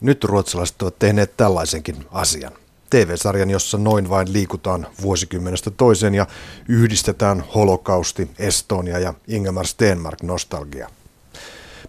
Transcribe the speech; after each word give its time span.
Nyt 0.00 0.24
ruotsalaiset 0.24 0.82
ovat 0.82 0.98
tehneet 0.98 1.36
tällaisenkin 1.36 2.06
asian. 2.10 2.52
TV-sarjan, 2.90 3.50
jossa 3.50 3.78
noin 3.78 4.10
vain 4.10 4.32
liikutaan 4.32 4.86
vuosikymmenestä 5.02 5.70
toiseen 5.70 6.14
ja 6.14 6.26
yhdistetään 6.68 7.44
holokausti, 7.54 8.30
Estonia 8.38 8.98
ja 8.98 9.14
Ingemar 9.28 9.66
Stenmark 9.66 10.22
nostalgia. 10.22 10.88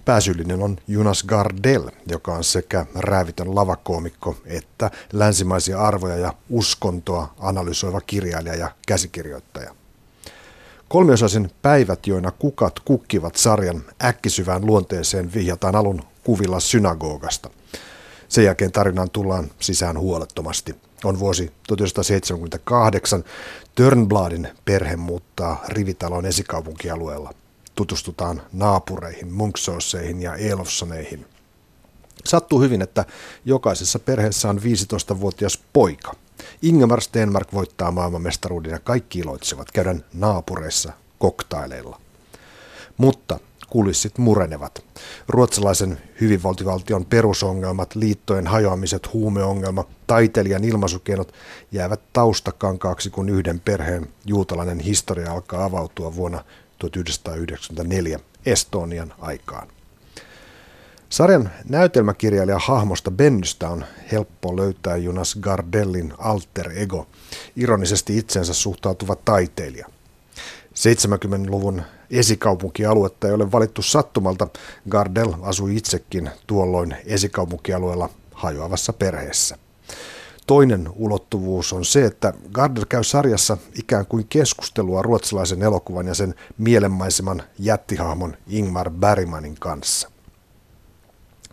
Pääsyyllinen 0.05 0.61
on 0.61 0.77
Jonas 0.87 1.23
Gardell, 1.23 1.89
joka 2.07 2.35
on 2.35 2.43
sekä 2.43 2.85
räävitön 2.95 3.55
lavakoomikko 3.55 4.37
että 4.46 4.91
länsimaisia 5.13 5.81
arvoja 5.81 6.15
ja 6.15 6.33
uskontoa 6.49 7.33
analysoiva 7.39 8.01
kirjailija 8.01 8.55
ja 8.55 8.71
käsikirjoittaja. 8.87 9.75
Kolmiosaisen 10.87 11.51
Päivät, 11.62 12.07
joina 12.07 12.31
kukat 12.31 12.79
kukkivat 12.79 13.35
sarjan 13.35 13.83
äkkisyvään 14.03 14.65
luonteeseen 14.65 15.33
vihjataan 15.33 15.75
alun 15.75 16.03
kuvilla 16.23 16.59
synagogasta. 16.59 17.49
Sen 18.31 18.45
jälkeen 18.45 18.71
tarinaan 18.71 19.09
tullaan 19.09 19.52
sisään 19.59 19.99
huolettomasti. 19.99 20.76
On 21.03 21.20
vuosi 21.20 21.52
1978. 21.67 23.23
Törnbladin 23.76 24.48
perhe 24.66 24.95
muuttaa 24.95 25.63
rivitalon 25.67 26.26
esikaupunkialueella. 26.26 27.34
Tutustutaan 27.75 28.41
naapureihin, 28.53 29.34
Munksoosseihin 29.34 30.22
ja 30.22 30.36
Elofsoneihin. 30.36 31.25
Sattuu 32.25 32.62
hyvin, 32.62 32.81
että 32.81 33.05
jokaisessa 33.45 33.99
perheessä 33.99 34.50
on 34.50 34.59
15-vuotias 34.59 35.59
poika. 35.73 36.16
Ingemar 36.61 37.02
Stenmark 37.02 37.53
voittaa 37.53 37.91
maailmanmestaruuden 37.91 38.72
ja 38.72 38.80
kaikki 38.80 39.20
iloitsevat 39.20 39.72
käydä 39.72 39.95
naapureissa 40.13 40.94
koktaileilla. 41.20 42.02
Mutta 42.98 43.39
kulissit 43.71 44.17
murenevat. 44.17 44.84
Ruotsalaisen 45.27 45.98
hyvinvointivaltion 46.21 47.05
perusongelmat, 47.05 47.95
liittojen 47.95 48.47
hajoamiset, 48.47 49.13
huumeongelma, 49.13 49.85
taiteilijan 50.07 50.63
ilmaisukeinot 50.63 51.34
jäävät 51.71 52.02
taustakankaaksi, 52.13 53.09
kun 53.09 53.30
yhden 53.30 53.59
perheen 53.59 54.08
juutalainen 54.25 54.80
historia 54.80 55.31
alkaa 55.31 55.66
avautua 55.66 56.16
vuonna 56.16 56.44
1994 56.80 58.19
Estonian 58.45 59.13
aikaan. 59.19 59.67
Sarjan 61.09 61.52
näytelmäkirjailija 61.69 62.59
hahmosta 62.59 63.11
Bennystä 63.11 63.69
on 63.69 63.85
helppo 64.11 64.58
löytää 64.58 64.97
Jonas 64.97 65.38
Gardellin 65.41 66.13
alter 66.17 66.72
ego, 66.75 67.08
ironisesti 67.56 68.17
itsensä 68.17 68.53
suhtautuva 68.53 69.16
taiteilija. 69.16 69.88
70-luvun 70.82 71.82
esikaupunkialuetta 72.12 73.28
ei 73.28 73.34
ole 73.34 73.52
valittu 73.52 73.82
sattumalta. 73.82 74.48
Gardel 74.90 75.34
asui 75.42 75.76
itsekin 75.78 76.30
tuolloin 76.48 76.96
esikaupunkialueella 77.06 78.10
hajoavassa 78.34 78.94
perheessä. 78.94 79.58
Toinen 80.48 80.90
ulottuvuus 80.96 81.74
on 81.74 81.86
se, 81.86 82.06
että 82.06 82.34
Gardel 82.52 82.86
käy 82.90 83.04
sarjassa 83.04 83.58
ikään 83.76 84.06
kuin 84.06 84.28
keskustelua 84.28 85.02
ruotsalaisen 85.02 85.62
elokuvan 85.62 86.08
ja 86.08 86.14
sen 86.14 86.36
mielenmaiseman 86.58 87.44
jättihahmon 87.59 88.38
Ingmar 88.48 88.90
Bergmanin 88.90 89.56
kanssa. 89.59 90.12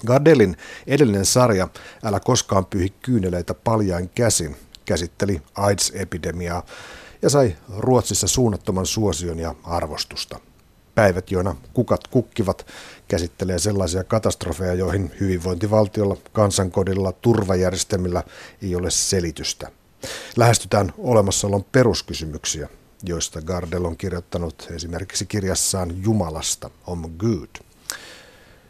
Gardelin 0.07 0.57
edellinen 0.87 1.27
sarja 1.27 1.69
Älä 2.05 2.21
koskaan 2.21 2.67
pyyhi 2.67 2.93
kyyneleitä 3.03 3.55
paljain 3.55 4.11
käsin 4.15 4.57
käsitteli 4.85 5.43
AIDS-epidemiaa 5.55 6.63
ja 7.23 7.31
sai 7.31 7.57
Ruotsissa 7.79 8.27
suunnattoman 8.27 8.87
suosion 8.87 9.39
ja 9.39 9.55
arvostusta. 9.63 10.41
Päivät, 10.95 11.31
joina 11.31 11.57
kukat 11.73 12.09
kukkivat, 12.09 12.67
käsittelee 13.09 13.59
sellaisia 13.59 14.05
katastrofeja, 14.05 14.75
joihin 14.75 15.13
hyvinvointivaltiolla, 15.21 16.17
kansankodilla, 16.33 17.13
turvajärjestelmillä 17.13 18.23
ei 18.63 18.77
ole 18.77 18.91
selitystä. 18.91 19.71
Lähestytään 20.37 20.93
olemassaolon 20.99 21.65
peruskysymyksiä, 21.65 22.69
joista 23.05 23.43
Gardel 23.43 23.85
on 23.85 23.97
kirjoittanut 23.97 24.69
esimerkiksi 24.75 25.27
kirjassaan 25.27 26.03
Jumalasta, 26.03 26.71
Om 26.87 27.11
Good. 27.19 27.49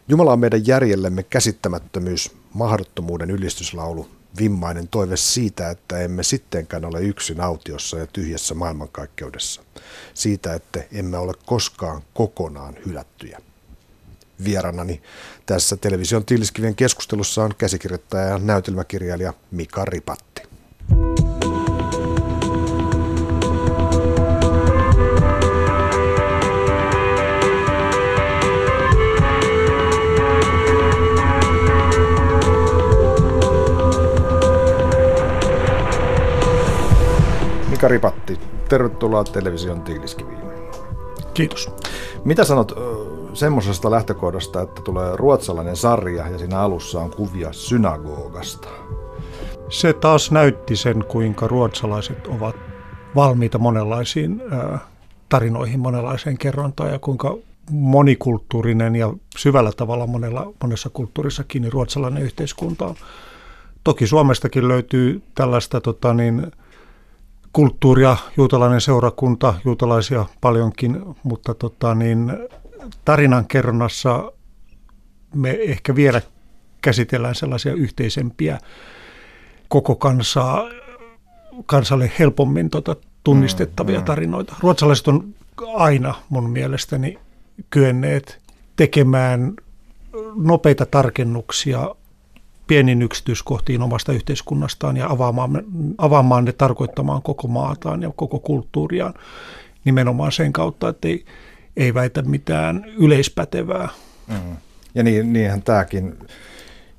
Jumala 0.07 0.33
on 0.33 0.39
meidän 0.39 0.67
järjellemme 0.67 1.23
käsittämättömyys, 1.23 2.31
mahdottomuuden 2.53 3.31
ylistyslaulu, 3.31 4.07
vimmainen 4.37 4.87
toive 4.87 5.17
siitä, 5.17 5.69
että 5.69 5.99
emme 5.99 6.23
sittenkään 6.23 6.85
ole 6.85 7.01
yksin 7.01 7.41
autiossa 7.41 7.97
ja 7.97 8.07
tyhjässä 8.07 8.55
maailmankaikkeudessa. 8.55 9.61
Siitä, 10.13 10.53
että 10.53 10.83
emme 10.91 11.17
ole 11.17 11.33
koskaan 11.45 12.01
kokonaan 12.13 12.75
hylättyjä. 12.85 13.39
Vieranani 14.43 15.01
tässä 15.45 15.77
television 15.77 16.25
Tilskivien 16.25 16.75
keskustelussa 16.75 17.43
on 17.43 17.55
käsikirjoittaja 17.57 18.23
ja 18.23 18.37
näytelmäkirjailija 18.37 19.33
Mika 19.51 19.85
Ripatti. 19.85 20.48
Mika 37.79 37.87
Ripatti, 37.87 38.39
tervetuloa 38.69 39.23
television 39.23 39.81
tiiliskiviin. 39.81 40.39
Kiitos. 41.33 41.71
Mitä 42.25 42.43
sanot 42.43 42.71
semmoisesta 43.33 43.91
lähtökohdasta, 43.91 44.61
että 44.61 44.81
tulee 44.81 45.15
ruotsalainen 45.15 45.75
sarja 45.75 46.27
ja 46.27 46.37
siinä 46.37 46.59
alussa 46.59 47.01
on 47.01 47.11
kuvia 47.11 47.53
synagogasta? 47.53 48.67
Se 49.69 49.93
taas 49.93 50.31
näytti 50.31 50.75
sen, 50.75 51.05
kuinka 51.07 51.47
ruotsalaiset 51.47 52.27
ovat 52.27 52.55
valmiita 53.15 53.57
monenlaisiin 53.57 54.41
tarinoihin, 55.29 55.79
monenlaiseen 55.79 56.37
kerrontaan 56.37 56.91
ja 56.91 56.99
kuinka 56.99 57.37
monikulttuurinen 57.71 58.95
ja 58.95 59.13
syvällä 59.37 59.71
tavalla 59.71 60.07
monella, 60.07 60.53
monessa 60.61 60.89
kulttuurissa 60.89 61.43
kiinni 61.43 61.69
ruotsalainen 61.69 62.23
yhteiskunta 62.23 62.85
on. 62.85 62.95
Toki 63.83 64.07
Suomestakin 64.07 64.67
löytyy 64.67 65.21
tällaista 65.35 65.81
tota 65.81 66.13
niin, 66.13 66.51
kulttuuria, 67.53 68.17
juutalainen 68.37 68.81
seurakunta, 68.81 69.53
juutalaisia 69.65 70.25
paljonkin, 70.41 71.01
mutta 71.23 71.53
tota, 71.53 71.95
niin, 71.95 72.33
tarinan 73.05 73.47
kerronnassa 73.47 74.31
me 75.35 75.57
ehkä 75.61 75.95
vielä 75.95 76.21
käsitellään 76.81 77.35
sellaisia 77.35 77.73
yhteisempiä 77.73 78.59
koko 79.67 79.95
kansaa, 79.95 80.69
kansalle 81.65 82.11
helpommin 82.19 82.69
tota, 82.69 82.95
tunnistettavia 83.23 83.97
mm, 83.97 84.01
mm. 84.01 84.05
tarinoita. 84.05 84.55
Ruotsalaiset 84.59 85.07
on 85.07 85.35
aina 85.75 86.15
mun 86.29 86.49
mielestäni 86.49 87.19
kyenneet 87.69 88.39
tekemään 88.75 89.53
nopeita 90.35 90.85
tarkennuksia 90.85 91.95
pienin 92.69 93.01
yksityiskohtiin 93.01 93.81
omasta 93.81 94.13
yhteiskunnastaan 94.13 94.97
ja 94.97 95.07
avaamaan, 95.09 95.63
avaamaan 95.97 96.45
ne 96.45 96.51
tarkoittamaan 96.51 97.21
koko 97.21 97.47
maataan 97.47 98.01
ja 98.01 98.11
koko 98.15 98.39
kulttuuriaan 98.39 99.13
nimenomaan 99.85 100.31
sen 100.31 100.53
kautta, 100.53 100.89
että 100.89 101.07
ei, 101.07 101.25
ei 101.77 101.93
väitä 101.93 102.21
mitään 102.21 102.85
yleispätevää. 102.97 103.89
Mm. 104.27 104.57
Ja 104.95 105.03
niin, 105.03 105.33
niinhän 105.33 105.63
tämäkin 105.63 106.19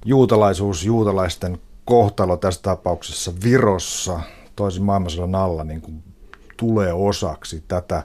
juutalaisuus, 0.04 0.84
juutalaisten 0.84 1.58
kohtalo 1.84 2.36
tässä 2.36 2.62
tapauksessa 2.62 3.32
Virossa 3.44 4.20
toisen 4.56 4.82
maailmansodan 4.82 5.34
alla 5.34 5.64
niin 5.64 5.80
kuin 5.80 6.02
tulee 6.56 6.92
osaksi 6.92 7.64
tätä 7.68 8.02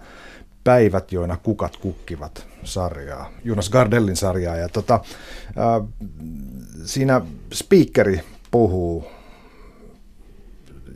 päivät, 0.66 1.12
joina 1.12 1.38
kukat 1.38 1.78
kukkivat 1.78 2.48
sarjaa, 2.64 3.32
Jonas 3.44 3.70
Gardellin 3.70 4.16
sarjaa. 4.16 4.56
Ja 4.56 4.70
tota, 4.70 5.00
äh, 5.48 5.88
siinä 6.86 7.22
speakeri 7.54 8.22
puhuu 8.52 9.08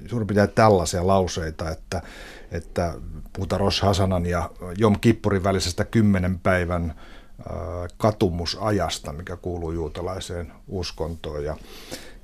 suurin 0.10 0.28
piirtein 0.28 0.56
tällaisia 0.56 1.08
lauseita, 1.08 1.70
että, 1.70 2.02
että 2.52 2.94
puhutaan 3.34 3.60
Rosh 3.60 3.82
Hasanan 3.82 4.26
ja 4.26 4.50
Jom 4.78 5.00
Kippurin 5.02 5.44
välisestä 5.44 5.86
kymmenen 5.86 6.40
päivän 6.40 6.94
katumusajasta, 7.98 9.14
mikä 9.14 9.36
kuuluu 9.36 9.72
juutalaiseen 9.72 10.52
uskontoon. 10.68 11.44
Ja, 11.44 11.58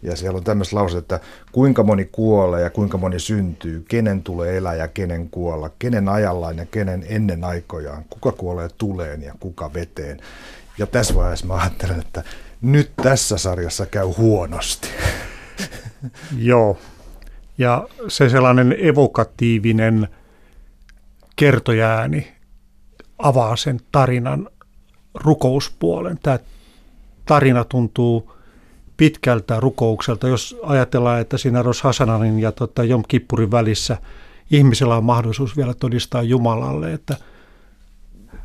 ja 0.06 0.16
siellä 0.16 0.38
on 0.38 0.44
tämmöistä 0.44 0.75
lause, 0.75 0.98
että 0.98 1.19
kuinka 1.52 1.84
moni 1.84 2.06
kuolee 2.06 2.62
ja 2.62 2.69
kuinka 2.69 2.98
moni 2.98 3.19
syntyy, 3.19 3.86
kenen 3.90 4.24
tulee 4.24 4.57
elää 4.57 4.75
ja 4.75 4.88
kenen 4.88 5.30
kuolla, 5.30 5.69
kenen 5.80 6.10
ajallaan 6.10 6.57
ja 6.57 6.66
kenen 6.66 7.06
ennen 7.10 7.44
aikojaan, 7.44 8.06
kuka 8.10 8.31
kuolee 8.31 8.69
tuleen 8.78 9.22
ja 9.22 9.34
kuka 9.40 9.74
veteen. 9.74 10.19
Ja 10.78 10.88
tässä 10.88 11.16
vaiheessa 11.16 11.46
mä 11.46 11.56
ajattelen, 11.56 12.00
että 12.00 12.24
nyt 12.62 12.92
tässä 13.04 13.38
sarjassa 13.38 13.86
käy 13.86 14.06
huonosti. 14.06 14.88
Joo. 16.38 16.78
Ja 17.57 17.88
se 18.07 18.30
sellainen 18.30 18.75
evokatiivinen 18.80 20.07
kertojääni 21.36 22.36
avaa 23.18 23.56
sen 23.56 23.80
tarinan 23.92 24.50
rukouspuolen. 25.13 26.19
Tämä 26.24 26.40
tarina 27.25 27.63
tuntuu 27.63 28.34
pitkältä 28.97 29.59
rukoukselta. 29.59 30.27
Jos 30.27 30.57
ajatellaan, 30.63 31.21
että 31.21 31.38
siinä 31.38 31.62
Ros 31.62 31.81
Hasananin 31.81 32.39
ja 32.39 32.51
tota 32.51 32.83
Jom 32.83 33.03
Kippurin 33.07 33.51
välissä 33.51 33.97
ihmisellä 34.51 34.95
on 34.95 35.03
mahdollisuus 35.03 35.57
vielä 35.57 35.74
todistaa 35.74 36.24
Jumalalle, 36.24 36.94
että 36.94 37.18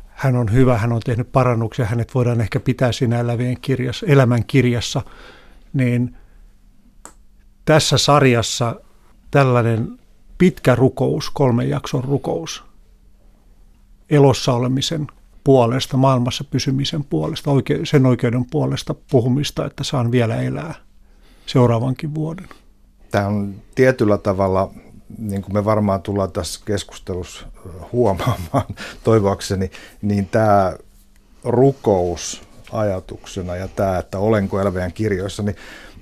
hän 0.07 0.35
on 0.35 0.53
hyvä, 0.53 0.77
hän 0.77 0.91
on 0.91 1.01
tehnyt 1.05 1.31
parannuksia, 1.31 1.85
hänet 1.85 2.15
voidaan 2.15 2.41
ehkä 2.41 2.59
pitää 2.59 2.91
siinä 2.91 3.19
elävien 3.19 3.57
kirjassa, 3.61 4.05
elämän 4.05 4.45
kirjassa, 4.45 5.01
niin 5.73 6.17
tässä 7.65 7.97
sarjassa 7.97 8.75
tällainen 9.31 9.99
pitkä 10.37 10.75
rukous, 10.75 11.29
kolmen 11.29 11.69
jakson 11.69 12.03
rukous, 12.03 12.63
elossa 14.09 14.53
olemisen 14.53 15.07
puolesta, 15.43 15.97
maailmassa 15.97 16.43
pysymisen 16.43 17.03
puolesta, 17.03 17.51
oike- 17.51 17.79
sen 17.83 18.05
oikeuden 18.05 18.45
puolesta 18.51 18.95
puhumista, 19.11 19.65
että 19.65 19.83
saan 19.83 20.11
vielä 20.11 20.41
elää 20.41 20.73
seuraavankin 21.45 22.15
vuoden. 22.15 22.49
Tämä 23.11 23.27
on 23.27 23.55
tietyllä 23.75 24.17
tavalla, 24.17 24.71
niin 25.17 25.41
kuin 25.41 25.53
me 25.53 25.65
varmaan 25.65 26.01
tullaan 26.01 26.31
tässä 26.31 26.61
keskustelussa 26.65 27.47
huomaamaan 27.91 28.65
toivoakseni, 29.03 29.71
niin 30.01 30.25
tämä 30.25 30.73
rukous 31.43 32.41
ajatuksena 32.71 33.55
ja 33.55 33.67
tämä, 33.67 33.97
että 33.97 34.19
olenko 34.19 34.61
elävien 34.61 34.93
kirjoissa, 34.93 35.43
niin 35.43 35.55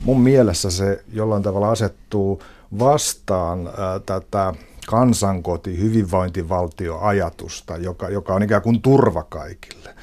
mun 0.03 0.21
mielessä 0.21 0.71
se 0.71 1.03
jollain 1.13 1.43
tavalla 1.43 1.71
asettuu 1.71 2.43
vastaan 2.79 3.67
ää, 3.67 3.99
tätä 3.99 4.53
kansankoti, 4.89 5.77
hyvinvointivaltioajatusta, 5.77 7.77
joka, 7.77 8.09
joka 8.09 8.33
on 8.33 8.43
ikään 8.43 8.61
kuin 8.61 8.81
turva 8.81 9.23
kaikille, 9.23 9.95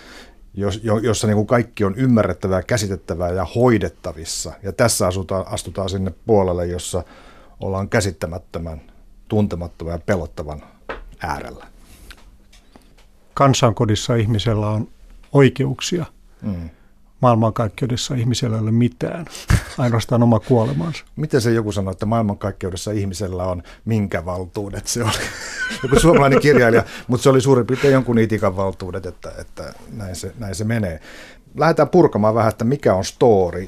jos, 0.55 0.81
jossa 1.03 1.27
niin 1.27 1.37
kuin 1.37 1.47
kaikki 1.47 1.85
on 1.85 1.95
ymmärrettävää, 1.95 2.63
käsitettävää 2.63 3.31
ja 3.31 3.45
hoidettavissa. 3.45 4.53
Ja 4.63 4.73
tässä 4.73 5.07
asutaan, 5.07 5.45
astutaan 5.49 5.89
sinne 5.89 6.13
puolelle, 6.27 6.67
jossa 6.67 7.05
ollaan 7.61 7.89
käsittämättömän, 7.89 8.81
tuntemattoman 9.29 9.93
ja 9.93 9.99
pelottavan 9.99 10.63
äärellä. 11.21 11.67
Kansankodissa 13.35 14.15
ihmisellä 14.15 14.69
on 14.69 14.89
oikeuksia. 15.33 16.07
Mm 16.43 16.71
maailmankaikkeudessa 17.21 18.15
ihmisellä 18.15 18.57
ei 18.57 18.63
ole 18.63 18.71
mitään, 18.71 19.27
ainoastaan 19.79 20.23
oma 20.23 20.41
kuolemansa. 20.41 21.05
Miten 21.17 21.41
se 21.41 21.53
joku 21.53 21.73
sanoi, 21.73 21.93
että 21.93 22.07
maailmankaikkeudessa 22.07 22.93
ihmisellä 22.93 23.45
on 23.45 23.63
minkä 23.85 24.25
valtuudet? 24.25 24.87
Se 24.87 25.03
oli 25.03 25.13
joku 25.83 26.01
suomalainen 26.01 26.41
kirjailija, 26.41 26.85
mutta 27.09 27.23
se 27.23 27.29
oli 27.29 27.41
suurin 27.41 27.67
piirtein 27.67 27.93
jonkun 27.93 28.19
itikan 28.19 28.57
valtuudet, 28.57 29.07
että, 29.07 29.33
että 29.39 29.73
näin, 29.93 30.17
se, 30.17 30.33
näin 30.39 30.55
se 30.55 30.65
menee. 30.65 31.01
Lähdetään 31.57 31.89
purkamaan 31.89 32.35
vähän, 32.35 32.49
että 32.49 32.65
mikä 32.65 32.95
on 32.95 33.05
story. 33.05 33.67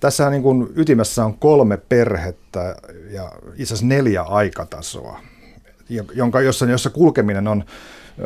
Tässä 0.00 0.30
niin 0.30 0.42
kuin 0.42 0.68
ytimessä 0.76 1.24
on 1.24 1.38
kolme 1.38 1.76
perhettä 1.76 2.76
ja 3.10 3.32
itse 3.52 3.74
asiassa 3.74 3.86
neljä 3.86 4.22
aikatasoa, 4.22 5.20
jonka, 6.14 6.40
jossa, 6.40 6.66
jossa 6.66 6.90
kulkeminen 6.90 7.48
on 7.48 7.64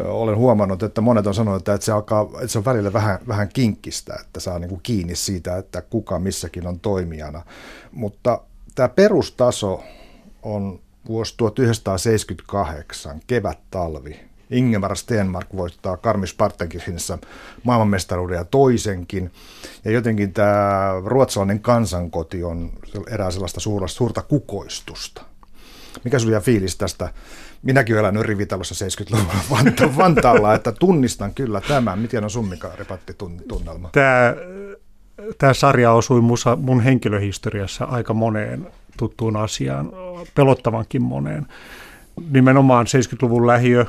olen 0.04 0.36
huomannut, 0.36 0.82
että 0.82 1.00
monet 1.00 1.26
on 1.26 1.34
sanonut, 1.34 1.68
että 1.68 1.84
se, 1.84 1.92
alkaa, 1.92 2.22
että 2.34 2.46
se 2.46 2.58
on 2.58 2.64
välillä 2.64 2.92
vähän, 2.92 3.18
vähän 3.28 3.48
kinkkistä, 3.48 4.14
että 4.20 4.40
saa 4.40 4.58
niin 4.58 4.68
kuin 4.68 4.80
kiinni 4.82 5.16
siitä, 5.16 5.56
että 5.56 5.82
kuka 5.82 6.18
missäkin 6.18 6.66
on 6.66 6.80
toimijana. 6.80 7.42
Mutta 7.92 8.40
tämä 8.74 8.88
perustaso 8.88 9.82
on 10.42 10.80
vuosi 11.06 11.34
1978, 11.36 13.20
kevät-talvi. 13.26 14.20
Ingemar 14.50 14.96
Stenmark 14.96 15.48
voittaa 15.56 15.96
Karmi 15.96 16.26
Spartankisissa 16.26 17.18
maailmanmestaruuden 17.62 18.36
ja 18.36 18.44
toisenkin. 18.44 19.30
Ja 19.84 19.90
jotenkin 19.90 20.32
tämä 20.32 20.92
ruotsalainen 21.04 21.60
kansankoti 21.60 22.44
on 22.44 22.72
erää 23.10 23.30
sellaista 23.30 23.60
suurta, 23.60 23.88
suurta 23.88 24.22
kukoistusta. 24.22 25.22
Mikä 26.04 26.18
sinulla 26.18 26.40
fiilis 26.40 26.76
tästä 26.76 27.12
Minäkin 27.64 27.94
olen 27.94 28.04
elänyt 28.04 28.22
rivitalossa 28.22 28.86
70-luvulla 28.86 29.34
Vanta- 29.56 29.96
Vantaalla, 29.96 30.54
että 30.54 30.72
tunnistan 30.72 31.34
kyllä 31.34 31.60
tämän. 31.60 31.98
Miten 31.98 32.24
on 32.24 32.30
summika 32.30 32.70
tunnelma? 33.48 33.88
Tämä, 33.92 34.34
tämä 35.38 35.54
sarja 35.54 35.92
osui 35.92 36.20
musa, 36.20 36.56
mun 36.56 36.80
henkilöhistoriassa 36.80 37.84
aika 37.84 38.14
moneen 38.14 38.66
tuttuun 38.96 39.36
asiaan, 39.36 39.92
pelottavankin 40.34 41.02
moneen. 41.02 41.46
Nimenomaan 42.30 42.86
70-luvun 42.86 43.46
lähiö, 43.46 43.86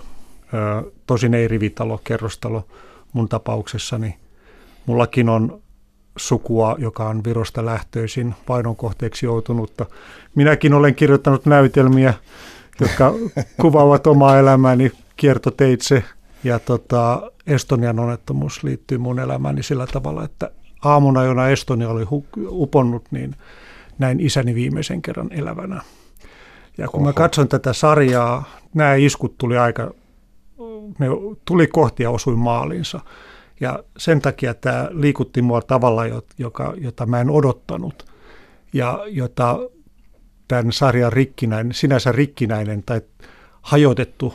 tosin 1.07 1.33
ei 1.33 1.48
rivitalo, 1.48 2.01
kerrostalo 2.04 2.68
mun 3.13 3.30
tapauksessani. 3.30 4.16
Mullakin 4.86 5.30
on 5.30 5.62
sukua, 6.18 6.75
joka 6.80 7.10
on 7.10 7.24
Virosta 7.24 7.66
lähtöisin 7.66 8.36
painon 8.45 8.75
kohteeksi 8.75 9.25
joutunutta. 9.25 9.86
Minäkin 10.36 10.74
olen 10.74 10.95
kirjoittanut 10.95 11.45
näytelmiä 11.45 12.13
jotka 12.80 13.13
kuvaavat 13.62 14.07
omaa 14.07 14.39
elämääni 14.39 14.92
kiertoteitse. 15.16 16.04
Ja 16.44 16.60
tota, 16.60 17.31
Estonian 17.48 18.00
onnettomuus 18.00 18.63
liittyy 18.63 18.98
mun 18.98 19.19
elämääni 19.19 19.63
sillä 19.63 19.88
tavalla, 19.88 20.24
että 20.24 20.51
aamuna, 20.83 21.24
jona 21.24 21.50
Estonia 21.50 21.89
oli 21.89 22.06
uponnut, 22.50 23.04
niin 23.12 23.36
näin 24.00 24.19
isäni 24.19 24.56
viimeisen 24.56 25.01
kerran 25.01 25.31
elävänä. 25.31 25.81
Ja 26.77 26.88
kun 26.88 27.01
Oho. 27.01 27.10
mä 27.10 27.13
katson 27.13 27.48
tätä 27.48 27.74
sarjaa, 27.74 28.44
nämä 28.74 28.95
iskut 28.95 29.38
tuli 29.38 29.57
aika, 29.57 29.92
ne 31.00 31.07
tuli 31.45 31.68
kohti 31.68 32.04
ja 32.04 32.10
osui 32.10 32.36
maalinsa. 32.36 33.00
Ja 33.60 33.83
sen 33.98 34.21
takia 34.21 34.54
tämä 34.54 34.89
liikutti 34.92 35.42
mua 35.42 35.62
tavalla, 35.62 36.01
joka, 36.38 36.74
jota 36.78 37.06
mä 37.06 37.21
en 37.21 37.30
odottanut 37.30 38.06
ja 38.74 39.04
jota 39.07 39.60
tämän 40.47 40.71
sarjan 40.71 41.13
rikkinäinen, 41.13 41.74
sinänsä 41.74 42.12
rikkinäinen 42.12 42.83
tai 42.83 43.01
hajotettu 43.62 44.33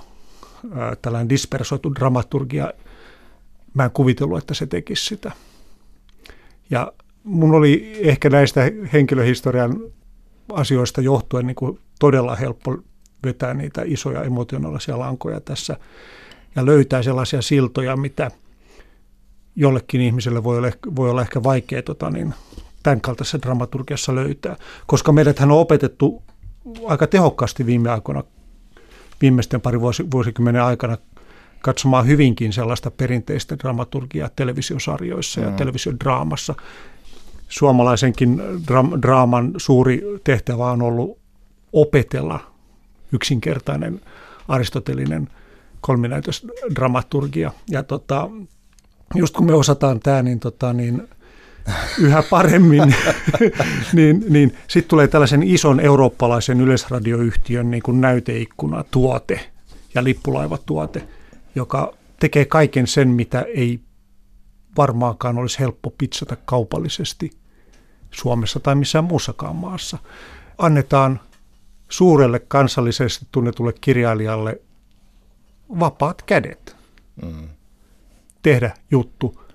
tällainen 1.02 1.28
dispersoitu 1.28 1.94
dramaturgia, 1.94 2.72
mä 3.74 3.84
en 3.84 3.90
kuvitellut, 3.90 4.38
että 4.38 4.54
se 4.54 4.66
tekisi 4.66 5.04
sitä. 5.04 5.32
Ja 6.70 6.92
mun 7.24 7.54
oli 7.54 7.96
ehkä 8.00 8.30
näistä 8.30 8.60
henkilöhistorian 8.92 9.80
asioista 10.52 11.00
johtuen 11.00 11.46
niin 11.46 11.54
kuin 11.54 11.78
todella 12.00 12.36
helppo 12.36 12.78
vetää 13.24 13.54
niitä 13.54 13.82
isoja 13.84 14.22
emotionaalisia 14.22 14.98
lankoja 14.98 15.40
tässä 15.40 15.76
ja 16.56 16.66
löytää 16.66 17.02
sellaisia 17.02 17.42
siltoja, 17.42 17.96
mitä 17.96 18.30
jollekin 19.56 20.00
ihmiselle 20.00 20.44
voi 20.44 20.58
olla, 20.58 20.70
voi 20.96 21.10
olla 21.10 21.22
ehkä 21.22 21.42
vaikea 21.42 21.82
tota, 21.82 22.10
niin, 22.10 22.34
tämän 22.82 23.00
kaltaisessa 23.00 23.42
dramaturgiassa 23.42 24.14
löytää. 24.14 24.56
Koska 24.86 25.12
meidät 25.12 25.40
on 25.40 25.50
opetettu 25.50 26.22
aika 26.86 27.06
tehokkaasti 27.06 27.66
viime 27.66 27.90
aikoina, 27.90 28.24
viimeisten 29.20 29.60
pari 29.60 29.80
vuosi, 29.80 30.10
vuosikymmenen 30.10 30.62
aikana 30.62 30.98
katsomaan 31.60 32.06
hyvinkin 32.06 32.52
sellaista 32.52 32.90
perinteistä 32.90 33.58
dramaturgiaa 33.58 34.28
televisiosarjoissa 34.36 35.40
mm. 35.40 35.46
ja 35.46 35.52
televisiodraamassa. 35.52 36.54
Suomalaisenkin 37.48 38.40
dra- 38.40 39.02
draaman 39.02 39.52
suuri 39.56 40.02
tehtävä 40.24 40.70
on 40.70 40.82
ollut 40.82 41.18
opetella 41.72 42.40
yksinkertainen 43.12 44.00
aristotelinen 44.48 45.28
kolminäytösdramaturgia. 45.80 47.52
Ja 47.68 47.82
tota, 47.82 48.30
just 49.14 49.36
kun 49.36 49.46
me 49.46 49.54
osataan 49.54 50.00
tämä, 50.00 50.22
niin, 50.22 50.40
tota, 50.40 50.72
niin 50.72 51.08
yhä 51.98 52.22
paremmin, 52.30 52.94
niin, 53.92 54.24
niin 54.28 54.56
sitten 54.68 54.90
tulee 54.90 55.08
tällaisen 55.08 55.42
ison 55.42 55.80
eurooppalaisen 55.80 56.60
yleisradioyhtiön 56.60 57.70
niin 57.70 57.82
kuin 57.82 58.00
näyteikkuna 58.00 58.84
tuote 58.90 59.50
ja 59.94 60.04
lippulaivatuote, 60.04 61.08
joka 61.54 61.94
tekee 62.20 62.44
kaiken 62.44 62.86
sen, 62.86 63.08
mitä 63.08 63.46
ei 63.54 63.80
varmaankaan 64.76 65.38
olisi 65.38 65.58
helppo 65.58 65.90
pitsata 65.98 66.36
kaupallisesti 66.44 67.30
Suomessa 68.10 68.60
tai 68.60 68.74
missään 68.74 69.04
muussakaan 69.04 69.56
maassa. 69.56 69.98
Annetaan 70.58 71.20
suurelle 71.88 72.38
kansallisesti 72.38 73.26
tunnetulle 73.32 73.72
kirjailijalle 73.80 74.60
vapaat 75.80 76.22
kädet 76.22 76.76
mm. 77.22 77.48
tehdä 78.42 78.74
juttu, 78.90 79.49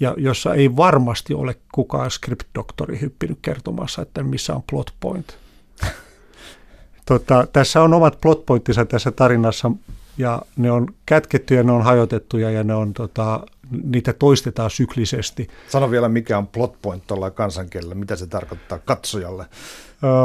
ja 0.00 0.14
jossa 0.16 0.54
ei 0.54 0.76
varmasti 0.76 1.34
ole 1.34 1.56
kukaan 1.72 2.10
script-doktori 2.10 3.00
hyppinyt 3.00 3.38
kertomassa, 3.42 4.02
että 4.02 4.22
missä 4.22 4.54
on 4.54 4.62
plot 4.70 4.94
point. 5.00 5.38
tota, 7.06 7.46
tässä 7.52 7.82
on 7.82 7.94
omat 7.94 8.20
plot 8.20 8.46
pointtinsa 8.46 8.84
tässä 8.84 9.10
tarinassa, 9.10 9.70
ja 10.18 10.42
ne 10.56 10.70
on 10.70 10.86
kätkettyjä, 11.06 11.62
ne 11.62 11.72
on 11.72 11.82
hajotettuja 11.82 12.50
ja 12.50 12.64
ne 12.64 12.74
on, 12.74 12.94
tota, 12.94 13.40
niitä 13.84 14.12
toistetaan 14.12 14.70
syklisesti. 14.70 15.48
Sano 15.68 15.90
vielä, 15.90 16.08
mikä 16.08 16.38
on 16.38 16.46
plot 16.46 16.82
point 16.82 17.06
tuolla 17.06 17.30
kansankielellä, 17.30 17.94
mitä 17.94 18.16
se 18.16 18.26
tarkoittaa 18.26 18.78
katsojalle? 18.78 19.46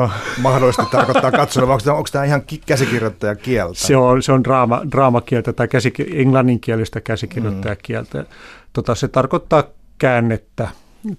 Uh, 0.03 0.11
Mahdollisesti 0.37 0.91
tarkoittaa 0.91 1.31
katsojalle, 1.31 1.73
onko, 1.73 1.91
onko 1.91 2.09
tämä 2.11 2.25
ihan 2.25 2.41
käsikirjoittajakieltä? 2.65 3.79
Se 3.79 3.97
on, 3.97 4.23
se 4.23 4.31
on 4.31 4.43
draama, 4.43 4.81
draamakieltä 4.91 5.53
tai 5.53 5.67
käsik- 5.67 6.19
englanninkielistä 6.19 7.01
käsikirjoittajakieltä. 7.01 8.17
Mm. 8.17 8.25
Tota, 8.73 8.95
se 8.95 9.07
tarkoittaa 9.07 9.63
käännettä 9.97 10.69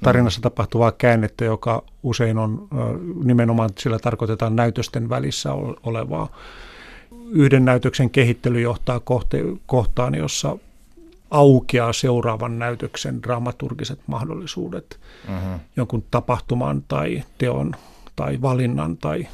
tarinassa 0.03 0.39
mm. 0.39 0.43
tapahtuvaa 0.43 0.93
käännettä, 0.93 1.45
joka 1.45 1.83
usein 2.03 2.39
on 2.39 2.69
nimenomaan, 3.25 3.71
sillä 3.79 3.99
tarkoitetaan 3.99 4.57
näytösten 4.57 5.09
välissä 5.09 5.53
olevaa. 5.83 6.29
Yhden 7.31 7.65
näytöksen 7.65 8.11
kehittely 8.11 8.61
johtaa 8.61 9.01
kohte, 9.01 9.39
kohtaan, 9.67 10.15
jossa 10.15 10.57
aukeaa 11.31 11.93
seuraavan 11.93 12.59
näytöksen 12.59 13.23
dramaturgiset 13.23 14.01
mahdollisuudet 14.07 15.01
mm-hmm. 15.29 15.61
jonkun 15.77 16.05
tapahtuman 16.11 16.83
tai 16.89 17.23
teon 17.39 17.75
tai 18.17 18.43
valinnan 18.43 18.97
tai 18.97 19.29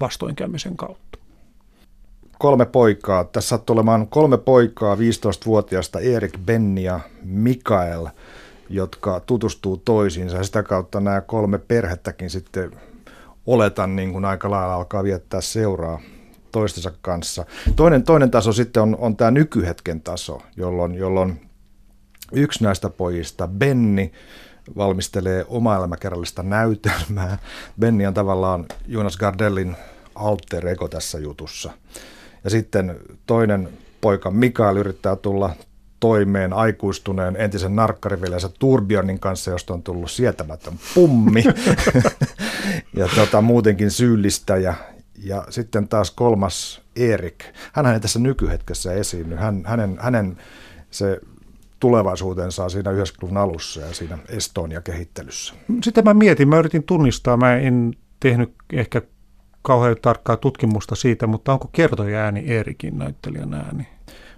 vastoinkäymisen 0.00 0.76
kautta. 0.76 1.18
Kolme 2.38 2.66
poikaa. 2.66 3.24
Tässä 3.24 3.48
sattuu 3.48 3.74
olemaan 3.74 4.08
kolme 4.08 4.38
poikaa, 4.38 4.94
15-vuotiaasta 4.94 6.00
Erik, 6.00 6.38
Benni 6.44 6.82
ja 6.82 7.00
Mikael, 7.22 8.06
jotka 8.68 9.20
tutustuu 9.20 9.76
toisiinsa. 9.76 10.44
Sitä 10.44 10.62
kautta 10.62 11.00
nämä 11.00 11.20
kolme 11.20 11.58
perhettäkin 11.58 12.30
sitten 12.30 12.70
oletan 13.46 13.96
niin 13.96 14.12
kuin 14.12 14.24
aika 14.24 14.50
lailla 14.50 14.74
alkaa 14.74 15.04
viettää 15.04 15.40
seuraa 15.40 16.00
toistensa 16.52 16.92
kanssa. 17.02 17.44
Toinen, 17.76 18.02
toinen 18.02 18.30
taso 18.30 18.52
sitten 18.52 18.82
on, 18.82 18.96
on 19.00 19.16
tämä 19.16 19.30
nykyhetken 19.30 20.00
taso, 20.00 20.42
jolloin, 20.56 20.94
jolloin 20.94 21.40
yksi 22.32 22.64
näistä 22.64 22.90
pojista, 22.90 23.48
Benni, 23.48 24.12
valmistelee 24.76 25.44
oma 25.48 25.76
elämäkerrallista 25.76 26.42
näytelmää. 26.42 27.38
Benni 27.80 28.06
on 28.06 28.14
tavallaan 28.14 28.66
Jonas 28.86 29.16
Gardellin 29.16 29.76
alter 30.14 30.68
ego 30.68 30.88
tässä 30.88 31.18
jutussa. 31.18 31.72
Ja 32.46 32.50
sitten 32.50 33.00
toinen 33.26 33.68
poika 34.00 34.30
Mikael 34.30 34.76
yrittää 34.76 35.16
tulla 35.16 35.50
toimeen 36.00 36.52
aikuistuneen 36.52 37.36
entisen 37.36 37.76
narkkariveljensä 37.76 38.50
Turbionin 38.58 39.18
kanssa, 39.18 39.50
josta 39.50 39.74
on 39.74 39.82
tullut 39.82 40.10
sietämätön 40.10 40.74
pummi 40.94 41.44
ja 42.96 43.08
tota, 43.14 43.40
muutenkin 43.40 43.90
syyllistäjä. 43.90 44.74
Ja 45.22 45.44
sitten 45.50 45.88
taas 45.88 46.10
kolmas 46.10 46.82
Erik. 46.96 47.44
Hän 47.72 47.86
ei 47.86 48.00
tässä 48.00 48.18
nykyhetkessä 48.18 48.92
esiinny. 48.92 49.36
Hän, 49.36 49.62
hänen, 49.66 49.96
hänen 50.00 50.36
se 50.90 51.20
tulevaisuutensa 51.80 52.64
on 52.64 52.70
siinä 52.70 52.90
90-luvun 52.90 53.36
alussa 53.36 53.80
ja 53.80 53.94
siinä 53.94 54.18
Estonia-kehittelyssä. 54.28 55.54
Sitä 55.82 56.02
mä 56.02 56.14
mietin, 56.14 56.48
mä 56.48 56.58
yritin 56.58 56.82
tunnistaa, 56.82 57.36
mä 57.36 57.56
en 57.56 57.94
tehnyt 58.20 58.54
ehkä 58.72 59.02
kauhean 59.66 59.96
tarkkaa 60.02 60.36
tutkimusta 60.36 60.94
siitä, 60.94 61.26
mutta 61.26 61.52
onko 61.52 61.68
kertoja 61.72 62.18
ääni 62.18 62.40
Eerikin 62.46 62.98
näyttelijän 62.98 63.54
ääni? 63.54 63.88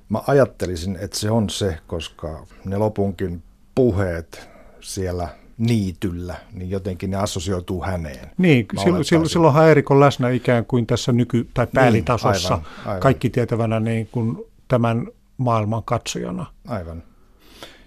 Mä 0.09 0.23
ajattelisin, 0.27 0.99
että 1.01 1.19
se 1.19 1.31
on 1.31 1.51
se, 1.51 1.79
koska 1.87 2.47
ne 2.65 2.77
lopunkin 2.77 3.43
puheet 3.75 4.49
siellä 4.81 5.29
niityllä, 5.59 6.37
niin 6.53 6.71
jotenkin 6.71 7.11
ne 7.11 7.17
assosioituu 7.17 7.83
häneen. 7.83 8.31
Niin, 8.39 8.67
silloin, 8.85 9.05
silloin, 9.05 9.29
silloinhan 9.29 9.69
Erik 9.69 9.91
on 9.91 10.01
läsnä 10.01 10.31
ikään 10.31 10.65
kuin 10.65 10.87
tässä 10.87 11.13
nyky- 11.13 11.49
tai 11.55 11.65
niin, 11.65 11.73
päälitasossa, 11.75 12.55
niin, 12.57 12.67
aivan, 12.67 12.87
aivan. 12.87 13.01
kaikki 13.01 13.31
tietävänä 13.31 13.81
niin 13.81 14.09
kuin 14.13 14.37
tämän 14.69 15.07
maailman 15.39 15.83
katsojana. 15.85 16.47
Aivan. 16.67 17.03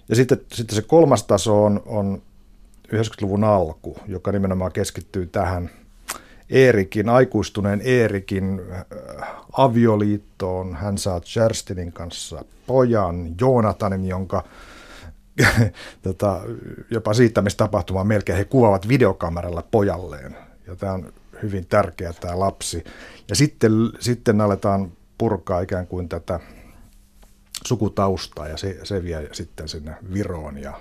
Ja 0.10 0.16
sitten, 0.16 0.42
sitten 0.54 0.76
se 0.76 0.82
kolmas 0.82 1.24
taso 1.24 1.66
on, 1.66 1.82
on 1.86 2.22
90-luvun 2.96 3.44
alku, 3.44 3.98
joka 4.08 4.32
nimenomaan 4.32 4.72
keskittyy 4.72 5.28
tähän 5.28 5.70
Eerikin, 6.52 7.10
aikuistuneen 7.10 7.82
Eerikin 7.84 8.62
äh, 8.72 8.86
avioliittoon. 9.52 10.76
Hän 10.76 10.98
saa 10.98 11.22
Jerstinin 11.36 11.92
kanssa 11.92 12.46
pojan, 12.68 13.36
Joonatanin, 13.42 14.06
jonka 14.06 14.44
tota, 16.04 16.42
jopa 16.90 17.14
siittämistapahtumaa 17.14 18.04
melkein 18.04 18.38
he 18.38 18.46
kuvaavat 18.46 18.88
videokameralla 18.88 19.64
pojalleen. 19.72 20.38
Ja 20.68 20.76
tämä 20.76 20.94
on 20.94 21.14
hyvin 21.42 21.66
tärkeä 21.66 22.14
tämä 22.14 22.40
lapsi. 22.40 22.84
Ja 23.30 23.36
sitten, 23.36 23.72
sitten 24.00 24.42
aletaan 24.42 24.92
purkaa 25.18 25.62
ikään 25.62 25.88
kuin 25.88 26.10
tätä 26.10 26.40
sukutaustaa 27.66 28.48
ja 28.48 28.58
se, 28.58 28.80
se 28.84 29.04
vie 29.04 29.30
sitten 29.32 29.68
sinne 29.68 29.96
Viroon 30.14 30.58
ja 30.58 30.74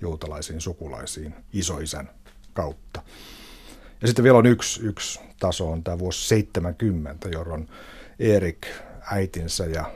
juutalaisiin 0.00 0.60
sukulaisiin 0.60 1.34
isoisän 1.52 2.10
kautta. 2.52 3.02
Ja 4.02 4.08
sitten 4.08 4.22
vielä 4.22 4.38
on 4.38 4.46
yksi, 4.46 4.82
yksi 4.82 5.20
taso, 5.40 5.70
on 5.70 5.82
tämä 5.82 5.98
vuosi 5.98 6.28
70, 6.28 7.28
jolloin 7.28 7.68
Erik 8.18 8.66
äitinsä 9.12 9.66
ja 9.66 9.90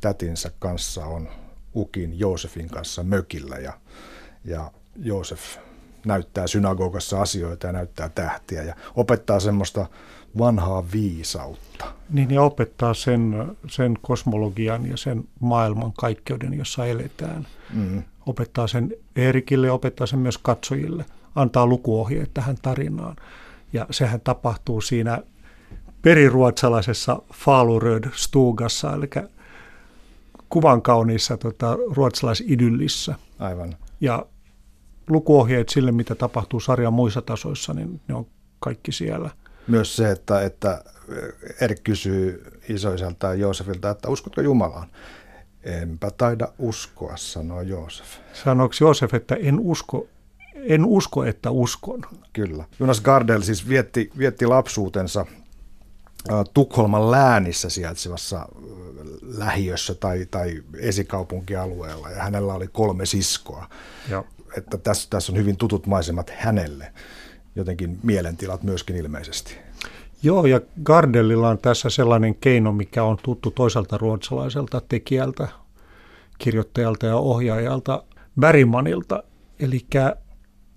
tätinsä 0.00 0.50
kanssa 0.58 1.04
on 1.04 1.28
Ukin 1.76 2.18
Joosefin 2.18 2.68
kanssa 2.68 3.02
mökillä 3.02 3.56
ja, 3.56 3.72
ja 4.44 4.70
Joosef 4.96 5.40
näyttää 6.06 6.46
synagogassa 6.46 7.22
asioita 7.22 7.66
ja 7.66 7.72
näyttää 7.72 8.08
tähtiä 8.08 8.62
ja 8.62 8.74
opettaa 8.96 9.40
semmoista 9.40 9.86
vanhaa 10.38 10.84
viisautta. 10.92 11.84
Niin 12.10 12.30
ja 12.30 12.42
opettaa 12.42 12.94
sen, 12.94 13.56
sen 13.70 13.98
kosmologian 14.02 14.86
ja 14.90 14.96
sen 14.96 15.24
maailman 15.40 15.92
kaikkeuden, 15.92 16.54
jossa 16.54 16.86
eletään. 16.86 17.46
Mm. 17.74 18.02
Opettaa 18.26 18.66
sen 18.66 18.94
Erikille 19.16 19.66
ja 19.66 19.72
opettaa 19.72 20.06
sen 20.06 20.18
myös 20.18 20.38
katsojille. 20.38 21.04
Antaa 21.34 21.66
lukuohjeet 21.66 22.34
tähän 22.34 22.56
tarinaan. 22.62 23.16
Ja 23.72 23.86
sehän 23.90 24.20
tapahtuu 24.20 24.80
siinä 24.80 25.22
periruotsalaisessa 26.02 27.22
Faluröd 27.34 28.08
Stugassa, 28.14 28.94
eli 28.94 29.10
kuvan 30.48 30.82
kauniissa 30.82 31.36
tota, 31.36 31.78
ruotsalaisidyllissä. 31.90 33.14
Aivan. 33.38 33.76
Ja 34.00 34.26
lukuohjeet 35.08 35.68
sille, 35.68 35.92
mitä 35.92 36.14
tapahtuu 36.14 36.60
sarjan 36.60 36.92
muissa 36.92 37.22
tasoissa, 37.22 37.74
niin 37.74 38.00
ne 38.08 38.14
on 38.14 38.26
kaikki 38.60 38.92
siellä. 38.92 39.30
Myös 39.66 39.96
se, 39.96 40.10
että, 40.10 40.42
että 40.42 40.84
Erik 41.60 41.84
kysyy 41.84 42.52
isoisältään 42.68 43.40
Joosefilta, 43.40 43.90
että 43.90 44.08
uskotko 44.08 44.40
Jumalaan? 44.40 44.88
Enpä 45.62 46.10
taida 46.10 46.48
uskoa, 46.58 47.16
sanoo 47.16 47.60
Joosef. 47.60 48.06
Sanoiko 48.32 48.74
Joosef, 48.80 49.14
että 49.14 49.34
en 49.34 49.60
usko, 49.60 50.06
en 50.62 50.84
usko, 50.84 51.24
että 51.24 51.50
uskon? 51.50 52.02
Kyllä. 52.32 52.64
Jonas 52.80 53.00
Gardel 53.00 53.42
siis 53.42 53.68
vietti, 53.68 54.10
vietti 54.18 54.46
lapsuutensa 54.46 55.26
Tukholman 56.54 57.10
läänissä 57.10 57.70
sijaitsevassa 57.70 58.48
lähiössä 59.22 59.94
tai, 59.94 60.26
tai 60.30 60.62
esikaupunkialueella 60.78 62.10
ja 62.10 62.22
hänellä 62.22 62.54
oli 62.54 62.68
kolme 62.68 63.06
siskoa. 63.06 63.68
Ja. 64.10 64.24
Että 64.56 64.78
tässä, 64.78 65.10
tässä 65.10 65.32
on 65.32 65.38
hyvin 65.38 65.56
tutut 65.56 65.86
maisemat 65.86 66.30
hänelle, 66.36 66.92
jotenkin 67.56 67.98
mielentilat 68.02 68.62
myöskin 68.62 68.96
ilmeisesti. 68.96 69.56
Joo, 70.22 70.46
ja 70.46 70.60
Gardellilla 70.82 71.48
on 71.48 71.58
tässä 71.58 71.90
sellainen 71.90 72.34
keino, 72.34 72.72
mikä 72.72 73.04
on 73.04 73.18
tuttu 73.22 73.50
toiselta 73.50 73.98
ruotsalaiselta 73.98 74.82
tekijältä, 74.88 75.48
kirjoittajalta 76.38 77.06
ja 77.06 77.16
ohjaajalta, 77.16 78.02
Bergmanilta. 78.40 79.22
Eli 79.60 79.86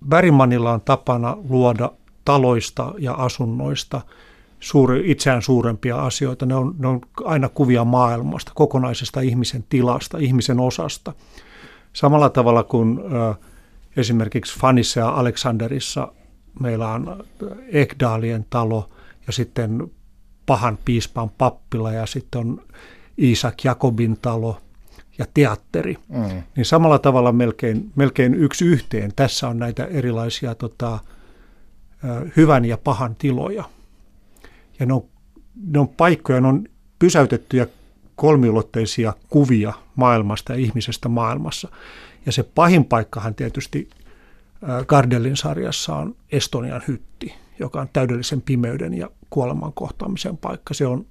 Bergmanilla 0.09 0.71
on 0.71 0.81
tapana 0.81 1.37
luoda 1.49 1.91
taloista 2.25 2.93
ja 2.97 3.13
asunnoista 3.13 4.01
suuri, 4.59 5.11
itseään 5.11 5.41
suurempia 5.41 6.05
asioita. 6.05 6.45
Ne 6.45 6.55
on, 6.55 6.75
ne 6.79 6.87
on 6.87 7.01
aina 7.23 7.49
kuvia 7.49 7.85
maailmasta, 7.85 8.51
kokonaisesta 8.55 9.21
ihmisen 9.21 9.65
tilasta, 9.69 10.17
ihmisen 10.17 10.59
osasta. 10.59 11.13
Samalla 11.93 12.29
tavalla 12.29 12.63
kuin 12.63 12.99
ö, 12.99 13.35
esimerkiksi 13.97 14.59
Fanissa 14.59 14.99
ja 14.99 15.09
Aleksanderissa 15.09 16.13
meillä 16.59 16.87
on 16.87 17.25
Ekdaalien 17.71 18.45
talo 18.49 18.89
ja 19.27 19.33
sitten 19.33 19.91
pahan 20.45 20.77
piispan 20.85 21.29
pappila 21.29 21.91
ja 21.91 22.05
sitten 22.05 22.41
on 22.41 22.61
Isak 23.17 23.63
Jakobin 23.63 24.17
talo 24.21 24.57
ja 25.21 25.27
teatteri. 25.33 25.97
Mm. 26.09 26.43
Niin 26.55 26.65
samalla 26.65 26.99
tavalla 26.99 27.31
melkein, 27.31 27.91
melkein 27.95 28.33
yksi 28.33 28.65
yhteen 28.65 29.11
tässä 29.15 29.47
on 29.47 29.59
näitä 29.59 29.85
erilaisia 29.85 30.55
tota, 30.55 30.99
hyvän 32.37 32.65
ja 32.65 32.77
pahan 32.77 33.15
tiloja. 33.15 33.63
Ja 34.79 34.85
ne 34.85 34.93
on, 34.93 35.03
ne 35.67 35.79
on 35.79 35.87
paikkoja, 35.87 36.41
ne 36.41 36.47
on 36.47 36.67
pysäytettyjä 36.99 37.67
kolmiulotteisia 38.15 39.13
kuvia 39.29 39.73
maailmasta 39.95 40.53
ja 40.53 40.59
ihmisestä 40.59 41.09
maailmassa. 41.09 41.69
Ja 42.25 42.31
se 42.31 42.43
pahin 42.43 42.85
paikkahan 42.85 43.35
tietysti 43.35 43.89
Gardelin 44.87 45.37
sarjassa 45.37 45.95
on 45.95 46.15
Estonian 46.31 46.81
hytti, 46.87 47.33
joka 47.59 47.81
on 47.81 47.89
täydellisen 47.93 48.41
pimeyden 48.41 48.93
ja 48.93 49.09
kuoleman 49.29 49.73
kohtaamisen 49.73 50.37
paikka. 50.37 50.73
Se 50.73 50.87
on 50.87 51.05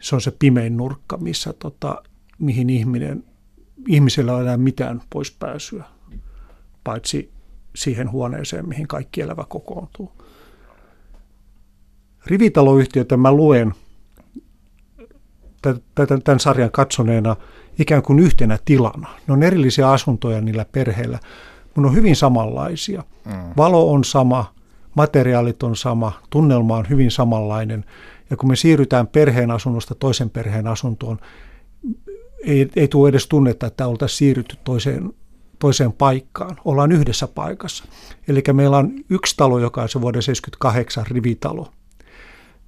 se, 0.00 0.14
on 0.14 0.20
se 0.20 0.30
pimein 0.38 0.76
nurkka, 0.76 1.16
missä 1.16 1.52
tota, 1.52 2.02
mihin 2.44 2.70
ihminen, 2.70 3.24
ihmisellä 3.88 4.32
ei 4.32 4.36
ole 4.36 4.42
enää 4.42 4.56
mitään 4.56 5.02
poispääsyä, 5.10 5.84
paitsi 6.84 7.32
siihen 7.76 8.10
huoneeseen, 8.10 8.68
mihin 8.68 8.88
kaikki 8.88 9.20
elävä 9.20 9.44
kokoontuu. 9.48 10.12
Rivitaloyhtiötä 12.26 13.16
mä 13.16 13.32
luen 13.32 13.74
tämän 16.24 16.40
sarjan 16.40 16.70
katsoneena 16.70 17.36
ikään 17.78 18.02
kuin 18.02 18.18
yhtenä 18.18 18.58
tilana. 18.64 19.08
Ne 19.26 19.34
on 19.34 19.42
erillisiä 19.42 19.90
asuntoja 19.90 20.40
niillä 20.40 20.66
perheillä, 20.72 21.18
mun 21.74 21.86
on 21.86 21.94
hyvin 21.94 22.16
samanlaisia. 22.16 23.04
Mm. 23.24 23.32
Valo 23.56 23.92
on 23.92 24.04
sama, 24.04 24.54
materiaalit 24.94 25.62
on 25.62 25.76
sama, 25.76 26.12
tunnelma 26.30 26.76
on 26.76 26.86
hyvin 26.90 27.10
samanlainen. 27.10 27.84
Ja 28.30 28.36
kun 28.36 28.48
me 28.48 28.56
siirrytään 28.56 29.06
perheen 29.06 29.50
asunnosta 29.50 29.94
toisen 29.94 30.30
perheen 30.30 30.66
asuntoon, 30.66 31.18
ei, 32.46 32.68
ei 32.76 32.88
tule 32.88 33.08
edes 33.08 33.26
tunnetta, 33.26 33.66
että 33.66 33.86
oltaisiin 33.86 34.18
siirrytty 34.18 34.56
toiseen, 34.64 35.12
toiseen 35.58 35.92
paikkaan. 35.92 36.56
Ollaan 36.64 36.92
yhdessä 36.92 37.28
paikassa. 37.28 37.84
Eli 38.28 38.42
meillä 38.52 38.76
on 38.76 38.92
yksi 39.10 39.36
talo, 39.36 39.58
joka 39.58 39.82
on 39.82 39.88
se 39.88 40.00
vuoden 40.00 40.22
78 40.22 41.06
rivitalo, 41.06 41.72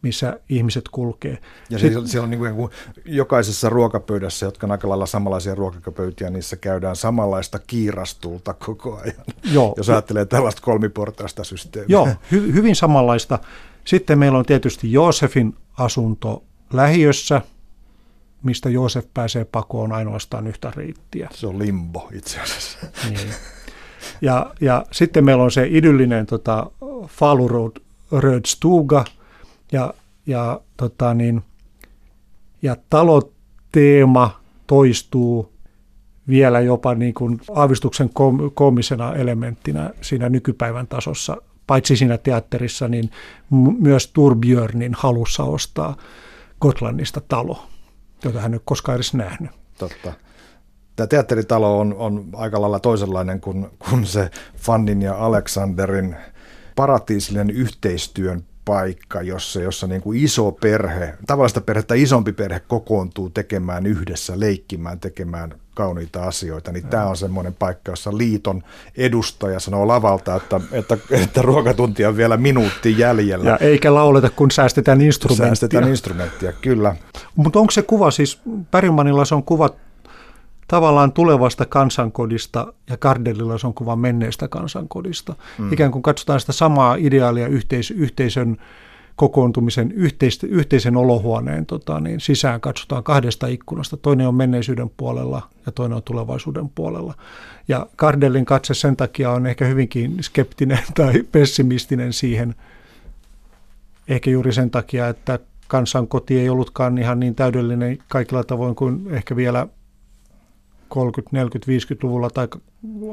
missä 0.03 0.41
ihmiset 0.49 0.89
kulkee. 0.89 1.39
Ja 1.71 1.79
Sitten, 1.79 1.93
siellä, 1.93 2.09
siellä 2.09 2.25
on 2.25 2.31
niin 2.31 2.55
kuin 2.55 2.71
jokaisessa 3.05 3.69
ruokapöydässä, 3.69 4.47
jotka 4.47 4.67
on 4.67 4.71
aika 4.71 4.89
lailla 4.89 5.07
samanlaisia 5.07 5.55
ruokapöytiä, 5.55 6.31
niissä 6.31 6.57
käydään 6.57 6.97
samanlaista 6.97 7.59
kiirastulta 7.59 8.55
koko 8.55 8.97
ajan, 8.97 9.25
Joo. 9.53 9.75
jos 9.77 9.91
ajattelee 9.91 10.25
tällaista 10.25 10.63
kolmiportaista 10.63 11.45
systeemiä. 11.45 11.87
Joo, 11.89 12.09
hy, 12.33 12.53
hyvin 12.53 12.77
samanlaista. 12.77 13.39
Sitten 13.85 14.19
meillä 14.19 14.39
on 14.39 14.45
tietysti 14.45 14.93
Joosefin 14.93 15.55
asunto 15.79 16.45
lähiössä, 16.73 17.43
mistä 18.43 18.71
Joosef 18.71 19.07
pääsee 19.15 19.45
pakoon 19.45 19.93
ainoastaan 19.93 20.47
yhtä 20.47 20.73
reittiä. 20.77 21.29
Se 21.33 21.47
on 21.47 21.59
limbo 21.59 22.09
itse 22.15 22.41
asiassa. 22.41 22.79
Niin. 23.11 23.29
Ja, 24.21 24.55
ja 24.61 24.85
sitten 24.93 25.25
meillä 25.25 25.43
on 25.45 25.51
se 25.51 25.67
idyllinen 25.71 26.27
tota, 26.27 26.71
Falurod 27.07 27.77
Rödstuga, 28.13 29.05
ja, 29.73 29.95
ja, 30.27 30.61
tota 30.77 31.15
niin, 31.15 31.43
ja 32.63 32.77
taloteema 32.91 34.41
toistuu 34.67 35.53
vielä 36.29 36.61
jopa 36.61 36.95
niin 36.95 37.15
kuin 37.15 37.41
aavistuksen 37.55 38.11
kom- 38.11 38.51
komisena 38.55 39.15
elementtinä 39.15 39.91
siinä 40.01 40.29
nykypäivän 40.29 40.87
tasossa, 40.87 41.37
paitsi 41.67 41.97
siinä 41.97 42.19
teatterissa, 42.19 42.89
niin 42.89 43.11
m- 43.51 43.83
myös 43.83 44.07
Turbjörnin 44.07 44.95
halussa 44.95 45.45
ostaa 45.45 45.97
Gotlannista 46.61 47.21
talo, 47.29 47.63
jota 48.25 48.41
hän 48.41 48.55
ei 48.55 48.61
koskaan 48.65 48.97
edes 48.97 49.15
nähnyt. 49.15 49.51
Totta. 49.79 50.13
Tämä 50.97 51.07
teatteritalo 51.07 51.81
on, 51.81 51.95
on 51.95 52.29
aika 52.33 52.61
lailla 52.61 52.81
toisenlainen 52.81 53.41
kuin, 53.41 53.67
kuin 53.79 54.07
se 54.07 54.31
Fannin 54.57 55.03
ja 55.03 55.15
Alexanderin 55.15 56.17
paratiisillinen 56.77 57.51
yhteistyön 57.51 58.45
paikka, 58.65 59.23
jossa, 59.23 59.61
jossa 59.61 59.87
niin 59.87 60.03
kuin 60.03 60.25
iso 60.25 60.53
perhe, 60.53 61.15
tavallista 61.27 61.61
perhettä 61.61 61.95
isompi 61.95 62.33
perhe 62.33 62.61
kokoontuu 62.61 63.31
tekemään 63.31 63.87
yhdessä, 63.87 64.41
leikkimään, 64.41 65.01
tekemään 65.01 65.55
kauniita 65.77 66.23
asioita, 66.23 66.73
niin 66.73 66.87
tämä 66.87 67.07
on 67.07 67.17
semmoinen 67.17 67.55
paikka, 67.55 67.93
jossa 67.93 68.19
liiton 68.19 68.63
edustaja 68.97 69.61
sanoo 69.61 69.89
lavalta, 69.89 70.37
että, 70.37 70.61
että, 70.73 70.99
että 71.11 71.43
ruokatunti 71.43 72.05
on 72.05 72.17
vielä 72.17 72.37
minuutti 72.37 72.99
jäljellä. 72.99 73.51
Ja 73.51 73.57
eikä 73.57 73.95
lauleta, 73.95 74.31
kun 74.31 74.51
säästetään 74.51 75.01
instrumenttia. 75.01 75.47
Säästetään 75.47 75.89
instrumenttia, 75.89 76.53
kyllä. 76.53 76.97
Mutta 77.37 77.59
onko 77.59 77.71
se 77.71 77.83
kuva, 77.83 78.11
siis 78.11 78.41
Bergmanilla 78.71 79.25
se 79.25 79.35
on 79.35 79.43
kuva 79.43 79.71
tavallaan 80.69 81.13
tulevasta 81.13 81.65
kansankodista 81.67 82.73
ja 82.91 82.97
Kardelilla 82.97 83.59
se 83.59 83.67
on 83.67 83.75
kuva 83.75 83.97
menneestä 83.97 84.49
kansankodista. 84.49 85.35
Mm. 85.59 85.73
Ikään 85.73 85.91
kuin 85.93 86.03
katsotaan 86.03 86.41
sitä 86.41 86.53
samaa 86.53 86.95
ideaalia 86.95 87.47
yhteis- 87.47 87.91
yhteisön 87.91 88.57
kokoontumisen 89.17 89.93
yhteis- 89.93 90.45
yhteisen 90.45 90.97
olohuoneen 90.97 91.67
tota, 91.67 92.01
niin 92.01 92.21
sisään 92.21 92.61
katsotaan 92.61 93.05
kahdesta 93.05 93.47
ikkunasta. 93.47 93.97
Toinen 93.97 94.29
on 94.29 94.35
menneisyyden 94.35 94.91
puolella 94.97 95.49
ja 95.67 95.73
toinen 95.73 95.97
on 95.97 96.03
tulevaisuuden 96.03 96.69
puolella. 96.69 97.15
Ja 97.69 97.87
Kardelin 97.97 98.45
katse 98.45 98.75
sen 98.75 98.97
takia 98.97 99.31
on 99.31 99.47
ehkä 99.47 99.65
hyvinkin 99.65 100.17
skeptinen 100.21 100.79
tai 100.95 101.23
pessimistinen 101.33 102.13
siihen, 102.13 102.55
ehkä 104.09 104.31
juuri 104.31 104.53
sen 104.53 104.71
takia, 104.71 105.09
että 105.09 105.39
kansankoti 105.69 106.39
ei 106.39 106.49
ollutkaan 106.49 106.99
ihan 106.99 107.21
niin 107.21 107.35
täydellinen 107.35 107.99
kaikilla 108.09 108.45
tavoin 108.45 108.75
kuin 108.75 109.07
ehkä 109.11 109.37
vielä 109.37 109.67
30, 110.89 111.37
40, 111.37 111.95
50-luvulla 111.95 112.31
tai 112.31 112.49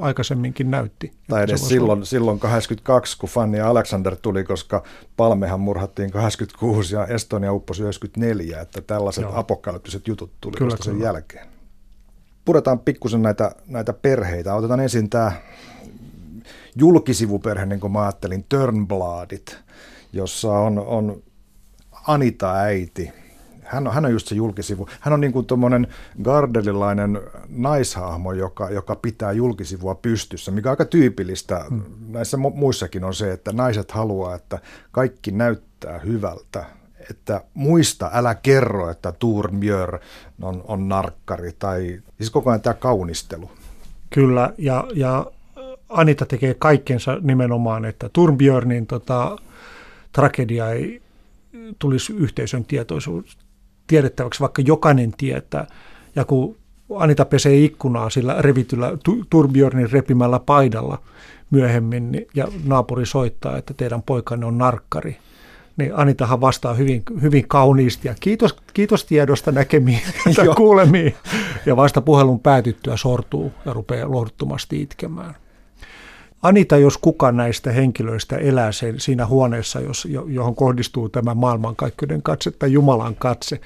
aikaisemminkin 0.02 0.72
näytti. 0.72 1.12
Tai 1.28 1.44
edes 1.44 1.68
silloin, 1.68 2.06
silloin 2.06 2.40
82, 2.40 3.18
kun 3.18 3.30
Fanny 3.30 3.58
ja 3.58 3.70
Alexander 3.70 4.16
tuli, 4.16 4.44
koska 4.44 4.84
Palmehan 5.18 5.60
murhattiin 5.60 6.12
86 6.12 6.96
ja 6.96 7.08
Estonia 7.08 7.54
upposi 7.54 7.82
94, 7.82 8.62
että 8.62 8.82
tällaiset 8.82 9.22
Joo. 9.22 9.40
apokalyptiset 9.40 10.08
jutut 10.08 10.32
tuli 10.42 10.58
kyllä, 10.58 10.78
sen 10.82 10.94
kyllä. 10.94 11.06
jälkeen. 11.06 11.48
Puretaan 12.46 12.80
pikkusen 12.80 13.22
näitä, 13.22 13.56
näitä 13.68 13.94
perheitä. 13.94 14.56
Otetaan 14.56 14.80
ensin 14.80 15.10
tämä 15.10 15.32
julkisivuperhe, 16.76 17.66
niin 17.66 17.80
kuin 17.80 17.94
mä 17.94 18.02
ajattelin, 18.02 18.46
Turnbladit, 18.50 19.58
jossa 20.14 20.52
on, 20.52 20.80
on 20.80 21.24
Anita 22.08 22.54
äiti, 22.54 23.12
hän 23.74 23.88
on, 23.88 23.94
hän 23.94 24.06
on 24.06 24.12
just 24.12 24.28
se 24.28 24.36
julkisivu. 24.36 24.88
Hän 25.00 25.14
on 25.14 25.22
niin 25.22 25.34
kuin 25.34 25.46
tuommoinen 25.46 25.88
gardelilainen 26.24 27.22
naishahmo, 27.50 28.34
joka, 28.34 28.70
joka 28.70 28.96
pitää 28.96 29.32
julkisivua 29.32 29.96
pystyssä, 29.96 30.52
mikä 30.52 30.70
aika 30.70 30.86
tyypillistä. 30.86 31.66
Hmm. 31.70 31.82
Näissä 32.10 32.38
muissakin 32.38 33.04
on 33.04 33.14
se, 33.14 33.32
että 33.32 33.52
naiset 33.52 33.92
haluaa, 33.92 34.36
että 34.36 34.60
kaikki 34.92 35.32
näyttää 35.32 36.00
hyvältä. 36.00 36.66
Että 37.10 37.42
muista, 37.54 38.10
älä 38.14 38.36
kerro, 38.36 38.90
että 38.90 39.12
Turmjör 39.12 40.00
on, 40.42 40.64
on 40.68 40.90
narkkari 40.90 41.52
tai 41.60 42.02
siis 42.18 42.30
koko 42.30 42.50
ajan 42.50 42.62
tämä 42.62 42.74
kaunistelu. 42.74 43.52
Kyllä, 44.10 44.54
ja, 44.58 44.88
ja 44.96 45.26
Anita 45.90 46.26
tekee 46.26 46.54
kaikkensa 46.54 47.18
nimenomaan, 47.22 47.86
että 47.86 48.10
Turmbjörnin 48.14 48.88
tota, 48.88 49.38
tragedia 50.12 50.70
ei 50.70 51.02
tulisi 51.80 52.14
yhteisön 52.14 52.66
tietoisuus, 52.66 53.38
tiedettäväksi, 53.94 54.40
vaikka 54.40 54.62
jokainen 54.62 55.14
tietää. 55.18 55.68
Ja 56.16 56.26
kun 56.26 56.58
Anita 56.96 57.26
pesee 57.26 57.64
ikkunaa 57.64 58.10
sillä 58.10 58.36
revityllä 58.40 58.92
Turbjörnin 59.30 59.92
repimällä 59.92 60.40
paidalla 60.40 61.00
myöhemmin 61.52 62.12
niin, 62.12 62.28
ja 62.36 62.48
naapuri 62.66 63.06
soittaa, 63.06 63.58
että 63.58 63.74
teidän 63.74 64.02
poikanne 64.02 64.46
on 64.46 64.58
narkkari, 64.58 65.18
niin 65.78 65.92
Anitahan 65.96 66.42
vastaa 66.42 66.74
hyvin, 66.74 67.04
hyvin 67.22 67.48
kauniisti 67.48 68.08
ja 68.08 68.16
kiitos, 68.20 68.56
kiitos 68.74 69.06
tiedosta 69.06 69.52
näkemiin 69.52 70.02
tai 70.36 70.48
kuulemiin. 70.58 71.16
Ja 71.66 71.76
vasta 71.76 72.02
puhelun 72.02 72.40
päätyttyä 72.40 72.98
sortuu 72.98 73.52
ja 73.66 73.74
rupeaa 73.74 74.12
lohduttomasti 74.12 74.82
itkemään. 74.82 75.36
Anita, 76.44 76.78
jos 76.78 76.98
kuka 76.98 77.32
näistä 77.32 77.72
henkilöistä 77.72 78.38
elää 78.38 78.72
sen, 78.72 79.00
siinä 79.00 79.26
huoneessa, 79.26 79.80
jos, 79.80 80.08
johon 80.28 80.56
kohdistuu 80.56 81.10
tämä 81.10 81.34
maailmankaikkeuden 81.34 82.22
katse 82.22 82.52
tai 82.52 82.72
Jumalan 82.72 83.16
katse, 83.16 83.62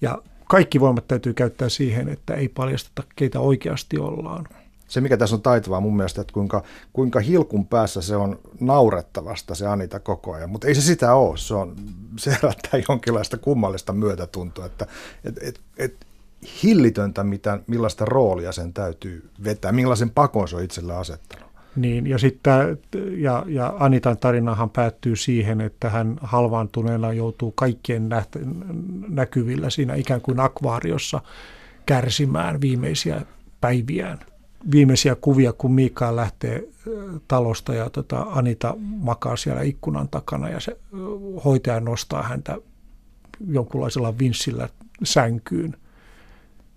ja 0.00 0.22
kaikki 0.48 0.80
voimat 0.80 1.08
täytyy 1.08 1.34
käyttää 1.34 1.68
siihen, 1.68 2.08
että 2.08 2.34
ei 2.34 2.48
paljasteta, 2.48 3.02
keitä 3.16 3.40
oikeasti 3.40 3.98
ollaan. 3.98 4.48
Se, 4.88 5.00
mikä 5.00 5.16
tässä 5.16 5.36
on 5.36 5.42
taitavaa 5.42 5.80
mun 5.80 5.96
mielestä, 5.96 6.20
että 6.20 6.32
kuinka, 6.32 6.62
kuinka 6.92 7.20
hilkun 7.20 7.66
päässä 7.66 8.02
se 8.02 8.16
on 8.16 8.38
naurettavasta 8.60 9.54
se 9.54 9.66
Anita 9.66 10.00
koko 10.00 10.32
ajan, 10.32 10.50
mutta 10.50 10.66
ei 10.66 10.74
se 10.74 10.80
sitä 10.80 11.14
ole. 11.14 11.36
Se, 11.36 11.54
on, 11.54 11.76
se 12.16 12.30
herättää 12.30 12.80
jonkinlaista 12.88 13.38
kummallista 13.38 13.92
myötätuntoa, 13.92 14.66
että 14.66 14.86
et, 15.24 15.38
et, 15.42 15.60
et, 15.76 16.06
hillitöntä, 16.62 17.24
mitä, 17.24 17.58
millaista 17.66 18.04
roolia 18.04 18.52
sen 18.52 18.72
täytyy 18.72 19.30
vetää, 19.44 19.72
millaisen 19.72 20.10
pakon 20.10 20.48
se 20.48 20.56
on 20.56 20.64
itselle 20.64 20.96
asettanut. 20.96 21.49
Niin, 21.80 22.06
ja, 22.06 22.18
sitten, 22.18 22.78
ja, 23.16 23.44
ja 23.48 23.74
Anitan 23.78 24.18
tarinahan 24.18 24.70
päättyy 24.70 25.16
siihen, 25.16 25.60
että 25.60 25.90
hän 25.90 26.16
halvaantuneena 26.22 27.12
joutuu 27.12 27.52
kaikkien 27.52 28.08
nähtä, 28.08 28.38
näkyvillä 29.08 29.70
siinä 29.70 29.94
ikään 29.94 30.20
kuin 30.20 30.40
akvaariossa 30.40 31.20
kärsimään 31.86 32.60
viimeisiä 32.60 33.22
päiviään. 33.60 34.18
Viimeisiä 34.70 35.14
kuvia, 35.14 35.52
kun 35.52 35.72
Mikael 35.72 36.16
lähtee 36.16 36.64
talosta 37.28 37.74
ja 37.74 37.90
tota, 37.90 38.20
Anita 38.20 38.74
makaa 38.78 39.36
siellä 39.36 39.62
ikkunan 39.62 40.08
takana 40.08 40.48
ja 40.48 40.60
se 40.60 40.76
hoitaja 41.44 41.80
nostaa 41.80 42.22
häntä 42.22 42.58
jonkunlaisella 43.46 44.18
vinssillä 44.18 44.68
sänkyyn 45.02 45.76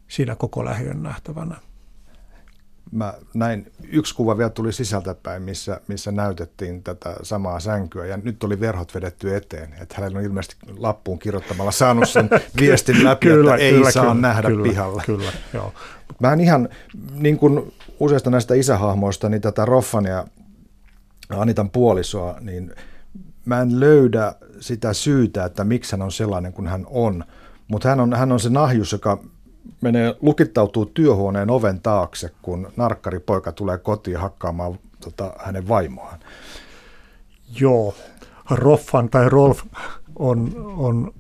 siinä 0.07 0.35
koko 0.35 0.65
lähiön 0.65 1.03
nähtävänä 1.03 1.55
mä 2.91 3.13
näin, 3.33 3.71
yksi 3.91 4.15
kuva 4.15 4.37
vielä 4.37 4.49
tuli 4.49 4.73
sisältäpäin, 4.73 5.43
missä, 5.43 5.81
missä 5.87 6.11
näytettiin 6.11 6.83
tätä 6.83 7.15
samaa 7.23 7.59
sänkyä 7.59 8.05
ja 8.05 8.17
nyt 8.17 8.43
oli 8.43 8.59
verhot 8.59 8.95
vedetty 8.95 9.35
eteen. 9.35 9.73
Että 9.81 9.95
hänellä 9.97 10.17
on 10.19 10.25
ilmeisesti 10.25 10.55
lappuun 10.77 11.19
kirjoittamalla 11.19 11.71
saanut 11.71 12.09
sen 12.09 12.29
viestin 12.61 13.03
läpi, 13.03 13.27
kyllä, 13.27 13.53
että 13.53 13.65
ei 13.65 13.73
kyllä, 13.73 13.91
saa 13.91 14.03
kyllä, 14.03 14.21
nähdä 14.21 14.47
kyllä, 14.47 14.63
pihalla. 14.63 15.03
Kyllä, 15.05 15.31
joo. 15.53 15.73
Mä 16.19 16.33
en 16.33 16.39
ihan, 16.39 16.69
niin 17.11 17.37
kuin 17.37 17.73
useista 17.99 18.29
näistä 18.29 18.53
isähahmoista, 18.53 19.29
niin 19.29 19.41
tätä 19.41 19.65
Roffan 19.65 20.05
ja 20.05 20.27
Anitan 21.29 21.69
puolisoa, 21.69 22.37
niin 22.39 22.75
mä 23.45 23.61
en 23.61 23.79
löydä 23.79 24.33
sitä 24.59 24.93
syytä, 24.93 25.45
että 25.45 25.63
miksi 25.63 25.91
hän 25.91 26.01
on 26.01 26.11
sellainen 26.11 26.53
kuin 26.53 26.67
hän 26.67 26.85
on. 26.89 27.23
Mutta 27.67 27.89
hän 27.89 27.99
on, 27.99 28.13
hän 28.13 28.31
on 28.31 28.39
se 28.39 28.49
nahjus, 28.49 28.91
joka 28.91 29.23
menee, 29.81 30.15
lukittautuu 30.21 30.85
työhuoneen 30.85 31.49
oven 31.49 31.81
taakse, 31.81 32.31
kun 32.41 32.71
narkkaripoika 32.77 33.51
tulee 33.51 33.77
kotiin 33.77 34.17
hakkaamaan 34.17 34.79
tota, 34.99 35.33
hänen 35.39 35.67
vaimoaan. 35.67 36.19
Joo, 37.59 37.95
Roffan 38.49 39.09
tai 39.09 39.29
Rolf 39.29 39.63
on, 40.15 40.51
on 40.77 41.13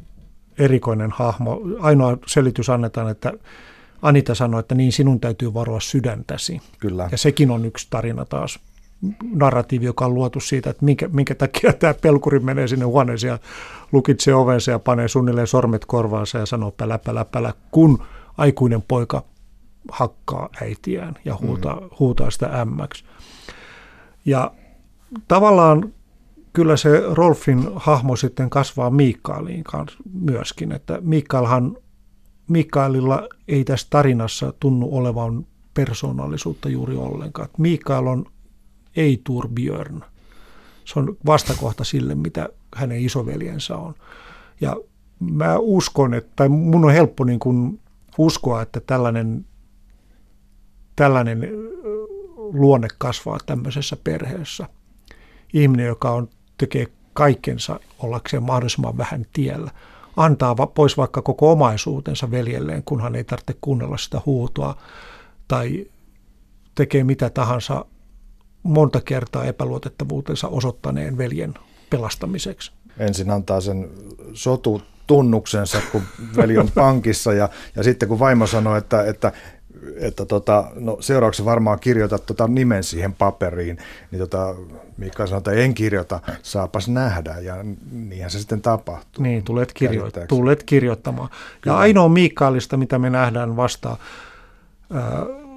erikoinen 0.57 1.11
hahmo. 1.11 1.61
Ainoa 1.79 2.17
selitys 2.25 2.69
annetaan, 2.69 3.09
että 3.09 3.33
Anita 4.01 4.35
sanoi, 4.35 4.59
että 4.59 4.75
niin 4.75 4.91
sinun 4.91 5.19
täytyy 5.19 5.53
varoa 5.53 5.79
sydäntäsi. 5.79 6.61
Kyllä. 6.79 7.09
Ja 7.11 7.17
sekin 7.17 7.51
on 7.51 7.65
yksi 7.65 7.87
tarina 7.89 8.25
taas, 8.25 8.59
narratiivi, 9.33 9.85
joka 9.85 10.05
on 10.05 10.13
luotu 10.13 10.39
siitä, 10.39 10.69
että 10.69 10.85
minkä, 10.85 11.07
minkä 11.07 11.35
takia 11.35 11.73
tämä 11.73 11.93
pelkuri 11.93 12.39
menee 12.39 12.67
sinne 12.67 12.85
huoneeseen 12.85 13.31
ja 13.31 13.39
lukitsee 13.91 14.33
ovensa 14.33 14.71
ja 14.71 14.79
panee 14.79 15.07
suunnilleen 15.07 15.47
sormet 15.47 15.85
korvaansa 15.85 16.37
ja 16.37 16.45
sanoo 16.45 16.71
pälä, 16.71 16.97
pälä, 16.97 17.25
pälä, 17.25 17.53
kun 17.71 18.03
aikuinen 18.37 18.81
poika 18.81 19.23
hakkaa 19.91 20.49
äitiään 20.61 21.15
ja 21.25 21.37
huutaa, 21.41 21.75
mm. 21.75 21.89
huutaa 21.99 22.31
sitä 22.31 22.61
ämmäksi. 22.61 23.03
Ja 24.25 24.51
tavallaan 25.27 25.93
kyllä 26.53 26.77
se 26.77 27.03
Rolfin 27.13 27.69
hahmo 27.75 28.15
sitten 28.15 28.49
kasvaa 28.49 28.89
Mikaeliin 28.89 29.63
kanssa 29.63 29.97
myöskin, 30.13 30.71
että 30.71 30.99
Mikaelhan, 31.01 31.77
Mikaelilla 32.47 33.27
ei 33.47 33.63
tässä 33.63 33.87
tarinassa 33.89 34.53
tunnu 34.59 34.89
olevan 34.91 35.45
persoonallisuutta 35.73 36.69
juuri 36.69 36.95
ollenkaan. 36.95 37.49
Mikael 37.57 38.07
on 38.07 38.25
ei 38.95 39.21
Turbjörn. 39.23 40.03
Se 40.85 40.99
on 40.99 41.17
vastakohta 41.25 41.83
sille, 41.83 42.15
mitä 42.15 42.49
hänen 42.75 42.99
isoveljensä 42.99 43.77
on. 43.77 43.93
Ja 44.61 44.75
mä 45.19 45.57
uskon, 45.57 46.13
että, 46.13 46.31
tai 46.35 46.49
mun 46.49 46.85
on 46.85 46.91
helppo 46.91 47.23
niin 47.23 47.39
kuin 47.39 47.79
uskoa, 48.17 48.61
että 48.61 48.79
tällainen, 48.79 49.45
tällainen 50.95 51.49
luonne 52.35 52.87
kasvaa 52.97 53.37
tämmöisessä 53.45 53.97
perheessä. 54.03 54.67
Ihminen, 55.53 55.85
joka 55.85 56.11
on, 56.11 56.29
tekee 56.57 56.87
kaikkensa 57.13 57.79
ollakseen 57.99 58.43
mahdollisimman 58.43 58.97
vähän 58.97 59.25
tiellä, 59.33 59.71
antaa 60.17 60.55
pois 60.55 60.97
vaikka 60.97 61.21
koko 61.21 61.51
omaisuutensa 61.51 62.31
veljelleen, 62.31 62.83
kunhan 62.83 63.15
ei 63.15 63.23
tarvitse 63.23 63.55
kuunnella 63.61 63.97
sitä 63.97 64.21
huutoa, 64.25 64.77
tai 65.47 65.85
tekee 66.75 67.03
mitä 67.03 67.29
tahansa 67.29 67.85
monta 68.63 69.01
kertaa 69.01 69.45
epäluotettavuutensa 69.45 70.47
osoittaneen 70.47 71.17
veljen 71.17 71.53
pelastamiseksi. 71.89 72.71
Ensin 72.97 73.31
antaa 73.31 73.61
sen 73.61 73.89
sotu 74.33 74.81
tunnuksensa, 75.07 75.81
kun 75.91 76.01
veli 76.37 76.57
on 76.57 76.69
pankissa 76.75 77.33
ja, 77.33 77.49
ja 77.75 77.83
sitten 77.83 78.09
kun 78.09 78.19
vaimo 78.19 78.47
sanoo, 78.47 78.75
että, 78.75 79.03
että 79.03 79.31
että 79.95 80.25
tota, 80.25 80.71
no 80.75 80.97
seuraavaksi 80.99 81.45
varmaan 81.45 81.79
kirjoita 81.79 82.19
tota 82.19 82.47
nimen 82.47 82.83
siihen 82.83 83.13
paperiin, 83.13 83.77
niin 84.11 84.19
tota, 84.19 84.55
Mika 84.97 85.27
sanoi, 85.27 85.37
että 85.37 85.51
en 85.51 85.73
kirjoita, 85.73 86.19
saapas 86.41 86.87
nähdä, 86.89 87.35
ja 87.39 87.55
niinhän 87.91 88.31
se 88.31 88.39
sitten 88.39 88.61
tapahtuu. 88.61 89.23
Niin, 89.23 89.43
tulet, 89.43 89.71
kirjo- 89.73 90.11
tulet 90.27 90.63
kirjoittamaan. 90.63 91.29
Kyllä. 91.61 91.75
Ja 91.75 91.79
ainoa 91.79 92.09
Miikaalista, 92.09 92.77
mitä 92.77 92.99
me 92.99 93.09
nähdään 93.09 93.55
vasta 93.55 93.89
äh, 93.89 93.97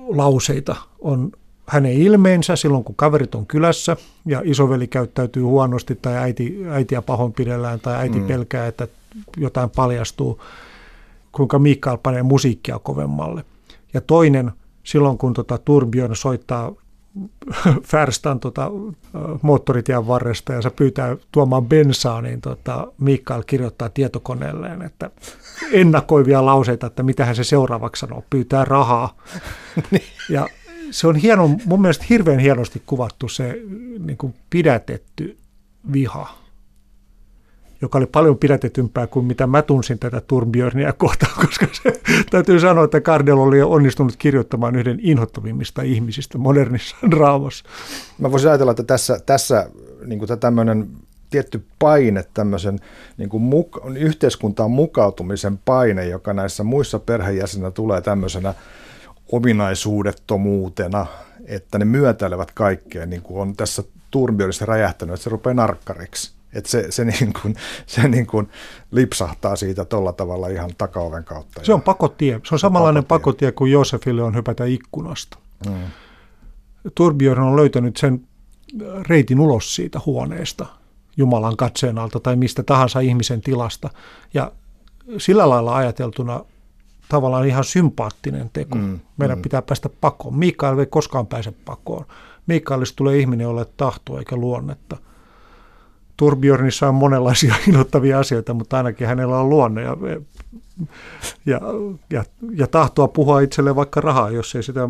lauseita, 0.09 0.77
on 1.01 1.33
hänen 1.67 1.93
ilmeensä 1.93 2.57
silloin, 2.57 2.85
kun 2.85 2.95
kaverit 2.95 3.35
on 3.35 3.47
kylässä 3.47 3.97
ja 4.27 4.43
isoveli 4.45 4.87
käyttäytyy 4.87 5.43
huonosti 5.43 5.95
tai 5.95 6.17
äiti, 6.17 6.57
äitiä 6.71 7.03
pahoinpidellään 7.03 7.81
tai 7.81 7.97
äiti 7.97 8.21
mm. 8.21 8.27
pelkää, 8.27 8.67
että 8.67 8.89
jotain 9.37 9.71
paljastuu, 9.71 10.43
kuinka 11.33 11.59
Mikael 11.59 11.99
panee 11.99 12.23
musiikkia 12.23 12.79
kovemmalle. 12.79 13.45
Ja 13.95 14.01
toinen, 14.01 14.53
silloin 14.85 15.19
kun 15.19 15.33
tota 15.33 15.59
Turbjörn 15.59 16.17
soittaa 16.17 16.73
Färstan 17.91 18.41
tota, 18.41 18.71
moottoritien 19.43 20.07
varresta 20.07 20.53
ja 20.53 20.63
se 20.63 20.71
pyytää 20.71 21.17
tuomaan 21.33 21.67
bensaa, 21.67 22.23
niin 22.23 22.41
tota, 22.41 22.93
Mikael 22.99 23.43
kirjoittaa 23.47 23.89
tietokoneelleen, 23.89 24.83
että 24.83 25.11
ennakoivia 25.73 26.47
lauseita, 26.47 26.87
että 26.87 27.03
mitä 27.03 27.25
hän 27.25 27.37
se 27.37 27.45
seuraavaksi 27.45 28.01
sanoo, 28.01 28.25
pyytää 28.31 28.65
rahaa. 28.65 29.17
Niin. 29.91 30.03
ja 30.29 30.49
se 30.91 31.07
on 31.07 31.17
hieno, 31.17 31.51
mun 31.65 31.81
mielestä 31.81 32.05
hirveän 32.11 32.39
hienosti 32.39 32.83
kuvattu 32.87 33.29
se 33.29 33.61
niin 33.99 34.17
kuin 34.17 34.35
pidätetty 34.51 35.39
viha, 35.93 36.39
joka 37.83 37.99
oli 37.99 38.07
paljon 38.07 38.39
pidätetympää 38.39 39.07
kuin 39.07 39.27
mitä 39.27 39.47
mä 39.47 39.62
tunsin 39.62 39.99
tätä 39.99 40.21
Turbjörnia 40.21 40.93
kohtaan, 41.03 41.33
koska 41.47 41.67
se, 41.73 42.01
täytyy 42.31 42.61
sanoa, 42.61 42.85
että 42.85 43.01
Cardell 43.01 43.39
oli 43.39 43.62
onnistunut 43.62 44.17
kirjoittamaan 44.17 44.77
yhden 44.77 44.99
inhottavimmista 45.03 45.83
ihmisistä 45.83 46.39
modernissa 46.39 46.97
draamassa. 47.11 47.65
Mä 48.19 48.33
voisin 48.33 48.51
ajatella, 48.51 48.71
että 48.71 48.83
tässä, 48.83 49.21
tässä 49.27 49.71
niin 50.07 50.21
tämmöinen 50.41 50.89
tietty 51.31 51.65
paine, 51.79 52.25
tämmöisen 52.35 52.79
niin 53.17 53.29
kuin 53.29 53.43
muka, 53.43 53.81
yhteiskuntaan 53.97 54.71
mukautumisen 54.71 55.59
paine, 55.65 56.07
joka 56.07 56.33
näissä 56.33 56.65
muissa 56.65 56.99
perheenjäsenä 56.99 57.71
tulee 57.71 58.01
tämmöisenä 58.01 58.55
ominaisuudettomuutena, 59.33 61.07
että 61.47 61.79
ne 61.79 61.85
myötäilevät 61.85 62.51
kaikkea, 62.55 63.07
niin 63.07 63.23
kuin 63.23 63.41
on 63.41 63.57
tässä 63.57 63.83
Turbjörnissä 64.11 64.67
räjähtänyt, 64.67 65.15
että 65.15 65.25
se 65.25 65.31
rupeaa 65.31 65.55
narkkariksi. 65.55 66.36
Että 66.57 66.71
se, 66.71 66.87
se, 66.90 67.05
niin 67.21 67.33
kuin, 67.42 67.57
se 67.87 68.09
niin 68.09 68.27
kuin 68.27 68.49
lipsahtaa 68.90 69.57
siitä 69.57 69.85
tuolla 69.85 70.12
tavalla 70.12 70.49
ihan 70.49 70.71
takaoven 70.79 71.25
kautta. 71.25 71.64
Se 71.64 71.75
on 71.75 71.83
pakotie. 71.83 72.40
Se 72.45 72.55
on 72.55 72.59
samanlainen 72.59 73.05
pakotie, 73.05 73.27
pakotie 73.29 73.53
kuin 73.53 73.73
Josefille 73.73 74.23
on 74.23 74.35
hypätä 74.35 74.64
ikkunasta. 74.64 75.38
Mm. 75.66 75.75
Turbjörn 76.95 77.42
on 77.42 77.57
löytänyt 77.57 77.97
sen 77.97 78.21
reitin 79.09 79.40
ulos 79.40 79.75
siitä 79.75 80.01
huoneesta 80.07 80.66
Jumalan 81.16 81.57
katseen 81.57 81.99
alta 81.99 82.21
tai 82.21 82.37
mistä 82.37 82.62
tahansa 82.62 83.01
ihmisen 83.01 83.40
tilasta. 83.40 83.90
Ja 84.35 84.53
sillä 85.19 85.49
lailla 85.49 85.77
ajateltuna 85.77 86.40
tavallaan 87.09 87.47
ihan 87.47 87.64
sympaattinen 87.64 88.51
teko. 88.53 88.79
Mm, 88.79 89.01
Meidän 89.16 89.38
mm. 89.38 89.42
pitää 89.42 89.62
päästä 89.62 89.88
pakoon. 89.88 90.38
Mikael 90.38 90.79
ei 90.79 90.87
koskaan 90.87 91.27
pääse 91.27 91.53
pakoon. 91.64 92.07
Mikaelista 92.47 92.97
tulee 92.97 93.19
ihminen, 93.19 93.45
jolle 93.45 93.66
tahtoa 93.77 94.19
eikä 94.19 94.37
luonnetta. 94.37 94.97
Turbjörnissa 96.17 96.89
on 96.89 96.95
monenlaisia 96.95 97.55
innoittavia 97.69 98.19
asioita, 98.19 98.55
mutta 98.55 98.77
ainakin 98.77 99.07
hänellä 99.07 99.39
on 99.39 99.51
luonne 99.51 99.83
ja, 99.83 99.97
ja, 101.47 101.61
ja, 102.11 102.25
ja 102.55 102.67
tahtoa 102.67 103.09
puhua 103.09 103.41
itselle 103.41 103.77
vaikka 103.77 104.01
rahaa, 104.01 104.31
jos 104.31 104.55
ei 104.55 104.63
sitä 104.63 104.89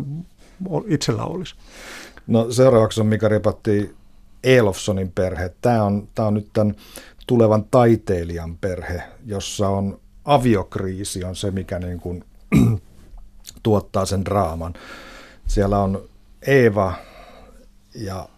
itsellä 0.87 1.23
olisi. 1.23 1.55
No 2.27 2.51
seuraavaksi 2.51 3.01
on 3.01 3.07
Mika 3.07 3.27
Ripatti 3.27 3.95
Elofsonin 4.43 5.11
perhe. 5.11 5.51
Tämä 5.61 5.83
on, 5.83 6.07
tämä 6.15 6.27
on 6.27 6.33
nyt 6.33 6.49
tämän 6.53 6.75
tulevan 7.27 7.65
taiteilijan 7.71 8.57
perhe, 8.57 9.03
jossa 9.25 9.69
on 9.69 9.99
aviokriisi 10.25 11.23
on 11.23 11.35
se, 11.35 11.51
mikä 11.51 11.79
niin 11.79 11.99
kuin 11.99 12.23
tuottaa 13.63 14.05
sen 14.05 14.25
draaman. 14.25 14.73
Siellä 15.47 15.79
on 15.79 16.01
Eeva 16.47 16.93
ja 17.95 18.29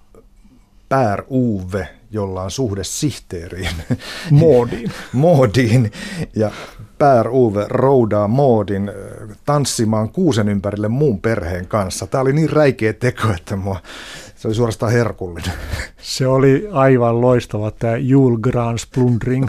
Pär 0.89 1.23
Uve, 1.29 1.98
jolla 2.11 2.43
on 2.43 2.51
suhde 2.51 2.83
sihteeriin. 2.83 3.69
Moodiin. 4.31 4.91
Moodiin. 5.13 5.91
Ja 6.35 6.51
Pär 6.97 7.27
Uve 7.27 7.65
roudaa 7.69 8.27
Moodin 8.27 8.91
tanssimaan 9.45 10.09
kuusen 10.09 10.49
ympärille 10.49 10.87
muun 10.87 11.21
perheen 11.21 11.67
kanssa. 11.67 12.07
Tämä 12.07 12.21
oli 12.21 12.33
niin 12.33 12.49
räikeä 12.49 12.93
teko, 12.93 13.27
että 13.35 13.55
mua, 13.55 13.79
se 14.35 14.47
oli 14.47 14.55
suorastaan 14.55 14.91
herkullinen. 14.91 15.53
Se 16.01 16.27
oli 16.27 16.67
aivan 16.71 17.21
loistava 17.21 17.71
tämä 17.71 17.97
Julgrans 17.97 18.87
Plundring 18.95 19.47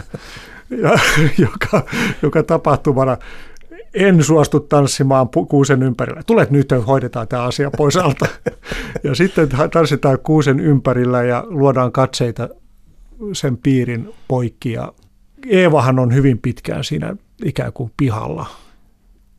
ja, 0.69 0.99
joka, 1.37 1.85
joka 2.21 2.43
tapahtumana 2.43 3.17
en 3.93 4.23
suostu 4.23 4.59
tanssimaan 4.59 5.29
kuusen 5.29 5.83
ympärillä. 5.83 6.23
Tulet 6.23 6.51
nyt, 6.51 6.69
hoidetaan 6.87 7.27
tämä 7.27 7.43
asia 7.43 7.71
pois 7.71 7.97
alta. 7.97 8.25
Ja 9.03 9.15
sitten 9.15 9.49
tanssitaan 9.73 10.19
kuusen 10.23 10.59
ympärillä 10.59 11.23
ja 11.23 11.43
luodaan 11.47 11.91
katseita 11.91 12.49
sen 13.33 13.57
piirin 13.57 14.13
poikki. 14.27 14.71
Ja 14.71 14.93
Eevahan 15.47 15.99
on 15.99 16.13
hyvin 16.13 16.37
pitkään 16.37 16.83
siinä 16.83 17.15
ikään 17.45 17.73
kuin 17.73 17.91
pihalla. 17.97 18.45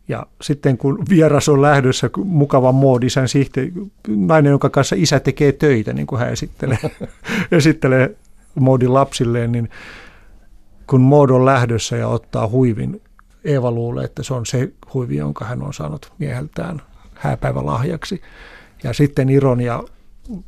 Ja 0.09 0.27
sitten 0.43 0.79
kun 0.79 1.05
vieras 1.09 1.49
on 1.49 1.62
lähdössä, 1.62 2.11
mukava 2.25 2.73
moodisen 2.73 3.29
sihti, 3.29 3.73
nainen, 4.09 4.51
jonka 4.51 4.71
kanssa 4.71 4.97
isä 4.99 5.21
tekee 5.21 5.53
töitä, 5.53 5.93
niin 5.93 6.07
kuin 6.07 6.19
hän 6.19 6.33
esittelee, 6.33 6.79
esittelee 7.53 8.17
moodin 8.61 8.95
lapsilleen, 8.95 9.53
niin 9.53 9.71
kun 10.87 11.01
Maud 11.01 11.31
on 11.31 11.45
lähdössä 11.45 11.97
ja 11.97 12.09
ottaa 12.09 12.49
huivin, 12.49 13.01
Eeva 13.44 13.70
luulee, 13.70 14.05
että 14.05 14.22
se 14.22 14.35
on 14.35 14.46
se 14.46 14.72
huivi, 14.94 15.16
jonka 15.16 15.44
hän 15.44 15.62
on 15.62 15.74
saanut 15.74 16.12
mieheltään 16.18 16.83
hääpäivälahjaksi. 17.14 18.22
Ja 18.85 18.92
sitten 18.92 19.28
ironia 19.28 19.83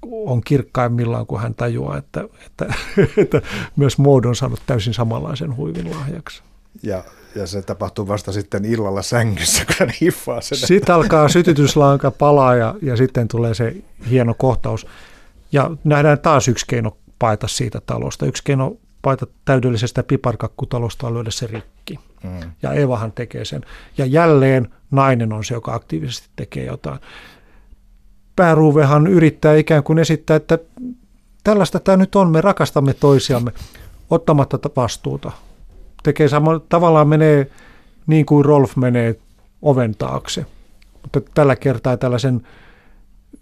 on 0.02 0.40
kirkkaimmillaan, 0.40 1.26
kun 1.26 1.40
hän 1.40 1.54
tajuaa, 1.54 1.96
että, 1.96 2.24
että, 2.46 2.74
että 3.22 3.42
myös 3.76 3.98
Maud 3.98 4.24
on 4.24 4.36
saanut 4.36 4.62
täysin 4.66 4.94
samanlaisen 4.94 5.56
huivin 5.56 5.90
lahjaksi. 5.90 6.42
Ja, 6.82 7.04
ja 7.34 7.46
se 7.46 7.62
tapahtuu 7.62 8.08
vasta 8.08 8.32
sitten 8.32 8.64
illalla 8.64 9.02
sängyssä, 9.02 9.64
kun 9.64 9.74
hän 9.78 9.90
hiffaa 10.00 10.40
sen. 10.40 10.58
Sitten 10.58 10.94
alkaa 10.94 11.28
sytytyslanka 11.28 12.10
palaa 12.10 12.54
ja, 12.54 12.74
ja 12.82 12.96
sitten 12.96 13.28
tulee 13.28 13.54
se 13.54 13.76
hieno 14.10 14.34
kohtaus. 14.34 14.86
Ja 15.52 15.70
nähdään 15.84 16.18
taas 16.18 16.48
yksi 16.48 16.66
keino 16.66 16.96
paeta 17.18 17.48
siitä 17.48 17.80
talosta. 17.80 18.26
Yksi 18.26 18.44
keino 18.44 18.76
paeta 19.02 19.26
täydellisestä 19.44 20.02
piparkakkutalosta 20.02 21.06
on 21.06 21.14
lyödä 21.14 21.30
se 21.30 21.46
rikki. 21.46 21.98
Ja 22.62 22.72
Evahan 22.72 23.12
tekee 23.12 23.44
sen. 23.44 23.62
Ja 23.98 24.06
jälleen 24.06 24.68
nainen 24.90 25.32
on 25.32 25.44
se, 25.44 25.54
joka 25.54 25.74
aktiivisesti 25.74 26.28
tekee 26.36 26.64
jotain. 26.64 26.98
Pääruuvehan 28.36 29.06
yrittää 29.06 29.54
ikään 29.54 29.82
kuin 29.82 29.98
esittää, 29.98 30.36
että 30.36 30.58
tällaista 31.44 31.80
tämä 31.80 31.96
nyt 31.96 32.14
on, 32.14 32.30
me 32.30 32.40
rakastamme 32.40 32.94
toisiamme 32.94 33.52
ottamatta 34.10 34.58
vastuuta. 34.76 35.32
Tekee 36.02 36.28
sama, 36.28 36.60
tavallaan 36.68 37.08
menee 37.08 37.50
niin 38.06 38.26
kuin 38.26 38.44
Rolf 38.44 38.76
menee 38.76 39.18
oven 39.62 39.94
taakse. 39.94 40.46
Mutta 41.02 41.20
tällä 41.34 41.56
kertaa 41.56 41.96
tällaisen 41.96 42.46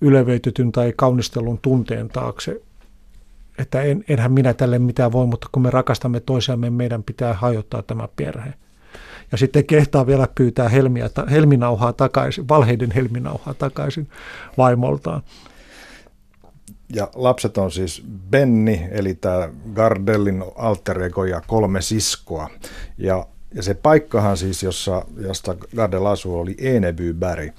ylevöitytyn 0.00 0.72
tai 0.72 0.92
kaunistelun 0.96 1.58
tunteen 1.62 2.08
taakse, 2.08 2.60
että 3.58 3.82
en, 3.82 4.04
enhän 4.08 4.32
minä 4.32 4.54
tälle 4.54 4.78
mitään 4.78 5.12
voi, 5.12 5.26
mutta 5.26 5.48
kun 5.52 5.62
me 5.62 5.70
rakastamme 5.70 6.20
toisiamme, 6.20 6.70
meidän 6.70 7.02
pitää 7.02 7.34
hajottaa 7.34 7.82
tämä 7.82 8.08
perhe. 8.16 8.54
Ja 9.32 9.38
sitten 9.38 9.64
kehtaa 9.64 10.06
vielä 10.06 10.28
pyytää 10.34 10.68
helmiä, 10.68 11.10
helminauhaa 11.30 11.92
takaisin, 11.92 12.48
valheiden 12.48 12.90
helminauhaa 12.90 13.54
takaisin 13.54 14.08
vaimoltaan. 14.58 15.22
Ja 16.94 17.10
lapset 17.14 17.58
on 17.58 17.70
siis 17.70 18.02
Benni, 18.30 18.88
eli 18.90 19.14
tämä 19.14 19.48
Gardellin 19.74 20.44
alter 20.56 21.02
ego 21.02 21.24
ja 21.24 21.40
kolme 21.46 21.82
siskoa. 21.82 22.50
Ja, 22.98 23.26
ja 23.54 23.62
se 23.62 23.74
paikkahan 23.74 24.36
siis, 24.36 24.62
jossa, 24.62 25.04
josta 25.16 25.56
Gardel 25.76 26.06
asuu, 26.06 26.38
oli 26.38 26.56
Enebyberg. 26.58 27.52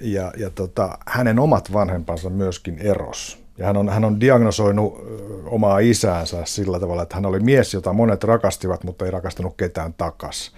Ja, 0.00 0.32
ja 0.36 0.50
tota, 0.50 0.98
hänen 1.06 1.38
omat 1.38 1.72
vanhempansa 1.72 2.30
myöskin 2.30 2.78
eros. 2.78 3.38
Ja 3.60 3.66
hän 3.66 3.76
on, 3.76 3.88
hän 3.88 4.04
on 4.04 4.20
diagnosoinut 4.20 4.94
omaa 5.46 5.78
isäänsä 5.78 6.44
sillä 6.44 6.80
tavalla, 6.80 7.02
että 7.02 7.14
hän 7.14 7.26
oli 7.26 7.40
mies, 7.40 7.74
jota 7.74 7.92
monet 7.92 8.24
rakastivat, 8.24 8.84
mutta 8.84 9.04
ei 9.04 9.10
rakastanut 9.10 9.54
ketään 9.56 9.94
takas. 9.94 10.52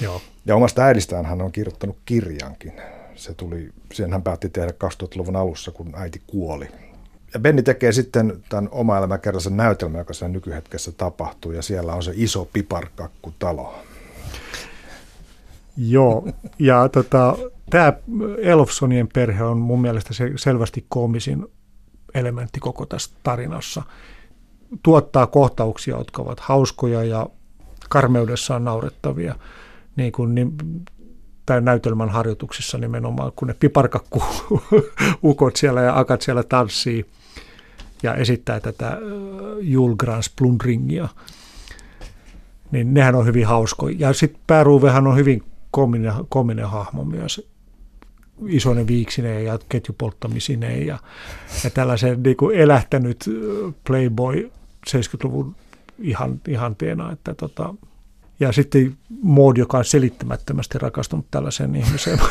Joo. 0.00 0.20
Ja 0.46 0.56
omasta 0.56 0.82
äidistään 0.82 1.24
hän 1.24 1.42
on 1.42 1.52
kirjoittanut 1.52 1.96
kirjankin. 2.04 2.72
Se 3.14 3.34
tuli, 3.34 3.70
sen 3.92 4.12
hän 4.12 4.22
päätti 4.22 4.48
tehdä 4.48 4.70
2000-luvun 4.70 5.36
alussa, 5.36 5.70
kun 5.70 5.92
äiti 5.96 6.22
kuoli. 6.26 6.68
Ja 7.34 7.40
Benni 7.40 7.62
tekee 7.62 7.92
sitten 7.92 8.42
tämän 8.48 8.68
oma 8.72 8.98
elämäkerransa 8.98 9.50
näytelmä, 9.50 9.98
joka 9.98 10.12
sen 10.12 10.32
nykyhetkessä 10.32 10.92
tapahtuu, 10.92 11.52
ja 11.52 11.62
siellä 11.62 11.94
on 11.94 12.02
se 12.02 12.12
iso 12.14 12.48
piparkakkutalo. 12.52 13.74
Joo, 15.76 16.28
ja 16.58 16.88
tota, 16.88 17.36
tämä 17.70 17.92
Elfsonien 18.42 19.08
perhe 19.14 19.44
on 19.44 19.58
mun 19.58 19.80
mielestä 19.80 20.14
se 20.14 20.32
selvästi 20.36 20.84
koomisin 20.88 21.46
elementti 22.14 22.60
koko 22.60 22.86
tässä 22.86 23.10
tarinassa. 23.22 23.82
Tuottaa 24.82 25.26
kohtauksia, 25.26 25.98
jotka 25.98 26.22
ovat 26.22 26.40
hauskoja 26.40 27.04
ja 27.04 27.26
karmeudessaan 27.88 28.64
naurettavia, 28.64 29.34
niin 29.96 30.12
kuin 30.12 30.34
niin, 30.34 30.52
tämän 31.46 31.64
näytelmän 31.64 32.08
harjoituksissa 32.08 32.78
nimenomaan, 32.78 33.32
kun 33.36 33.48
ne 33.48 33.54
piparkakku 33.54 34.22
ukot 35.22 35.56
siellä 35.56 35.82
ja 35.82 35.98
akat 35.98 36.22
siellä 36.22 36.42
tanssii 36.42 37.06
ja 38.02 38.14
esittää 38.14 38.60
tätä 38.60 38.98
Julgrans 39.60 40.30
Plundringia, 40.38 41.08
niin 42.70 42.94
nehän 42.94 43.14
on 43.14 43.26
hyvin 43.26 43.46
hauskoja. 43.46 43.96
Ja 43.98 44.12
sitten 44.12 44.40
Pääruuvehan 44.46 45.06
on 45.06 45.16
hyvin 45.16 45.42
kominen, 45.70 46.12
kominen 46.28 46.68
hahmo 46.68 47.04
myös 47.04 47.53
isoinen 48.48 48.86
viiksineen 48.86 49.44
ja 49.44 49.58
ketjupolttamisineen 49.68 50.86
ja, 50.86 50.98
ja 51.64 51.70
tällaisen 51.70 52.22
niin 52.22 52.36
kuin 52.36 52.56
elähtänyt 52.56 53.24
Playboy 53.86 54.50
70-luvun 54.90 55.56
ihan, 55.98 56.40
ihanteena. 56.48 57.12
Että 57.12 57.34
tota, 57.34 57.74
ja 58.40 58.52
sitten 58.52 58.96
Maud, 59.22 59.56
joka 59.56 59.78
on 59.78 59.84
selittämättömästi 59.84 60.78
rakastunut 60.78 61.26
tällaiseen 61.30 61.76
ihmiseen. 61.76 62.18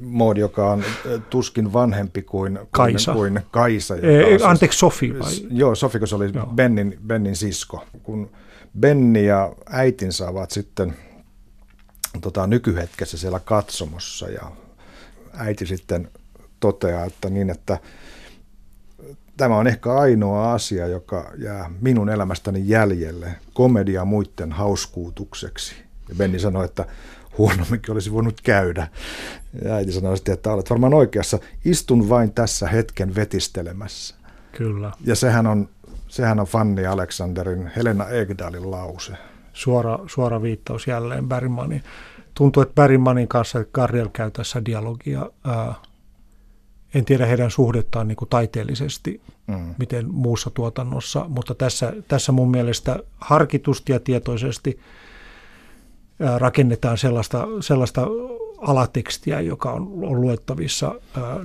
Maud, 0.00 0.36
joka 0.36 0.70
on 0.70 0.84
tuskin 1.30 1.72
vanhempi 1.72 2.22
kuin 2.22 2.58
Kaisa. 2.70 3.12
Kuin, 3.12 3.32
kuin 3.32 3.46
Kaisa 3.50 3.96
joka 3.96 4.08
e, 4.08 4.24
siis, 4.28 4.42
anteeksi, 4.42 4.78
Sofi. 4.78 5.18
Vai? 5.18 5.32
Joo, 5.50 5.74
Sofi, 5.74 5.98
kun 5.98 6.08
se 6.08 6.14
oli 6.14 6.32
Bennin, 6.54 6.98
Bennin 7.06 7.36
sisko. 7.36 7.84
Kun 8.02 8.30
Benni 8.80 9.26
ja 9.26 9.52
äitinsä 9.66 10.28
ovat 10.28 10.50
sitten 10.50 10.96
tota, 12.20 12.46
nykyhetkessä 12.46 13.18
siellä 13.18 13.40
katsomossa 13.40 14.28
ja 14.28 14.50
äiti 15.34 15.66
sitten 15.66 16.10
toteaa, 16.60 17.04
että 17.04 17.30
niin, 17.30 17.50
että 17.50 17.78
tämä 19.36 19.56
on 19.56 19.66
ehkä 19.66 19.94
ainoa 19.94 20.52
asia, 20.52 20.86
joka 20.86 21.32
jää 21.38 21.70
minun 21.80 22.08
elämästäni 22.08 22.62
jäljelle, 22.68 23.34
komedia 23.54 24.04
muiden 24.04 24.52
hauskuutukseksi. 24.52 25.74
Ja 26.08 26.14
Benni 26.14 26.38
sanoi, 26.38 26.64
että 26.64 26.86
huonomminkin 27.38 27.92
olisi 27.92 28.12
voinut 28.12 28.40
käydä. 28.40 28.88
Ja 29.64 29.74
äiti 29.74 29.92
sanoi 29.92 30.16
sitten, 30.16 30.34
että 30.34 30.52
olet 30.52 30.70
varmaan 30.70 30.94
oikeassa, 30.94 31.38
istun 31.64 32.08
vain 32.08 32.32
tässä 32.32 32.68
hetken 32.68 33.14
vetistelemässä. 33.14 34.14
Kyllä. 34.52 34.92
Ja 35.04 35.14
sehän 35.14 35.46
on, 35.46 35.68
sehän 36.08 36.40
on 36.40 36.46
Fanny 36.46 36.86
Alexanderin 36.86 37.70
Helena 37.76 38.08
Egdalin 38.08 38.70
lause 38.70 39.12
suora, 39.52 39.98
suora 40.06 40.42
viittaus 40.42 40.86
jälleen 40.86 41.28
Bergmanin. 41.28 41.82
Tuntuu, 42.34 42.62
että 42.62 42.74
Bergmanin 42.74 43.28
kanssa 43.28 43.64
Garriel 43.64 44.08
käy 44.12 44.30
tässä 44.30 44.64
dialogia. 44.64 45.30
Ää, 45.44 45.74
en 46.94 47.04
tiedä 47.04 47.26
heidän 47.26 47.50
suhdettaan 47.50 48.08
niin 48.08 48.16
kuin 48.16 48.28
taiteellisesti, 48.28 49.20
mm. 49.46 49.74
miten 49.78 50.14
muussa 50.14 50.50
tuotannossa, 50.50 51.24
mutta 51.28 51.54
tässä, 51.54 51.92
tässä 52.08 52.32
mun 52.32 52.50
mielestä 52.50 52.98
harkitusti 53.20 53.92
ja 53.92 54.00
tietoisesti 54.00 54.80
ää, 56.20 56.38
rakennetaan 56.38 56.98
sellaista, 56.98 57.46
sellaista 57.60 58.06
alatekstiä, 58.58 59.40
joka 59.40 59.72
on, 59.72 59.82
on 60.02 60.20
luettavissa 60.20 60.94
ää, 61.16 61.40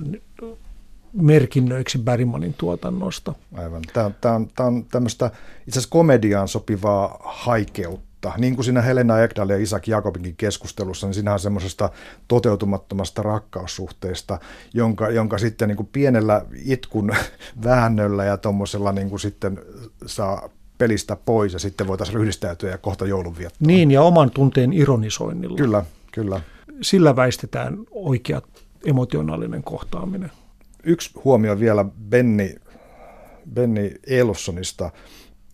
merkinnöiksi 1.22 1.98
Bergmanin 1.98 2.54
tuotannosta. 2.58 3.34
Aivan. 3.54 3.82
Tämä, 3.92 4.10
tämä 4.20 4.34
on, 4.34 4.48
tämä 4.56 4.66
on 4.66 4.84
tämmöistä 4.84 5.26
itse 5.66 5.70
asiassa 5.70 5.90
komediaan 5.90 6.48
sopivaa 6.48 7.20
haikeutta. 7.24 8.32
Niin 8.38 8.54
kuin 8.54 8.64
siinä 8.64 8.82
Helena 8.82 9.22
Ekdal 9.22 9.48
ja 9.48 9.56
Isak 9.56 9.88
Jakobinkin 9.88 10.36
keskustelussa, 10.36 11.06
niin 11.06 11.14
siinä 11.14 11.32
on 11.32 11.40
semmoisesta 11.40 11.90
toteutumattomasta 12.28 13.22
rakkaussuhteesta, 13.22 14.38
jonka, 14.74 15.10
jonka 15.10 15.38
sitten 15.38 15.68
niin 15.68 15.76
kuin 15.76 15.88
pienellä 15.92 16.44
itkun 16.64 17.12
väännöllä 17.64 18.24
ja 18.24 18.36
tuommoisella 18.36 18.92
niin 18.92 19.10
kuin 19.10 19.20
sitten 19.20 19.60
saa 20.06 20.48
pelistä 20.78 21.16
pois 21.16 21.52
ja 21.52 21.58
sitten 21.58 21.86
voitaisiin 21.86 22.16
ryhdistäytyä 22.16 22.70
ja 22.70 22.78
kohta 22.78 23.06
joulunviettoon. 23.06 23.68
Niin, 23.68 23.90
ja 23.90 24.02
oman 24.02 24.30
tunteen 24.30 24.72
ironisoinnilla. 24.72 25.56
Kyllä, 25.56 25.84
kyllä. 26.12 26.40
Sillä 26.80 27.16
väistetään 27.16 27.78
oikea 27.90 28.42
emotionaalinen 28.84 29.62
kohtaaminen 29.62 30.30
yksi 30.88 31.10
huomio 31.24 31.60
vielä 31.60 31.84
Benny, 32.08 32.54
Benny 33.54 33.94
Elfsonista. 34.06 34.90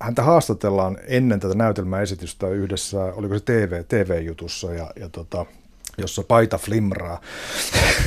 Häntä 0.01 0.23
haastatellaan 0.23 0.99
ennen 1.07 1.40
tätä 1.40 1.55
näytelmäesitystä 1.55 2.49
yhdessä, 2.49 3.05
oliko 3.05 3.38
se 3.38 3.44
TV, 3.44 3.85
TV-jutussa, 3.88 4.75
ja, 4.75 4.90
ja 4.97 5.09
tota, 5.09 5.47
jossa 5.99 6.23
paita 6.23 6.59
flimraa. 6.59 7.20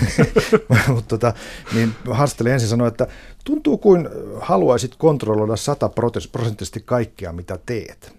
Mutta 0.87 1.07
tota, 1.07 1.33
niin 1.73 1.93
haastattelin 2.11 2.53
ensin 2.53 2.69
sanoa, 2.69 2.87
että 2.87 3.07
tuntuu 3.43 3.77
kuin 3.77 4.09
haluaisit 4.41 4.95
kontrolloida 4.95 5.55
sataprosenttisesti 5.55 6.81
kaikkea, 6.85 7.33
mitä 7.33 7.59
teet. 7.65 8.15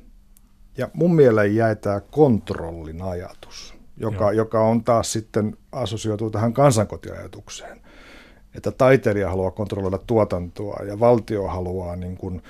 Ja 0.77 0.89
mun 0.93 1.15
mieleen 1.15 1.55
jäi 1.55 1.77
tämä 1.77 2.01
kontrollin 2.01 3.03
ajatus, 3.03 3.75
joka, 3.97 4.33
joka 4.33 4.61
on 4.61 4.85
taas 4.85 5.13
sitten 5.13 5.57
assosioitu 5.73 6.31
tähän 6.31 6.53
kansankotiajatukseen 6.53 7.88
että 8.59 8.71
taiteilija 8.71 9.31
haluaa 9.31 9.51
kontrolloida 9.51 9.99
tuotantoa 9.99 10.81
ja 10.87 11.01
valtio 11.01 11.47
haluaa 11.47 11.97
niin 11.97 12.17
kuin, 12.17 12.43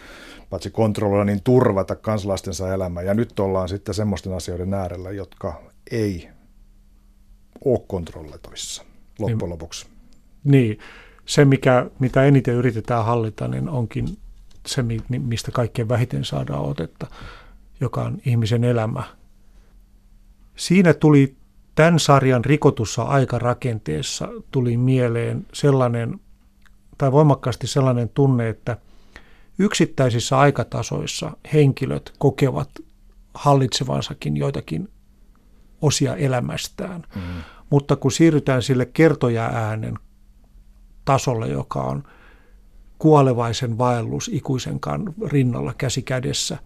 paitsi 0.50 0.70
kontrolloida, 0.70 1.24
niin 1.24 1.42
turvata 1.44 1.96
kansalaistensa 1.96 2.74
elämää. 2.74 3.02
Ja 3.02 3.14
nyt 3.14 3.40
ollaan 3.40 3.68
sitten 3.68 3.94
semmoisten 3.94 4.32
asioiden 4.32 4.74
äärellä, 4.74 5.10
jotka 5.10 5.62
ei 5.90 6.28
ole 7.64 7.80
kontrolloitavissa 7.86 8.82
loppujen 9.18 9.38
niin, 9.38 9.50
lopuksi. 9.50 9.86
Niin, 10.44 10.78
se 11.26 11.44
mikä, 11.44 11.90
mitä 11.98 12.24
eniten 12.24 12.54
yritetään 12.54 13.04
hallita, 13.04 13.48
niin 13.48 13.68
onkin 13.68 14.18
se, 14.66 14.84
mistä 15.08 15.50
kaikkein 15.52 15.88
vähiten 15.88 16.24
saadaan 16.24 16.64
otetta, 16.64 17.06
joka 17.80 18.02
on 18.02 18.18
ihmisen 18.26 18.64
elämä. 18.64 19.02
Siinä 20.56 20.94
tuli 20.94 21.36
tämän 21.78 21.98
sarjan 21.98 22.44
rikotussa 22.44 23.02
aikarakenteessa 23.02 24.28
tuli 24.50 24.76
mieleen 24.76 25.46
sellainen, 25.52 26.20
tai 26.98 27.12
voimakkaasti 27.12 27.66
sellainen 27.66 28.08
tunne, 28.08 28.48
että 28.48 28.76
yksittäisissä 29.58 30.38
aikatasoissa 30.38 31.36
henkilöt 31.52 32.12
kokevat 32.18 32.70
hallitsevansakin 33.34 34.36
joitakin 34.36 34.88
osia 35.82 36.16
elämästään. 36.16 37.04
Mm. 37.14 37.22
Mutta 37.70 37.96
kun 37.96 38.12
siirrytään 38.12 38.62
sille 38.62 38.86
kertoja 38.86 39.44
äänen 39.44 39.94
tasolle, 41.04 41.48
joka 41.48 41.80
on 41.80 42.02
kuolevaisen 42.98 43.78
vaellus 43.78 44.30
ikuisen 44.32 44.80
rinnalla 45.26 45.74
käsi 45.74 46.02
kädessä, 46.02 46.58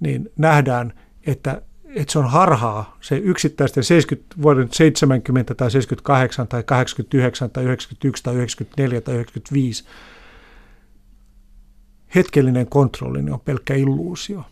niin 0.00 0.30
nähdään, 0.36 0.92
että, 1.26 1.62
että 1.94 2.12
se 2.12 2.18
on 2.18 2.30
harhaa, 2.30 2.96
se 3.00 3.16
yksittäisten 3.16 3.84
70, 3.84 4.42
vuoden 4.42 4.68
70 4.72 5.54
tai 5.54 5.70
78 5.70 6.48
tai 6.48 6.62
89 6.62 7.50
tai 7.50 7.64
91 7.64 8.22
tai 8.22 8.34
94 8.34 9.00
tai 9.00 9.14
95 9.14 9.84
hetkellinen 12.14 12.66
kontrolli 12.66 13.22
niin 13.22 13.32
on 13.32 13.40
pelkkä 13.40 13.74
illuusio. 13.74 14.44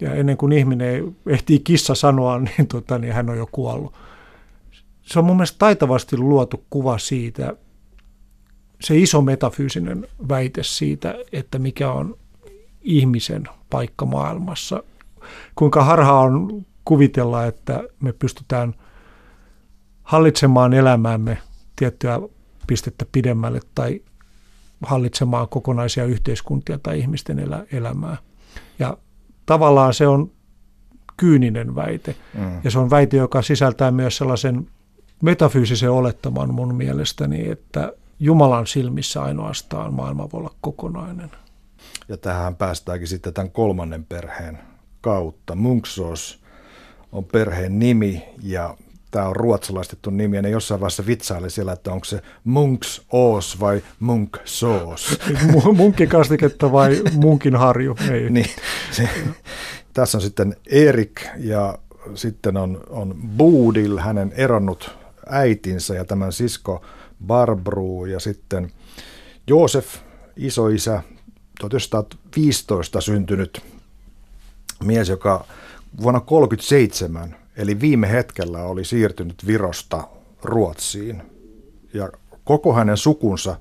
Ja 0.00 0.14
ennen 0.14 0.36
kuin 0.36 0.52
ihminen 0.52 1.16
ehtii 1.26 1.58
kissa 1.58 1.94
sanoa, 1.94 2.38
niin, 2.58 2.66
tota, 2.68 2.98
niin 2.98 3.12
hän 3.12 3.30
on 3.30 3.38
jo 3.38 3.48
kuollut. 3.52 3.94
Se 5.02 5.18
on 5.18 5.24
mun 5.24 5.36
mielestä 5.36 5.58
taitavasti 5.58 6.16
luotu 6.16 6.64
kuva 6.70 6.98
siitä, 6.98 7.56
se 8.80 8.98
iso 8.98 9.22
metafyysinen 9.22 10.06
väite 10.28 10.62
siitä, 10.62 11.14
että 11.32 11.58
mikä 11.58 11.92
on 11.92 12.18
ihmisen 12.82 13.44
paikka 13.70 14.06
maailmassa. 14.06 14.82
Kuinka 15.54 15.84
harhaa 15.84 16.20
on 16.20 16.66
kuvitella, 16.84 17.44
että 17.44 17.82
me 18.00 18.12
pystytään 18.12 18.74
hallitsemaan 20.02 20.72
elämäämme 20.72 21.38
tiettyä 21.76 22.20
pistettä 22.66 23.06
pidemmälle 23.12 23.60
tai 23.74 24.00
hallitsemaan 24.82 25.48
kokonaisia 25.48 26.04
yhteiskuntia 26.04 26.78
tai 26.78 26.98
ihmisten 26.98 27.38
elä, 27.38 27.66
elämää. 27.72 28.16
Ja 28.78 28.98
tavallaan 29.46 29.94
se 29.94 30.06
on 30.06 30.30
kyyninen 31.16 31.74
väite. 31.74 32.16
Mm. 32.34 32.60
Ja 32.64 32.70
se 32.70 32.78
on 32.78 32.90
väite, 32.90 33.16
joka 33.16 33.42
sisältää 33.42 33.90
myös 33.90 34.16
sellaisen 34.16 34.66
metafyysisen 35.22 35.90
olettaman 35.90 36.54
mun 36.54 36.74
mielestäni, 36.74 37.50
että 37.50 37.92
Jumalan 38.20 38.66
silmissä 38.66 39.22
ainoastaan 39.22 39.94
maailma 39.94 40.28
voi 40.32 40.40
olla 40.40 40.54
kokonainen. 40.60 41.30
Ja 42.08 42.16
tähän 42.16 42.56
päästäänkin 42.56 43.08
sitten 43.08 43.34
tämän 43.34 43.50
kolmannen 43.50 44.04
perheen 44.04 44.58
kautta. 45.00 45.54
Munksos 45.54 46.43
on 47.14 47.24
perheen 47.24 47.78
nimi 47.78 48.24
ja 48.42 48.76
tämä 49.10 49.28
on 49.28 49.36
ruotsalaistettu 49.36 50.10
nimi, 50.10 50.36
ja 50.36 50.42
ne 50.42 50.50
jossain 50.50 50.80
vaiheessa 50.80 51.06
vitsaili 51.06 51.50
siellä, 51.50 51.72
että 51.72 51.92
onko 51.92 52.04
se 52.04 52.22
Munks 52.44 53.02
Oos 53.12 53.60
vai 53.60 53.82
Munk 54.00 54.38
Soos. 54.44 55.18
Munkkikastiketta 55.76 56.72
vai 56.72 57.02
Munkin 57.12 57.56
harju? 57.56 57.96
Ei. 58.10 58.30
niin, 58.30 58.50
se, 58.90 59.08
tässä 59.92 60.18
on 60.18 60.22
sitten 60.22 60.56
Erik 60.66 61.22
ja 61.36 61.78
sitten 62.14 62.56
on, 62.56 62.84
on 62.90 63.14
Boodil, 63.36 63.98
hänen 63.98 64.32
eronnut 64.36 64.90
äitinsä 65.28 65.94
ja 65.94 66.04
tämän 66.04 66.32
sisko 66.32 66.84
Barbru 67.26 68.06
ja 68.06 68.20
sitten 68.20 68.72
Joosef, 69.46 69.86
isoisä, 70.36 71.02
1915 71.60 73.00
syntynyt 73.00 73.60
mies, 74.84 75.08
joka 75.08 75.46
vuonna 76.02 76.20
1937 76.20 77.44
Eli 77.56 77.80
viime 77.80 78.10
hetkellä 78.10 78.62
oli 78.62 78.84
siirtynyt 78.84 79.46
Virosta 79.46 80.08
Ruotsiin 80.42 81.22
ja 81.94 82.10
koko 82.44 82.74
hänen 82.74 82.96
sukunsa 82.96 83.56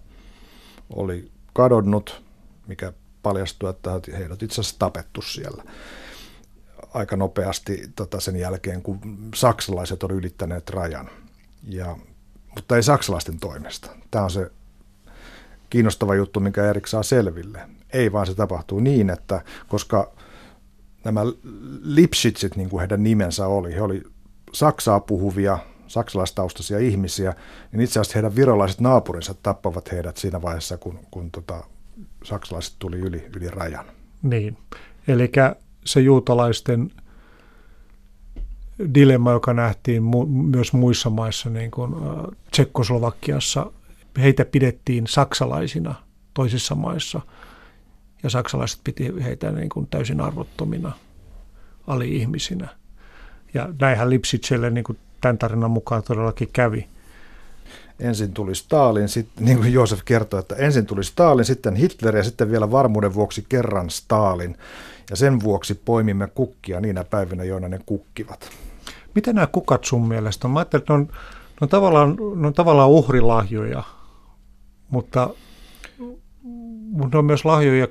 oli 0.95 1.31
kadonnut, 1.53 2.23
mikä 2.67 2.93
paljastui, 3.23 3.69
että 3.69 3.91
heidät 4.17 4.43
itse 4.43 4.61
asiassa 4.61 4.79
tapettu 4.79 5.21
siellä 5.21 5.63
aika 6.93 7.15
nopeasti 7.15 7.91
tota 7.95 8.19
sen 8.19 8.35
jälkeen, 8.35 8.81
kun 8.81 8.99
saksalaiset 9.35 10.03
on 10.03 10.11
ylittäneet 10.11 10.69
rajan. 10.69 11.09
Ja, 11.67 11.97
mutta 12.55 12.75
ei 12.75 12.83
saksalaisten 12.83 13.39
toimesta. 13.39 13.89
Tämä 14.11 14.23
on 14.23 14.31
se 14.31 14.51
kiinnostava 15.69 16.15
juttu, 16.15 16.39
minkä 16.39 16.69
Erik 16.69 16.87
saa 16.87 17.03
selville. 17.03 17.59
Ei 17.93 18.11
vaan 18.11 18.27
se 18.27 18.35
tapahtuu 18.35 18.79
niin, 18.79 19.09
että 19.09 19.41
koska 19.67 20.11
nämä 21.03 21.21
Lipschitsit, 21.81 22.55
niin 22.55 22.69
kuin 22.69 22.79
heidän 22.79 23.03
nimensä 23.03 23.47
oli, 23.47 23.73
he 23.73 23.81
oli 23.81 24.03
saksaa 24.53 24.99
puhuvia, 24.99 25.57
saksalaistaustaisia 25.87 26.79
ihmisiä, 26.79 27.35
niin 27.71 27.81
itse 27.81 27.99
asiassa 27.99 28.13
heidän 28.15 28.35
virolaiset 28.35 28.81
naapurinsa 28.81 29.35
tappavat 29.43 29.91
heidät 29.91 30.17
siinä 30.17 30.41
vaiheessa, 30.41 30.77
kun, 30.77 30.99
kun 31.11 31.31
tota, 31.31 31.63
saksalaiset 32.23 32.75
tuli 32.79 32.97
yli, 32.97 33.29
yli 33.35 33.49
rajan. 33.49 33.85
Niin, 34.21 34.57
eli 35.07 35.31
se 35.85 35.99
juutalaisten 36.01 36.91
dilemma, 38.93 39.31
joka 39.31 39.53
nähtiin 39.53 40.03
mu- 40.03 40.27
myös 40.27 40.73
muissa 40.73 41.09
maissa, 41.09 41.49
niin 41.49 41.71
kuin 41.71 41.95
Tsekkoslovakiassa, 42.51 43.71
heitä 44.17 44.45
pidettiin 44.45 45.07
saksalaisina 45.07 45.95
toisissa 46.33 46.75
maissa– 46.75 47.21
ja 48.23 48.29
saksalaiset 48.29 48.79
piti 48.83 49.13
heitä 49.23 49.51
niin 49.51 49.69
kuin 49.69 49.87
täysin 49.87 50.21
arvottomina 50.21 50.91
ali-ihmisinä. 51.87 52.67
Ja 53.53 53.69
näinhän 53.81 54.09
Lipsitselle 54.09 54.69
niin 54.69 54.83
kuin 54.83 54.97
tämän 55.21 55.37
tarinan 55.37 55.71
mukaan 55.71 56.03
todellakin 56.03 56.49
kävi. 56.53 56.87
Ensin 57.99 58.33
tuli 58.33 58.55
Stalin, 58.55 59.09
sitten, 59.09 59.45
niin 59.45 59.57
kuin 59.57 59.73
Joosef 59.73 59.99
kertoi, 60.05 60.39
että 60.39 60.55
ensin 60.55 60.85
tuli 60.85 61.03
Stalin, 61.03 61.45
sitten 61.45 61.75
Hitler 61.75 62.17
ja 62.17 62.23
sitten 62.23 62.51
vielä 62.51 62.71
varmuuden 62.71 63.13
vuoksi 63.13 63.45
kerran 63.49 63.89
Stalin. 63.89 64.57
Ja 65.09 65.15
sen 65.15 65.39
vuoksi 65.39 65.73
poimimme 65.73 66.27
kukkia 66.27 66.81
niinä 66.81 67.03
päivinä, 67.03 67.43
joina 67.43 67.67
ne 67.67 67.79
kukkivat. 67.85 68.49
Miten 69.15 69.35
nämä 69.35 69.47
kukat 69.47 69.83
sun 69.83 70.07
mielestä 70.07 70.47
on? 70.47 70.51
Mä 70.51 70.59
ajattelin, 70.59 70.81
että 70.81 70.93
ne 70.93 70.99
on, 70.99 71.07
ne 71.07 71.57
on, 71.61 71.69
tavallaan, 71.69 72.17
ne 72.35 72.47
on 72.47 72.53
tavallaan 72.53 72.89
uhrilahjoja, 72.89 73.83
mutta, 74.89 75.29
mutta 76.91 77.15
ne 77.15 77.19
on 77.19 77.25
myös 77.25 77.45
lahjoja 77.45 77.87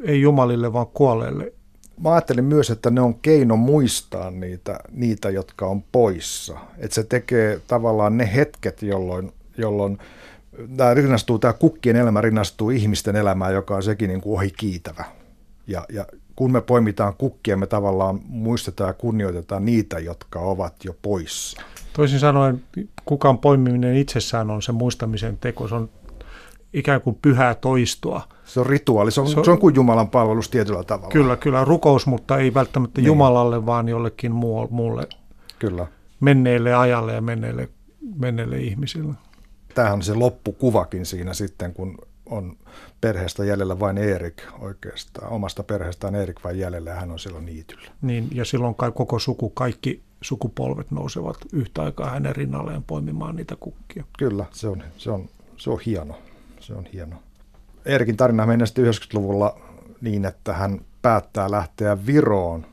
ei 0.00 0.20
jumalille, 0.20 0.72
vaan 0.72 0.86
kuolleille. 0.86 1.52
Mä 2.02 2.12
ajattelin 2.12 2.44
myös, 2.44 2.70
että 2.70 2.90
ne 2.90 3.00
on 3.00 3.14
keino 3.14 3.56
muistaa 3.56 4.30
niitä, 4.30 4.80
niitä 4.92 5.30
jotka 5.30 5.66
on 5.66 5.82
poissa. 5.82 6.58
Että 6.78 6.94
se 6.94 7.04
tekee 7.04 7.60
tavallaan 7.66 8.16
ne 8.16 8.30
hetket, 8.34 8.82
jolloin, 8.82 9.32
jolloin 9.56 9.98
tämä 10.76 10.94
rinnastuu, 10.94 11.38
tämä 11.38 11.52
kukkien 11.52 11.96
elämä 11.96 12.20
rinnastuu 12.20 12.70
ihmisten 12.70 13.16
elämään, 13.16 13.54
joka 13.54 13.76
on 13.76 13.82
sekin 13.82 14.08
niin 14.08 14.20
kuin 14.20 14.34
ohi 14.34 14.50
kiitävä. 14.50 15.04
Ja, 15.66 15.86
ja 15.92 16.06
kun 16.36 16.52
me 16.52 16.60
poimitaan 16.60 17.14
kukkia, 17.18 17.56
me 17.56 17.66
tavallaan 17.66 18.20
muistetaan 18.24 18.88
ja 18.88 18.94
kunnioitetaan 18.94 19.64
niitä, 19.64 19.98
jotka 19.98 20.40
ovat 20.40 20.74
jo 20.84 20.96
poissa. 21.02 21.62
Toisin 21.92 22.18
sanoen, 22.18 22.62
kukaan 23.04 23.38
poimiminen 23.38 23.96
itsessään 23.96 24.50
on 24.50 24.62
se 24.62 24.72
muistamisen 24.72 25.38
teko. 25.38 25.68
Se 25.68 25.74
on 25.74 25.90
ikään 26.72 27.00
kuin 27.00 27.18
pyhää 27.22 27.54
toistoa. 27.54 28.28
Se 28.44 28.60
on 28.60 28.66
rituaali, 28.66 29.10
se 29.10 29.20
on, 29.20 29.28
se 29.28 29.38
on, 29.38 29.44
se 29.44 29.50
on 29.50 29.58
kuin 29.58 29.74
Jumalan 29.74 30.08
palvelus 30.08 30.48
tietyllä 30.48 30.84
tavalla. 30.84 31.12
Kyllä, 31.12 31.36
kyllä, 31.36 31.64
rukous, 31.64 32.06
mutta 32.06 32.38
ei 32.38 32.54
välttämättä 32.54 33.00
niin. 33.00 33.06
Jumalalle, 33.06 33.66
vaan 33.66 33.88
jollekin 33.88 34.32
muu, 34.32 34.68
muulle 34.70 35.06
kyllä. 35.58 35.86
menneelle 36.20 36.74
ajalle 36.74 37.12
ja 37.14 37.20
menneille, 37.20 37.68
menneille 38.16 38.58
ihmisille. 38.58 39.14
Tämähän 39.74 39.94
on 39.94 40.02
se 40.02 40.14
loppukuvakin 40.14 41.06
siinä 41.06 41.34
sitten, 41.34 41.74
kun 41.74 41.98
on 42.26 42.56
perheestä 43.00 43.44
jäljellä 43.44 43.80
vain 43.80 43.98
Erik 43.98 44.42
oikeastaan. 44.58 45.32
Omasta 45.32 45.62
perheestään 45.62 46.14
Erik 46.14 46.44
vain 46.44 46.58
jäljellä 46.58 46.90
ja 46.90 46.96
hän 46.96 47.10
on 47.10 47.18
silloin 47.18 47.46
niityllä. 47.46 47.90
Niin, 48.02 48.28
ja 48.32 48.44
silloin 48.44 48.74
koko 48.74 49.18
suku, 49.18 49.50
kaikki 49.50 50.02
sukupolvet 50.20 50.90
nousevat 50.90 51.36
yhtä 51.52 51.82
aikaa 51.82 52.10
hänen 52.10 52.36
rinnalleen 52.36 52.84
poimimaan 52.84 53.36
niitä 53.36 53.56
kukkia. 53.60 54.04
Kyllä, 54.18 54.44
se 54.50 54.68
on, 54.68 54.82
se 54.96 55.10
on, 55.10 55.28
se 55.56 55.70
on 55.70 55.80
hieno 55.86 56.18
se 56.68 56.74
on 56.74 56.86
hieno. 56.92 57.16
Erikin 57.84 58.16
tarina 58.16 58.46
menee 58.46 58.66
sitten 58.66 58.84
90-luvulla 58.84 59.60
niin, 60.00 60.24
että 60.24 60.52
hän 60.52 60.80
päättää 61.02 61.50
lähteä 61.50 62.06
Viroon, 62.06 62.66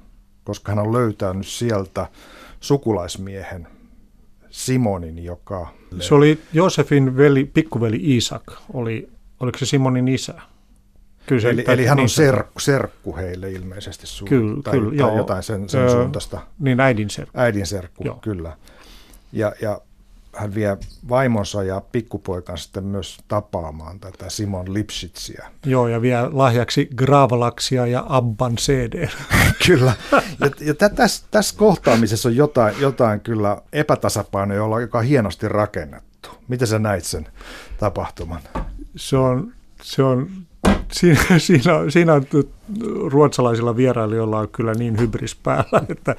koska 0.43 0.71
hän 0.71 0.79
on 0.79 0.93
löytänyt 0.93 1.47
sieltä 1.47 2.08
sukulaismiehen 2.60 3.67
Simonin, 4.49 5.23
joka... 5.23 5.67
Se 5.99 6.15
oli 6.15 6.39
Josefin 6.53 7.17
veli, 7.17 7.46
pikkuveli 7.46 8.00
Isak, 8.02 8.43
oli, 8.73 9.10
oliko 9.39 9.58
se 9.58 9.65
Simonin 9.65 10.08
isä? 10.08 10.33
Kyllä 11.27 11.41
se, 11.41 11.50
eli, 11.50 11.63
eli 11.67 11.85
hän 11.85 12.00
on 12.00 12.10
serkku, 12.10 12.60
serkku 12.60 13.15
heille 13.15 13.52
ilmeisesti 13.52 14.08
suun, 14.08 14.29
kyllä, 14.29 14.62
tai, 14.63 14.73
kyllä, 14.73 14.89
tai 14.89 14.98
joo. 14.98 15.17
jotain 15.17 15.43
sen, 15.43 15.69
sen 15.69 15.81
öö, 15.81 15.89
suuntaista. 15.89 16.41
Niin 16.60 16.79
äidin 16.79 17.10
serkku. 17.10 17.39
Äidin 17.39 17.65
serkku, 17.65 18.04
joo. 18.04 18.15
kyllä. 18.15 18.58
Ja, 19.33 19.54
ja 19.62 19.81
hän 20.36 20.56
vie 20.56 20.77
vaimonsa 21.10 21.63
ja 21.63 21.81
pikkupoikan 21.92 22.58
sitten 22.58 22.83
myös 22.83 23.17
tapaamaan 23.27 24.00
tätä 24.00 24.29
Simon 24.29 24.73
Lipsitsiä. 24.73 25.46
Joo, 25.65 25.88
ja 25.88 26.02
vie 26.02 26.17
lahjaksi 26.31 26.90
Gravalaksia 26.96 27.88
ja 27.88 28.06
Abban 28.10 28.56
CD. 28.56 29.08
kyllä. 29.67 29.94
Ja, 30.12 30.50
ja 30.60 30.90
tässä, 30.90 31.25
tässä 31.31 31.58
kohtaamisessa 31.58 32.29
on 32.29 32.36
jotain, 32.36 32.75
jotain 32.79 33.19
kyllä 33.19 33.62
epätasapainoa, 33.73 34.81
joka 34.81 34.98
on 34.98 35.06
hienosti 35.06 35.48
rakennettu. 35.48 36.29
Miten 36.48 36.67
sä 36.67 36.79
näit 36.79 37.04
sen 37.04 37.27
tapahtuman? 37.79 38.42
Se 38.96 39.17
on, 39.17 39.52
se 39.81 40.04
on 40.04 40.29
siinä, 40.92 41.40
siinä, 41.40 41.71
siinä 41.90 42.13
on 42.13 42.25
ruotsalaisilla 43.12 43.77
vierailijoilla 43.77 44.40
on 44.40 44.50
kyllä 44.50 44.73
niin 44.73 45.00
hybris 45.00 45.36
päällä, 45.36 45.81
että 45.90 46.15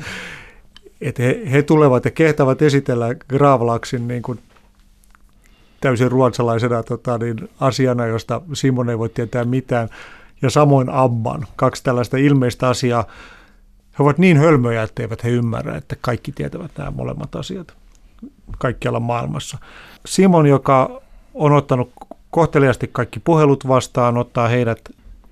että 1.00 1.22
he, 1.22 1.42
he 1.52 1.62
tulevat 1.62 2.04
ja 2.04 2.10
kehtävät 2.10 2.62
esitellä 2.62 3.14
Gravlaksin 3.14 4.08
niin 4.08 4.22
kuin 4.22 4.38
täysin 5.80 6.10
ruotsalaisena 6.10 6.82
tota, 6.82 7.18
niin, 7.18 7.48
asiana, 7.60 8.06
josta 8.06 8.42
Simon 8.52 8.90
ei 8.90 8.98
voi 8.98 9.08
tietää 9.08 9.44
mitään. 9.44 9.88
Ja 10.42 10.50
samoin 10.50 10.90
Amman, 10.90 11.46
kaksi 11.56 11.84
tällaista 11.84 12.16
ilmeistä 12.16 12.68
asiaa. 12.68 13.04
He 13.98 14.02
ovat 14.02 14.18
niin 14.18 14.36
hölmöjä, 14.36 14.82
että 14.82 15.02
eivät 15.02 15.24
he 15.24 15.30
ymmärrä, 15.30 15.76
että 15.76 15.96
kaikki 16.00 16.32
tietävät 16.32 16.70
nämä 16.78 16.90
molemmat 16.90 17.36
asiat 17.36 17.74
kaikkialla 18.58 19.00
maailmassa. 19.00 19.58
Simon, 20.06 20.46
joka 20.46 21.02
on 21.34 21.52
ottanut 21.52 21.92
kohteliasti 22.30 22.90
kaikki 22.92 23.20
puhelut 23.20 23.68
vastaan, 23.68 24.16
ottaa 24.16 24.48
heidät 24.48 24.80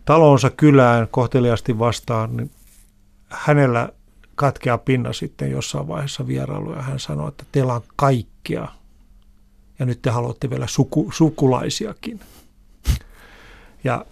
talonsa 0.05 0.51
kylään 0.51 1.09
kohteliasti 1.11 1.79
vastaan, 1.79 2.37
niin 2.37 2.51
hänellä 3.29 3.89
katkeaa 4.35 4.79
pinna 4.79 5.13
sitten 5.13 5.51
jossain 5.51 5.89
vaiheessa 5.89 6.27
vierailuja. 6.27 6.83
Hän 6.83 6.99
sanoi, 6.99 7.29
että 7.29 7.45
teillä 7.53 7.75
on 7.75 7.83
kaikkea 7.97 8.69
ja 9.79 9.87
nyt 9.87 10.03
te 10.03 10.11
haluatte 10.11 10.51
vielä 10.51 10.67
suku, 10.67 11.11
sukulaisiakin. 11.13 12.21
Ja 13.85 14.07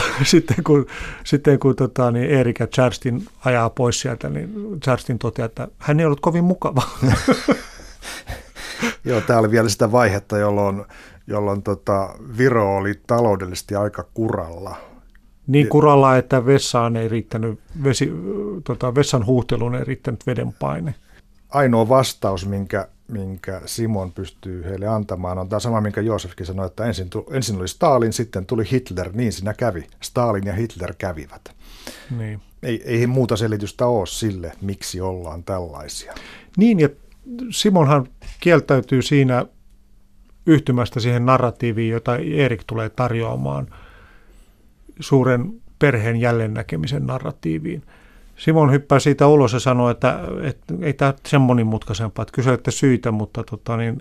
sitten 0.22 0.64
kun, 0.64 0.86
sitten 1.24 1.58
kun 1.58 1.76
tota, 1.76 2.10
niin 2.10 2.30
Erik 2.30 2.60
ja 2.60 2.66
Charstin 2.66 3.26
ajaa 3.44 3.70
pois 3.70 4.00
sieltä, 4.00 4.28
niin 4.28 4.80
Charstin 4.80 5.18
toteaa, 5.18 5.46
että 5.46 5.68
hän 5.78 6.00
ei 6.00 6.06
ollut 6.06 6.20
kovin 6.20 6.44
mukava. 6.44 6.82
Joo, 9.04 9.20
tämä 9.20 9.38
oli 9.38 9.50
vielä 9.50 9.68
sitä 9.68 9.92
vaihetta, 9.92 10.38
jolloin, 10.38 10.84
jolloin 11.26 11.62
tota, 11.62 12.14
Viro 12.38 12.76
oli 12.76 13.00
taloudellisesti 13.06 13.74
aika 13.74 14.04
kuralla. 14.14 14.76
Niin 15.46 15.68
kuralla, 15.68 16.16
että 16.16 16.46
vessaan 16.46 16.96
ei 16.96 17.08
riittänyt, 17.08 17.60
vesi, 17.84 18.12
tota, 18.64 18.94
vessan 18.94 19.26
huuhteluun 19.26 19.74
ei 19.74 19.84
riittänyt 19.84 20.26
veden 20.26 20.52
paine. 20.52 20.94
Ainoa 21.48 21.88
vastaus, 21.88 22.46
minkä, 22.46 22.88
minkä 23.08 23.60
Simon 23.66 24.12
pystyy 24.12 24.64
heille 24.64 24.86
antamaan, 24.86 25.38
on 25.38 25.48
tämä 25.48 25.60
sama, 25.60 25.80
minkä 25.80 26.00
Joosefkin 26.00 26.46
sanoi, 26.46 26.66
että 26.66 26.84
ensin, 26.84 27.10
tuli, 27.10 27.24
ensin 27.30 27.56
oli 27.56 27.68
Stalin, 27.68 28.12
sitten 28.12 28.46
tuli 28.46 28.64
Hitler, 28.72 29.10
niin 29.12 29.32
siinä 29.32 29.54
kävi. 29.54 29.86
Stalin 30.02 30.46
ja 30.46 30.52
Hitler 30.52 30.94
kävivät. 30.98 31.54
Niin. 32.18 32.40
Ei, 32.62 32.82
ei 32.84 33.06
muuta 33.06 33.36
selitystä 33.36 33.86
ole 33.86 34.06
sille, 34.06 34.52
miksi 34.60 35.00
ollaan 35.00 35.44
tällaisia. 35.44 36.14
Niin, 36.56 36.80
ja 36.80 36.88
Simonhan 37.50 38.08
kieltäytyy 38.40 39.02
siinä 39.02 39.46
yhtymästä 40.46 41.00
siihen 41.00 41.26
narratiiviin, 41.26 41.92
jota 41.92 42.16
Erik 42.16 42.62
tulee 42.66 42.88
tarjoamaan 42.88 43.66
suuren 45.00 45.52
perheen 45.78 46.16
jälleennäkemisen 46.16 47.06
narratiiviin. 47.06 47.82
Simon 48.36 48.72
hyppää 48.72 48.98
siitä 48.98 49.26
ulos 49.26 49.52
ja 49.52 49.60
sanoo, 49.60 49.90
että, 49.90 50.20
että 50.42 50.74
ei 50.82 50.92
tämä 50.92 51.14
sen 51.26 51.40
monimutkaisempaa, 51.40 52.22
että 52.22 52.32
kyselette 52.32 52.70
syitä, 52.70 53.10
mutta 53.10 53.44
tota, 53.44 53.76
niin, 53.76 53.98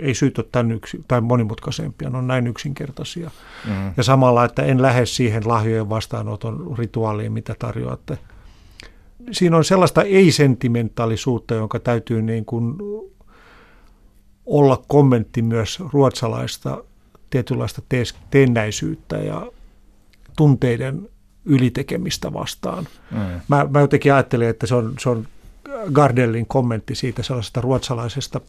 ei 0.00 0.14
syyt 0.14 0.38
ole 0.38 0.46
tämän 0.52 0.72
yksi, 0.72 1.04
tai 1.08 1.20
monimutkaisempia, 1.20 2.10
ne 2.10 2.18
on 2.18 2.26
näin 2.26 2.46
yksinkertaisia. 2.46 3.30
Mm. 3.68 3.92
Ja 3.96 4.02
samalla, 4.02 4.44
että 4.44 4.62
en 4.62 4.82
lähde 4.82 5.06
siihen 5.06 5.48
lahjojen 5.48 5.88
vastaanoton 5.88 6.74
rituaaliin, 6.78 7.32
mitä 7.32 7.54
tarjoatte– 7.58 8.18
siinä 9.30 9.56
on 9.56 9.64
sellaista 9.64 10.02
ei-sentimentaalisuutta, 10.02 11.54
jonka 11.54 11.78
täytyy 11.78 12.22
niin 12.22 12.44
kuin 12.44 12.74
olla 14.46 14.82
kommentti 14.88 15.42
myös 15.42 15.82
ruotsalaista 15.92 16.84
tietynlaista 17.30 17.82
teennäisyyttä 18.30 19.16
ja 19.16 19.52
tunteiden 20.36 21.08
ylitekemistä 21.44 22.32
vastaan. 22.32 22.88
Mm. 23.10 23.18
Mä, 23.48 23.66
mä 23.70 23.80
jotenkin 23.80 24.14
ajattelin, 24.14 24.48
että 24.48 24.66
se 24.66 24.74
on, 24.74 24.94
se 24.98 25.08
on 25.08 25.26
Gardellin 25.92 26.46
kommentti 26.46 26.94
siitä 26.94 27.22
sellaisesta 27.22 27.60
ruotsalaisesta 27.60 28.40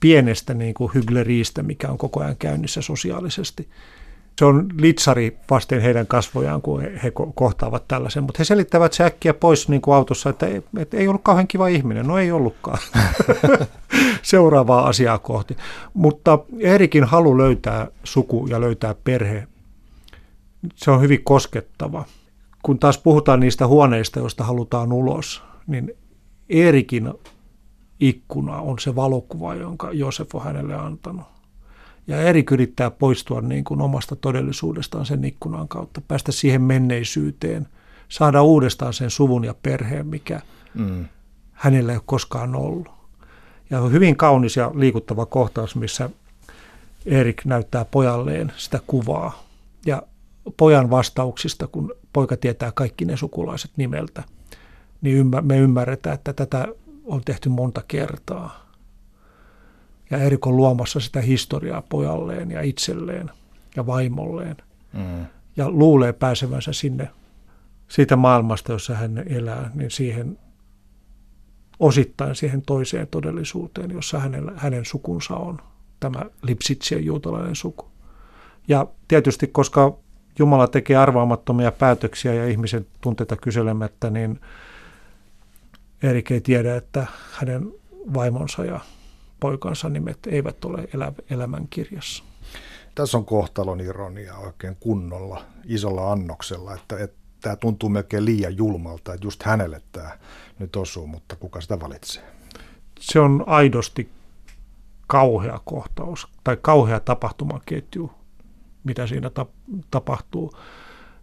pienestä 0.00 0.54
niin 0.54 0.74
kuin 0.74 0.90
hygleriistä, 0.94 1.62
mikä 1.62 1.88
on 1.88 1.98
koko 1.98 2.20
ajan 2.20 2.36
käynnissä 2.36 2.82
sosiaalisesti 2.82 3.68
se 4.38 4.44
on 4.44 4.68
litsari 4.80 5.38
vasten 5.50 5.80
heidän 5.80 6.06
kasvojaan, 6.06 6.62
kun 6.62 6.80
he, 6.80 7.00
he 7.02 7.12
kohtaavat 7.34 7.88
tällaisen. 7.88 8.22
Mutta 8.22 8.38
he 8.38 8.44
selittävät 8.44 8.92
se 8.92 9.04
äkkiä 9.04 9.34
pois 9.34 9.68
niin 9.68 9.80
kuin 9.82 9.94
autossa, 9.94 10.30
että, 10.30 10.46
että 10.78 10.96
ei 10.96 11.08
ollut 11.08 11.22
kauhean 11.22 11.48
kiva 11.48 11.68
ihminen. 11.68 12.06
No 12.06 12.18
ei 12.18 12.32
ollutkaan. 12.32 12.78
Seuraavaa 14.22 14.88
asiaa 14.88 15.18
kohti. 15.18 15.56
Mutta 15.94 16.38
Erikin 16.60 17.04
halu 17.04 17.38
löytää 17.38 17.88
suku 18.04 18.46
ja 18.50 18.60
löytää 18.60 18.94
perhe, 19.04 19.46
se 20.74 20.90
on 20.90 21.00
hyvin 21.00 21.24
koskettava. 21.24 22.04
Kun 22.62 22.78
taas 22.78 22.98
puhutaan 22.98 23.40
niistä 23.40 23.66
huoneista, 23.66 24.18
joista 24.18 24.44
halutaan 24.44 24.92
ulos, 24.92 25.42
niin 25.66 25.92
Erikin 26.48 27.14
ikkuna 28.00 28.60
on 28.60 28.78
se 28.78 28.94
valokuva, 28.94 29.54
jonka 29.54 29.92
Josef 29.92 30.34
on 30.34 30.44
hänelle 30.44 30.74
antanut 30.74 31.32
ja 32.06 32.20
Erik 32.22 32.50
yrittää 32.50 32.90
poistua 32.90 33.40
niin 33.40 33.64
kuin 33.64 33.80
omasta 33.80 34.16
todellisuudestaan 34.16 35.06
sen 35.06 35.24
ikkunan 35.24 35.68
kautta, 35.68 36.00
päästä 36.00 36.32
siihen 36.32 36.62
menneisyyteen, 36.62 37.68
saada 38.08 38.42
uudestaan 38.42 38.92
sen 38.92 39.10
suvun 39.10 39.44
ja 39.44 39.54
perheen, 39.62 40.06
mikä 40.06 40.40
mm. 40.74 41.04
hänellä 41.52 41.92
ei 41.92 41.96
ole 41.96 42.02
koskaan 42.06 42.54
ollut. 42.54 42.88
Ja 43.70 43.80
on 43.80 43.92
hyvin 43.92 44.16
kaunis 44.16 44.56
ja 44.56 44.70
liikuttava 44.74 45.26
kohtaus, 45.26 45.76
missä 45.76 46.10
Erik 47.06 47.44
näyttää 47.44 47.84
pojalleen 47.84 48.52
sitä 48.56 48.80
kuvaa. 48.86 49.42
Ja 49.86 50.02
pojan 50.56 50.90
vastauksista, 50.90 51.66
kun 51.66 51.94
poika 52.12 52.36
tietää 52.36 52.72
kaikki 52.72 53.04
ne 53.04 53.16
sukulaiset 53.16 53.70
nimeltä, 53.76 54.22
niin 55.00 55.30
me 55.42 55.58
ymmärretään, 55.58 56.14
että 56.14 56.32
tätä 56.32 56.66
on 57.04 57.22
tehty 57.24 57.48
monta 57.48 57.82
kertaa 57.88 58.72
ja 60.12 60.18
Erik 60.18 60.46
on 60.46 60.56
luomassa 60.56 61.00
sitä 61.00 61.20
historiaa 61.20 61.82
pojalleen 61.82 62.50
ja 62.50 62.62
itselleen 62.62 63.30
ja 63.76 63.86
vaimolleen. 63.86 64.56
Mm. 64.92 65.26
Ja 65.56 65.70
luulee 65.70 66.12
pääsevänsä 66.12 66.72
sinne 66.72 67.08
siitä 67.88 68.16
maailmasta, 68.16 68.72
jossa 68.72 68.94
hän 68.94 69.22
elää, 69.26 69.70
niin 69.74 69.90
siihen 69.90 70.38
osittain 71.78 72.34
siihen 72.34 72.62
toiseen 72.62 73.08
todellisuuteen, 73.08 73.90
jossa 73.90 74.18
hänellä, 74.18 74.52
hänen 74.56 74.84
sukunsa 74.84 75.36
on, 75.36 75.58
tämä 76.00 76.22
Lipsitsien 76.42 77.04
juutalainen 77.04 77.56
suku. 77.56 77.86
Ja 78.68 78.86
tietysti, 79.08 79.46
koska 79.46 79.98
Jumala 80.38 80.68
tekee 80.68 80.96
arvaamattomia 80.96 81.72
päätöksiä 81.72 82.34
ja 82.34 82.48
ihmisen 82.48 82.86
tunteita 83.00 83.36
kyselemättä, 83.36 84.10
niin 84.10 84.40
Erik 86.02 86.30
ei 86.30 86.40
tiedä, 86.40 86.76
että 86.76 87.06
hänen 87.32 87.72
vaimonsa 88.14 88.64
ja 88.64 88.80
poikansa 89.40 89.88
nimet 89.88 90.18
eivät 90.26 90.64
ole 90.64 90.88
elä, 90.94 91.12
elämän 91.30 91.68
kirjassa. 91.70 92.24
Tässä 92.94 93.18
on 93.18 93.24
kohtalon 93.24 93.80
ironia 93.80 94.36
oikein 94.36 94.76
kunnolla, 94.80 95.44
isolla 95.64 96.12
annoksella, 96.12 96.74
että, 96.74 96.98
että 96.98 97.16
tämä 97.40 97.56
tuntuu 97.56 97.88
melkein 97.88 98.24
liian 98.24 98.56
julmalta, 98.56 99.14
että 99.14 99.26
just 99.26 99.42
hänelle 99.42 99.82
tämä 99.92 100.18
nyt 100.58 100.76
osuu, 100.76 101.06
mutta 101.06 101.36
kuka 101.36 101.60
sitä 101.60 101.80
valitsee? 101.80 102.22
Se 103.00 103.20
on 103.20 103.44
aidosti 103.46 104.08
kauhea 105.06 105.60
kohtaus 105.64 106.28
tai 106.44 106.56
kauhea 106.62 107.00
tapahtumaketju, 107.00 108.10
mitä 108.84 109.06
siinä 109.06 109.30
tapahtuu, 109.90 110.52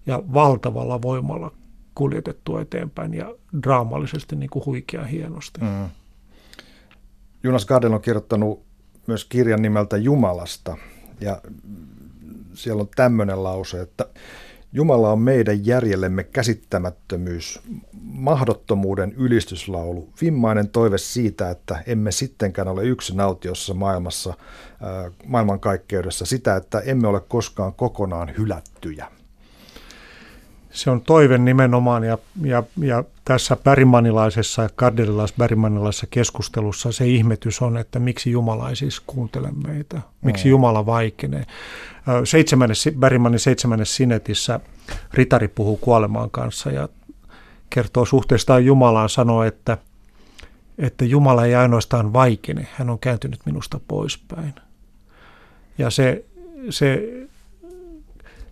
ja 0.05 0.24
valtavalla 0.34 1.01
voimalla 1.01 1.51
kuljetettu 1.95 2.57
eteenpäin 2.57 3.14
ja 3.14 3.36
draamallisesti 3.64 4.36
niin 4.36 4.49
kuin 4.49 4.66
huikean 4.66 5.07
hienosti. 5.07 5.62
Mm. 5.62 5.89
Jonas 7.43 7.66
Gardel 7.66 7.93
on 7.93 8.01
kirjoittanut 8.01 8.64
myös 9.07 9.26
kirjan 9.26 9.62
nimeltä 9.62 9.97
Jumalasta 9.97 10.78
ja 11.22 11.41
siellä 12.53 12.82
on 12.82 12.89
tämmöinen 12.95 13.43
lause, 13.43 13.82
että 13.82 14.05
Jumala 14.74 15.11
on 15.11 15.20
meidän 15.20 15.65
järjellemme 15.65 16.24
käsittämättömyys, 16.24 17.61
mahdottomuuden 18.01 19.13
ylistyslaulu, 19.13 20.09
vimmainen 20.22 20.70
toive 20.70 20.97
siitä, 20.97 21.49
että 21.49 21.84
emme 21.88 22.11
sittenkään 22.11 22.67
ole 22.67 22.84
yksin 22.84 23.20
autiossa 23.20 23.74
maailmassa, 23.74 24.34
maailmankaikkeudessa, 25.26 26.26
sitä, 26.26 26.55
että 26.55 26.80
emme 26.80 27.07
ole 27.07 27.20
koskaan 27.20 27.74
kokonaan 27.74 28.34
hylättyjä 28.38 29.18
se 30.72 30.89
on 30.89 31.01
toive 31.01 31.38
nimenomaan 31.38 32.03
ja, 32.03 32.17
ja, 32.41 32.63
ja 32.82 33.03
tässä 33.26 33.57
bärimanilaisessa 33.63 34.63
ja 34.63 34.70
kardelilais 34.76 35.34
keskustelussa 36.09 36.91
se 36.91 37.07
ihmetys 37.07 37.61
on, 37.61 37.78
että 37.78 37.99
miksi 37.99 38.32
Jumala 38.32 38.70
ei 38.70 38.76
siis 38.76 38.99
kuuntele 38.99 39.49
meitä, 39.67 40.01
miksi 40.22 40.45
mm. 40.45 40.49
Jumala 40.49 40.86
vaikenee. 40.86 41.45
Seitsemännes, 42.24 42.89
Bärimanin 42.99 43.39
seitsemännes 43.39 43.95
sinetissä 43.95 44.59
ritari 45.13 45.47
puhuu 45.47 45.78
kuolemaan 45.78 46.30
kanssa 46.32 46.72
ja 46.72 46.89
kertoo 47.70 48.05
suhteestaan 48.05 48.65
Jumalaan, 48.65 49.09
sanoo, 49.09 49.43
että, 49.43 49.78
että 50.78 51.05
Jumala 51.05 51.45
ei 51.45 51.55
ainoastaan 51.55 52.13
vaikene, 52.13 52.67
hän 52.72 52.89
on 52.89 52.99
kääntynyt 52.99 53.39
minusta 53.45 53.80
poispäin. 53.88 54.53
Ja 55.78 55.89
se, 55.89 56.26
se 56.70 57.03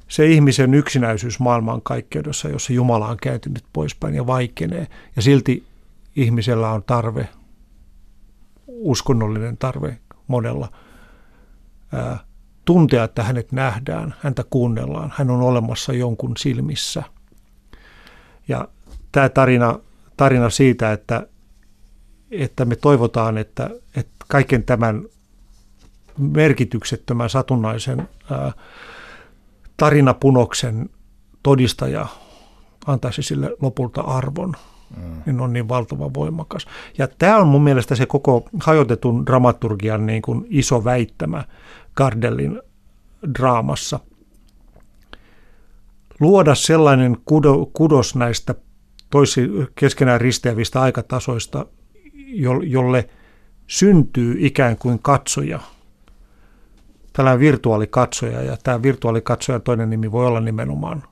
se 0.07 0.25
ihmisen 0.25 0.73
yksinäisyys 0.73 1.39
maailmankaikkeudessa, 1.39 2.49
jossa 2.49 2.73
Jumala 2.73 3.07
on 3.07 3.17
kääntynyt 3.21 3.63
poispäin 3.73 4.15
ja 4.15 4.27
vaikenee. 4.27 4.87
Ja 5.15 5.21
silti 5.21 5.63
ihmisellä 6.15 6.69
on 6.71 6.83
tarve, 6.83 7.29
uskonnollinen 8.67 9.57
tarve 9.57 9.99
monella 10.27 10.71
ää, 11.93 12.19
tuntea, 12.65 13.03
että 13.03 13.23
hänet 13.23 13.51
nähdään, 13.51 14.15
häntä 14.19 14.43
kuunnellaan, 14.49 15.13
hän 15.15 15.29
on 15.29 15.41
olemassa 15.41 15.93
jonkun 15.93 16.37
silmissä. 16.37 17.03
Ja 18.47 18.67
tämä 19.11 19.29
tarina, 19.29 19.79
tarina 20.17 20.49
siitä, 20.49 20.91
että, 20.91 21.27
että 22.31 22.65
me 22.65 22.75
toivotaan, 22.75 23.37
että, 23.37 23.69
että 23.95 24.25
kaiken 24.27 24.63
tämän 24.63 25.03
merkityksettömän 26.17 27.29
satunnaisen 27.29 28.09
ää, 28.31 28.51
tarinapunoksen 29.77 30.89
todistaja 31.43 32.07
antaisi 32.87 33.23
sille 33.23 33.55
lopulta 33.61 34.01
arvon, 34.01 34.53
mm. 34.97 35.21
niin 35.25 35.39
on 35.41 35.53
niin 35.53 35.69
valtavan 35.69 36.13
voimakas. 36.13 36.67
Ja 36.97 37.07
tämä 37.07 37.37
on 37.37 37.47
mun 37.47 37.63
mielestä 37.63 37.95
se 37.95 38.05
koko 38.05 38.49
hajotetun 38.59 39.25
dramaturgian 39.25 40.05
niin 40.05 40.21
kuin 40.21 40.47
iso 40.49 40.83
väittämä 40.83 41.43
Gardellin 41.95 42.61
draamassa. 43.39 43.99
Luoda 46.19 46.55
sellainen 46.55 47.17
kudo, 47.25 47.69
kudos 47.73 48.15
näistä 48.15 48.55
toisi 49.09 49.41
keskenään 49.75 50.21
risteävistä 50.21 50.81
aikatasoista, 50.81 51.65
jolle 52.63 53.09
syntyy 53.67 54.35
ikään 54.39 54.77
kuin 54.77 54.99
katsoja, 54.99 55.59
tällainen 57.17 57.39
virtuaalikatsoja, 57.39 58.41
ja 58.41 58.57
tämä 58.63 58.83
virtuaalikatsojan 58.83 59.61
toinen 59.61 59.89
nimi 59.89 60.11
voi 60.11 60.25
olla 60.25 60.39
nimenomaan 60.39 61.03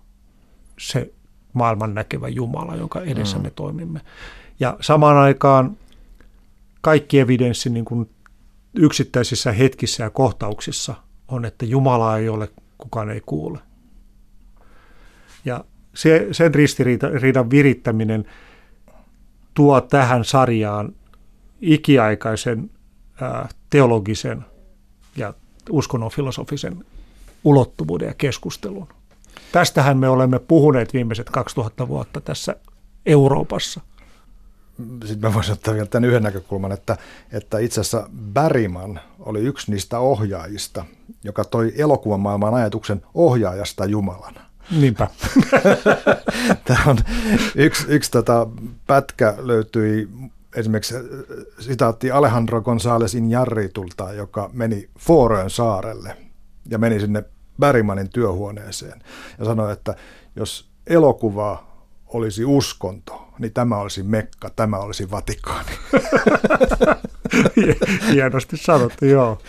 se 0.79 1.13
maailman 1.53 1.93
näkevä 1.93 2.27
Jumala, 2.27 2.75
jonka 2.75 3.01
edessä 3.01 3.37
mm. 3.37 3.43
me 3.43 3.49
toimimme. 3.49 4.01
Ja 4.59 4.77
samaan 4.81 5.17
aikaan 5.17 5.77
kaikki 6.81 7.19
evidenssi 7.19 7.69
niin 7.69 7.85
kuin 7.85 8.09
yksittäisissä 8.73 9.51
hetkissä 9.51 10.03
ja 10.03 10.09
kohtauksissa 10.09 10.95
on, 11.27 11.45
että 11.45 11.65
Jumala 11.65 12.17
ei 12.17 12.29
ole, 12.29 12.49
kukaan 12.77 13.09
ei 13.09 13.21
kuule. 13.25 13.59
Ja 15.45 15.65
se, 15.93 16.27
sen 16.31 16.55
ristiriidan 16.55 17.49
virittäminen 17.49 18.25
tuo 19.53 19.81
tähän 19.81 20.25
sarjaan 20.25 20.95
ikiaikaisen 21.61 22.69
ää, 23.21 23.49
teologisen 23.69 24.45
ja 25.15 25.33
uskonnon 25.69 26.11
filosofisen 26.11 26.85
ulottuvuuden 27.43 28.07
ja 28.07 28.13
keskustelun. 28.13 28.87
Tästähän 29.51 29.97
me 29.97 30.09
olemme 30.09 30.39
puhuneet 30.39 30.93
viimeiset 30.93 31.29
2000 31.29 31.87
vuotta 31.87 32.21
tässä 32.21 32.55
Euroopassa. 33.05 33.81
Sitten 35.05 35.29
mä 35.29 35.33
voisin 35.33 35.53
ottaa 35.53 35.73
vielä 35.73 35.85
tämän 35.85 36.09
yhden 36.09 36.23
näkökulman, 36.23 36.71
että, 36.71 36.97
että 37.31 37.59
itse 37.59 37.81
asiassa 37.81 38.09
Bergman 38.33 38.99
oli 39.19 39.39
yksi 39.39 39.71
niistä 39.71 39.99
ohjaajista, 39.99 40.85
joka 41.23 41.45
toi 41.45 41.73
elokuvan 41.77 42.19
maailman 42.19 42.53
ajatuksen 42.53 43.01
ohjaajasta 43.13 43.85
Jumalana. 43.85 44.41
Niinpä. 44.71 45.07
Tämä 46.65 46.83
on 46.85 46.97
yksi, 47.55 47.85
yksi 47.87 48.11
tota 48.11 48.47
pätkä 48.87 49.35
löytyi 49.37 50.09
esimerkiksi 50.55 50.95
sitaatti 51.59 52.11
Alejandro 52.11 52.61
González 52.61 53.17
Inarritulta, 53.17 54.13
joka 54.13 54.49
meni 54.53 54.89
Foorön 54.99 55.49
saarelle 55.49 56.17
ja 56.69 56.77
meni 56.77 56.99
sinne 56.99 57.23
Bergmanin 57.59 58.09
työhuoneeseen 58.09 59.01
ja 59.39 59.45
sanoi, 59.45 59.73
että 59.73 59.95
jos 60.35 60.69
elokuva 60.87 61.63
olisi 62.07 62.45
uskonto, 62.45 63.27
niin 63.39 63.53
tämä 63.53 63.77
olisi 63.77 64.03
Mekka, 64.03 64.49
tämä 64.49 64.77
olisi 64.77 65.11
Vatikaani. 65.11 65.71
Hienosti 68.11 68.57
sanottu, 68.57 69.05
joo. 69.05 69.41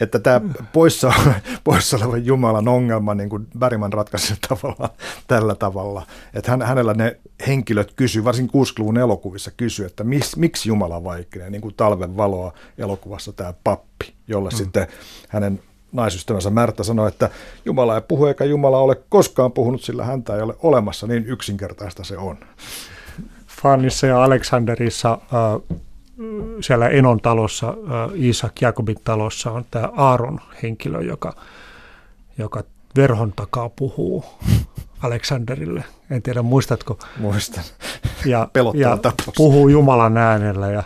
Että 0.00 0.18
tämä 0.18 0.40
poissa, 0.72 1.12
poissa 1.64 1.96
oleva 1.96 2.16
Jumalan 2.16 2.68
ongelma, 2.68 3.14
niin 3.14 3.28
kuin 3.28 3.46
Bergman 3.58 3.92
ratkaisi 3.92 4.34
tavallaan 4.48 4.90
tällä 5.26 5.54
tavalla, 5.54 6.06
että 6.34 6.50
hän, 6.50 6.62
hänellä 6.62 6.94
ne 6.94 7.16
henkilöt 7.46 7.92
kysyy, 7.96 8.24
varsin 8.24 8.48
60-luvun 8.48 8.98
elokuvissa 8.98 9.50
kysyy, 9.56 9.86
että 9.86 10.04
mis, 10.04 10.36
miksi 10.36 10.68
Jumala 10.68 11.04
vaikenee, 11.04 11.50
niin 11.50 11.62
kuin 11.62 11.74
Talven 11.74 12.16
valoa 12.16 12.52
elokuvassa 12.78 13.32
tämä 13.32 13.54
pappi, 13.64 14.14
jolle 14.28 14.50
mm. 14.50 14.56
sitten 14.56 14.86
hänen 15.28 15.60
naisystävänsä 15.92 16.50
Märtä 16.50 16.82
sanoi, 16.82 17.08
että 17.08 17.30
Jumala 17.64 17.94
ei 17.94 18.02
puhu 18.08 18.26
eikä 18.26 18.44
Jumala 18.44 18.78
ole 18.78 19.02
koskaan 19.08 19.52
puhunut, 19.52 19.82
sillä 19.82 20.04
häntä 20.04 20.36
ei 20.36 20.42
ole 20.42 20.54
olemassa, 20.62 21.06
niin 21.06 21.26
yksinkertaista 21.26 22.04
se 22.04 22.18
on. 22.18 22.38
Fannissa 23.62 24.06
ja 24.06 24.24
Aleksanderissa 24.24 25.12
äh, 25.12 25.78
siellä 26.60 26.88
Enon 26.88 27.20
talossa, 27.20 27.68
äh, 27.68 28.10
Isak 28.14 28.52
Jakobin 28.60 28.96
talossa 29.04 29.50
on 29.50 29.64
tämä 29.70 29.88
Aaron 29.96 30.40
henkilö, 30.62 31.00
joka, 31.00 31.34
joka 32.38 32.62
verhon 32.96 33.32
takaa 33.32 33.68
puhuu 33.68 34.24
Aleksanderille. 35.02 35.84
En 36.10 36.22
tiedä, 36.22 36.42
muistatko? 36.42 36.98
Muistan. 37.18 37.64
Ja, 38.26 38.48
ja 38.74 38.98
puhuu 39.36 39.68
Jumalan 39.68 40.16
äänellä 40.16 40.70
ja 40.70 40.82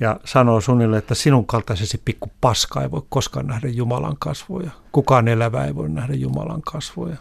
ja 0.00 0.20
sanoo 0.24 0.60
sunille, 0.60 0.98
että 0.98 1.14
sinun 1.14 1.46
kaltaisesi 1.46 2.00
pikku 2.04 2.32
paska 2.40 2.82
ei 2.82 2.90
voi 2.90 3.02
koskaan 3.08 3.46
nähdä 3.46 3.68
Jumalan 3.68 4.16
kasvoja. 4.18 4.70
Kukaan 4.92 5.28
elävä 5.28 5.64
ei 5.64 5.74
voi 5.74 5.88
nähdä 5.88 6.14
Jumalan 6.14 6.62
kasvoja. 6.62 7.16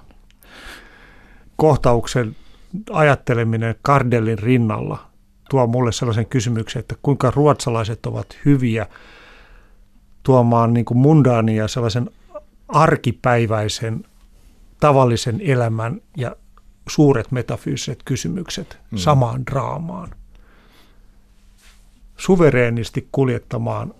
Kohtauksen 1.55 2.35
ajatteleminen 2.91 3.75
Kardellin 3.81 4.39
rinnalla 4.39 5.10
tuo 5.51 5.67
mulle 5.67 5.91
sellaisen 5.91 6.25
kysymyksen, 6.25 6.79
että 6.79 6.95
kuinka 7.01 7.31
ruotsalaiset 7.31 8.05
ovat 8.05 8.37
hyviä 8.45 8.87
tuomaan 10.23 10.73
niin 10.73 10.85
kuin 10.85 10.97
mundaania 10.97 11.67
sellaisen 11.67 12.09
arkipäiväisen 12.67 14.03
tavallisen 14.79 15.41
elämän 15.41 16.01
ja 16.17 16.35
suuret 16.89 17.31
metafyysiset 17.31 18.03
kysymykset 18.05 18.79
mm. 18.91 18.97
samaan 18.97 19.45
draamaan 19.45 20.09
suvereenisti 22.17 23.07
kuljettamaan 23.11 23.93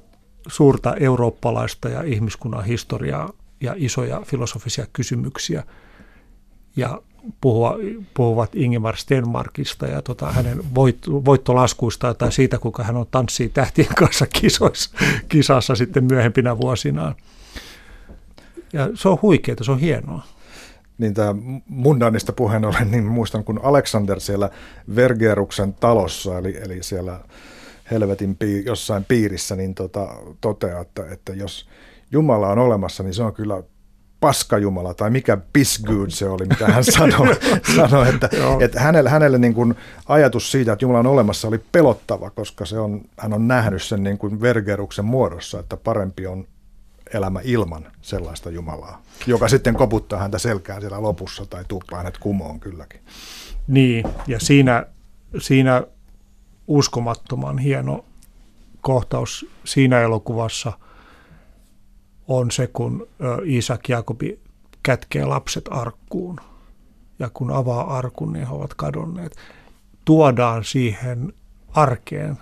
suurta 0.47 0.95
eurooppalaista 0.95 1.89
ja 1.89 2.04
ihmiskunnan 2.04 2.66
historiaa 2.66 3.34
ja 3.62 3.74
isoja 3.78 4.22
filosofisia 4.26 4.86
kysymyksiä 4.93 5.64
ja 6.76 7.02
puhua, 7.41 7.78
puhuvat 8.13 8.55
Ingemar 8.55 8.97
Stenmarkista 8.97 9.88
ja 9.88 10.01
tota, 10.01 10.32
hänen 10.32 10.76
voit, 10.76 10.97
voittolaskuista 11.07 12.13
tai 12.13 12.32
siitä, 12.32 12.57
kuinka 12.57 12.84
hän 12.84 12.97
on 12.97 13.05
tanssii 13.11 13.49
tähtien 13.49 13.95
kanssa 13.99 14.28
kisoissa, 14.28 14.97
kisassa 15.30 15.76
sitten 15.76 16.03
myöhempinä 16.03 16.57
vuosinaan. 16.57 17.15
Ja 18.74 18.89
se 18.93 19.09
on 19.09 19.17
huikeaa, 19.22 19.57
se 19.61 19.72
on 19.72 19.80
hienoa. 19.80 20.24
Niin 20.97 21.13
tämä 21.13 21.36
mundanista 21.67 22.34
puheen 22.34 22.65
ollen, 22.65 22.91
niin 22.91 23.05
muistan 23.05 23.43
kun 23.43 23.59
Alexander 23.63 24.19
siellä 24.19 24.49
Vergeruksen 24.95 25.74
talossa, 25.74 26.38
eli, 26.38 26.57
eli 26.61 26.84
siellä 26.84 27.19
helvetin 27.91 28.36
pii, 28.36 28.63
jossain 28.65 29.05
piirissä, 29.05 29.55
niin 29.55 29.76
tota, 29.76 30.07
toteaa, 30.41 30.82
että, 30.82 31.05
että 31.11 31.34
jos 31.34 31.67
Jumala 32.11 32.47
on 32.47 32.59
olemassa, 32.59 33.03
niin 33.03 33.13
se 33.13 33.24
on 33.24 33.34
kyllä 33.34 33.63
paska 34.22 34.57
Jumala, 34.57 34.93
tai 34.93 35.09
mikä 35.09 35.38
pisgood 35.53 36.09
se 36.09 36.30
oli, 36.30 36.45
mitä 36.45 36.67
hän 36.67 36.84
sanoi, 36.84 37.36
sanoi 37.76 38.09
että, 38.09 38.30
että 38.59 38.80
hänelle, 38.80 39.09
hänelle 39.09 39.38
niin 39.38 39.53
kuin 39.53 39.76
ajatus 40.05 40.51
siitä, 40.51 40.74
että 40.74 40.86
Jumala 40.86 40.99
on 40.99 41.07
olemassa, 41.07 41.47
oli 41.47 41.61
pelottava, 41.72 42.30
koska 42.30 42.65
se 42.65 42.80
on, 42.80 43.01
hän 43.17 43.34
on 43.34 43.47
nähnyt 43.47 43.84
sen 43.84 44.03
niin 44.03 44.17
kuin 44.17 44.41
vergeruksen 44.41 45.05
muodossa, 45.05 45.59
että 45.59 45.78
parempi 45.78 46.28
on 46.28 46.47
elämä 47.13 47.39
ilman 47.43 47.88
sellaista 48.01 48.49
Jumalaa, 48.49 49.01
joka 49.28 49.47
sitten 49.47 49.76
koputtaa 49.76 50.19
häntä 50.19 50.38
selkään 50.38 50.82
siellä 50.82 51.01
lopussa 51.01 51.45
tai 51.45 51.65
tuppaa 51.67 51.99
hänet 51.99 52.17
kumoon 52.17 52.59
kylläkin. 52.59 52.99
Niin, 53.67 54.05
ja 54.28 54.39
siinä, 54.39 54.86
siinä 55.38 55.84
uskomattoman 56.67 57.57
hieno 57.57 58.05
kohtaus 58.82 59.45
siinä 59.65 60.01
elokuvassa 60.01 60.74
on 62.39 62.51
se, 62.51 62.67
kun 62.67 63.07
Isak 63.43 63.89
Jakobi 63.89 64.39
kätkee 64.84 65.25
lapset 65.25 65.65
arkkuun. 65.71 66.39
Ja 67.19 67.29
kun 67.34 67.51
avaa 67.51 67.97
arkun, 67.97 68.34
niin 68.34 68.47
he 68.47 68.53
ovat 68.53 68.73
kadonneet. 68.73 69.36
Tuodaan 70.05 70.63
siihen 70.63 71.34
arkeen, 71.71 72.38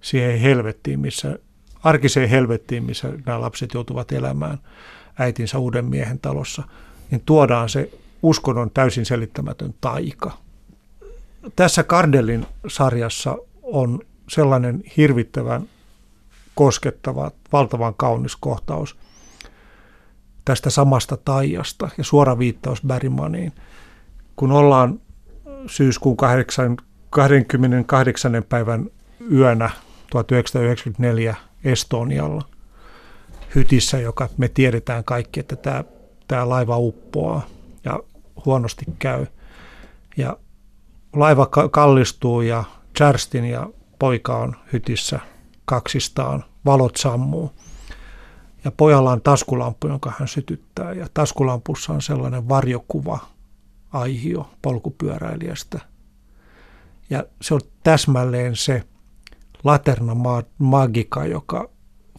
siihen 0.00 0.40
helvettiin, 0.40 1.00
missä, 1.00 1.38
arkiseen 1.82 2.28
helvettiin, 2.28 2.84
missä 2.84 3.12
nämä 3.26 3.40
lapset 3.40 3.74
joutuvat 3.74 4.12
elämään 4.12 4.58
äitinsä 5.18 5.58
uuden 5.58 5.84
miehen 5.84 6.18
talossa, 6.18 6.62
niin 7.10 7.22
tuodaan 7.26 7.68
se 7.68 7.90
uskonnon 8.22 8.70
täysin 8.70 9.06
selittämätön 9.06 9.74
taika– 9.80 10.32
tässä 11.56 11.82
Kardellin 11.82 12.46
sarjassa 12.68 13.36
on 13.62 14.00
sellainen 14.28 14.82
hirvittävän 14.96 15.68
koskettava, 16.60 17.30
valtavan 17.52 17.94
kaunis 17.94 18.36
kohtaus 18.36 18.96
tästä 20.44 20.70
samasta 20.70 21.16
taijasta 21.16 21.88
ja 21.98 22.04
suora 22.04 22.38
viittaus 22.38 22.82
Bergmaniin. 22.86 23.52
Kun 24.36 24.52
ollaan 24.52 25.00
syyskuun 25.66 26.16
8, 26.16 26.76
28. 27.10 28.32
päivän 28.48 28.90
yönä 29.32 29.70
1994 30.10 31.36
Estonialla 31.64 32.42
hytissä, 33.54 33.98
joka 33.98 34.28
me 34.36 34.48
tiedetään 34.48 35.04
kaikki, 35.04 35.40
että 35.40 35.56
tämä, 35.56 35.84
tämä 36.28 36.48
laiva 36.48 36.78
uppoaa 36.78 37.46
ja 37.84 38.00
huonosti 38.46 38.84
käy. 38.98 39.26
Ja 40.16 40.36
laiva 41.12 41.46
kallistuu 41.70 42.40
ja 42.40 42.64
Charstin 42.96 43.44
ja 43.44 43.66
poika 43.98 44.36
on 44.36 44.56
hytissä 44.72 45.20
kaksistaan, 45.64 46.49
valot 46.64 46.96
sammuu. 46.96 47.52
Ja 48.64 48.70
pojalla 48.70 49.12
on 49.12 49.22
taskulampu, 49.22 49.88
jonka 49.88 50.12
hän 50.18 50.28
sytyttää. 50.28 50.92
Ja 50.92 51.06
taskulampussa 51.14 51.92
on 51.92 52.02
sellainen 52.02 52.48
varjokuva, 52.48 53.18
aihio 53.92 54.50
polkupyöräilijästä. 54.62 55.80
Ja 57.10 57.24
se 57.42 57.54
on 57.54 57.60
täsmälleen 57.82 58.56
se 58.56 58.82
Laterna 59.64 60.16
Magica, 60.58 61.26
joka 61.26 61.70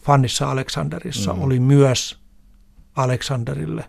Fannissa 0.02 0.50
Aleksanderissa 0.50 1.32
mm. 1.32 1.42
oli 1.42 1.60
myös 1.60 2.18
Aleksanderille 2.96 3.84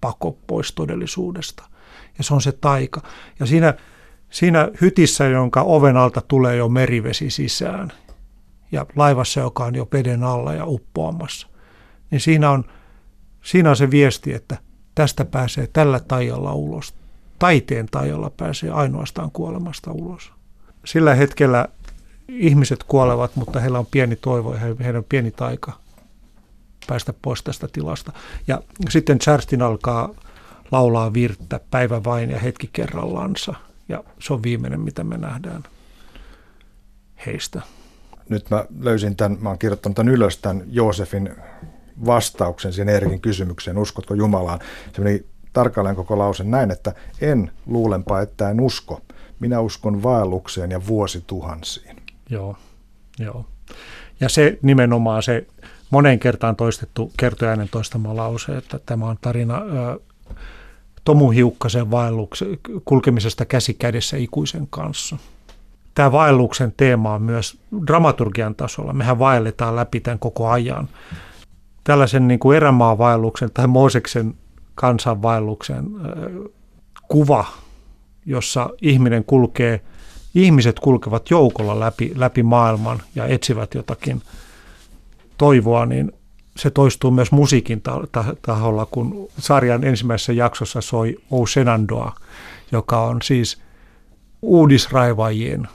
pako 0.00 0.38
pois 0.46 0.72
todellisuudesta. 0.72 1.64
Ja 2.18 2.24
se 2.24 2.34
on 2.34 2.42
se 2.42 2.52
taika. 2.52 3.00
Ja 3.40 3.46
siinä, 3.46 3.74
siinä 4.30 4.68
hytissä, 4.80 5.24
jonka 5.24 5.62
oven 5.62 5.96
alta 5.96 6.20
tulee 6.20 6.56
jo 6.56 6.68
merivesi 6.68 7.30
sisään, 7.30 7.92
ja 8.72 8.86
laivassa, 8.96 9.40
joka 9.40 9.64
on 9.64 9.74
jo 9.74 9.88
veden 9.92 10.24
alla 10.24 10.54
ja 10.54 10.66
uppoamassa, 10.66 11.48
niin 12.10 12.20
siinä 12.20 12.50
on, 12.50 12.64
siinä 13.42 13.70
on 13.70 13.76
se 13.76 13.90
viesti, 13.90 14.34
että 14.34 14.56
tästä 14.94 15.24
pääsee 15.24 15.66
tällä 15.72 16.00
tajalla 16.00 16.52
ulos. 16.52 16.94
Taiteen 17.38 17.86
tajalla 17.90 18.30
pääsee 18.30 18.70
ainoastaan 18.70 19.30
kuolemasta 19.30 19.92
ulos. 19.92 20.32
Sillä 20.84 21.14
hetkellä 21.14 21.68
ihmiset 22.28 22.84
kuolevat, 22.84 23.36
mutta 23.36 23.60
heillä 23.60 23.78
on 23.78 23.86
pieni 23.86 24.16
toivo 24.16 24.54
ja 24.54 24.60
heidän 24.60 24.96
on 24.96 25.04
pieni 25.08 25.30
taika 25.30 25.72
päästä 26.86 27.12
pois 27.22 27.42
tästä 27.42 27.68
tilasta. 27.72 28.12
Ja 28.46 28.62
sitten 28.88 29.18
Charstin 29.18 29.62
alkaa 29.62 30.08
laulaa 30.70 31.12
virttä 31.12 31.60
päivä 31.70 32.04
vain 32.04 32.30
ja 32.30 32.38
hetki 32.38 32.70
kerrallansa. 32.72 33.54
Ja 33.88 34.04
se 34.18 34.32
on 34.32 34.42
viimeinen, 34.42 34.80
mitä 34.80 35.04
me 35.04 35.18
nähdään 35.18 35.62
heistä. 37.26 37.62
Nyt 38.28 38.50
mä 38.50 38.64
löysin 38.80 39.16
tämän, 39.16 39.38
mä 39.40 39.48
oon 39.48 39.58
kirjoittanut 39.58 39.96
tämän 39.96 40.14
ylös, 40.14 40.38
tämän 40.38 40.62
Joosefin 40.66 41.30
vastauksen 42.06 42.72
siihen 42.72 42.88
Eerikin 42.88 43.20
kysymykseen, 43.20 43.78
uskotko 43.78 44.14
Jumalaan. 44.14 44.60
Se 44.92 45.02
meni 45.02 45.24
tarkalleen 45.52 45.96
koko 45.96 46.18
lause 46.18 46.44
näin, 46.44 46.70
että 46.70 46.92
en 47.20 47.50
luulenpa, 47.66 48.20
että 48.20 48.50
en 48.50 48.60
usko. 48.60 49.00
Minä 49.40 49.60
uskon 49.60 50.02
vaellukseen 50.02 50.70
ja 50.70 50.86
vuosituhansiin. 50.86 51.96
Joo, 52.30 52.56
joo. 53.18 53.46
Ja 54.20 54.28
se 54.28 54.58
nimenomaan 54.62 55.22
se 55.22 55.46
moneen 55.90 56.18
kertaan 56.18 56.56
toistettu 56.56 57.12
kertojainen 57.16 57.68
toistama 57.68 58.16
lause, 58.16 58.56
että 58.56 58.80
tämä 58.86 59.06
on 59.06 59.18
tarina 59.20 59.58
ö, 59.58 60.00
Tomu 61.04 61.30
Hiukkasen 61.30 61.90
vaelluksen 61.90 62.58
kulkemisesta 62.84 63.44
käsi 63.44 63.74
kädessä 63.74 64.16
ikuisen 64.16 64.66
kanssa. 64.70 65.16
Tämä 65.94 66.12
vaelluksen 66.12 66.74
teema 66.76 67.14
on 67.14 67.22
myös 67.22 67.58
dramaturgian 67.86 68.54
tasolla. 68.54 68.92
Mehän 68.92 69.18
vaelletaan 69.18 69.76
läpi 69.76 70.00
tämän 70.00 70.18
koko 70.18 70.48
ajan. 70.48 70.88
Tällaisen 71.84 72.28
niin 72.28 72.40
kuin 72.40 72.56
erämaavaelluksen 72.56 73.50
tai 73.54 73.66
Mooseksen 73.66 74.34
kansanvaelluksen 74.74 75.84
kuva, 77.08 77.44
jossa 78.26 78.70
ihminen 78.82 79.24
kulkee– 79.24 79.80
ihmiset 80.34 80.80
kulkevat 80.80 81.30
joukolla 81.30 81.80
läpi, 81.80 82.12
läpi 82.14 82.42
maailman 82.42 83.02
ja 83.14 83.26
etsivät 83.26 83.74
jotakin 83.74 84.22
toivoa, 85.38 85.86
niin 85.86 86.12
se 86.56 86.70
toistuu 86.70 87.10
myös 87.10 87.32
musiikin 87.32 87.82
taholla, 88.42 88.86
kun 88.86 89.28
sarjan 89.38 89.84
ensimmäisessä 89.84 90.32
jaksossa 90.32 90.80
soi 90.80 91.16
O 91.30 91.46
Senandoa, 91.46 92.16
joka 92.72 93.00
on 93.00 93.22
siis 93.22 93.62
uudisraivajien 94.42 95.68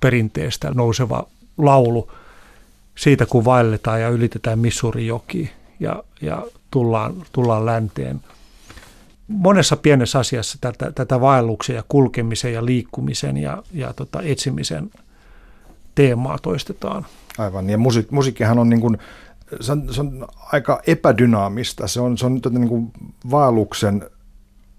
perinteestä 0.00 0.70
nouseva 0.74 1.26
laulu 1.58 2.12
siitä, 2.94 3.26
kun 3.26 3.44
vaelletaan 3.44 4.00
ja 4.00 4.08
ylitetään 4.08 4.58
Missouri-joki 4.58 5.50
ja, 5.80 6.04
ja 6.20 6.42
tullaan, 6.70 7.14
tullaan 7.32 7.66
länteen– 7.66 8.20
monessa 9.30 9.76
pienessä 9.76 10.18
asiassa 10.18 10.58
tätä, 10.60 10.92
tätä 10.92 11.20
vaelluksen 11.20 11.76
ja 11.76 11.84
kulkemisen 11.88 12.52
ja 12.52 12.64
liikkumisen 12.64 13.36
ja, 13.36 13.62
ja 13.72 13.92
tota 13.92 14.22
etsimisen 14.22 14.90
teemaa 15.94 16.38
toistetaan. 16.38 17.06
Aivan, 17.38 17.70
ja 17.70 17.78
musiik, 17.78 18.10
musiikkihan 18.10 18.58
on, 18.58 18.70
niin 18.70 18.80
kuin, 18.80 18.98
se 19.60 19.72
on, 19.72 19.94
se 19.94 20.00
on 20.00 20.28
aika 20.52 20.80
epädynaamista. 20.86 21.88
Se 21.88 22.00
on, 22.00 22.18
se 22.18 22.26
on 22.26 22.40
niin 22.50 22.68
kuin 22.68 22.92
vaelluksen 23.30 24.10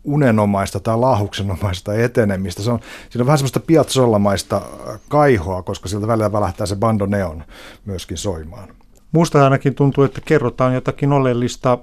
unenomaista 0.04 0.80
tai 0.80 0.97
lahuksenomaista 0.97 1.93
etenemistä. 1.93 2.64
Se 2.64 2.72
on, 2.72 2.80
siinä 3.10 3.24
on 3.24 3.26
vähän 3.26 3.38
semmoista 3.38 3.60
piatsollamaista 3.60 4.62
kaihoa, 5.10 5.64
koska 5.64 5.89
siltä 5.89 6.08
välillä 6.08 6.32
välähtää 6.32 6.68
se 6.68 6.76
bandoneon 6.76 7.43
myöskin 7.86 8.18
soimaan. 8.18 8.70
Musta 9.12 9.43
ainakin 9.43 9.76
tuntuu, 9.76 10.04
että 10.04 10.22
kerrotaan 10.26 10.74
jotakin 10.74 11.12
oleellista 11.12 11.78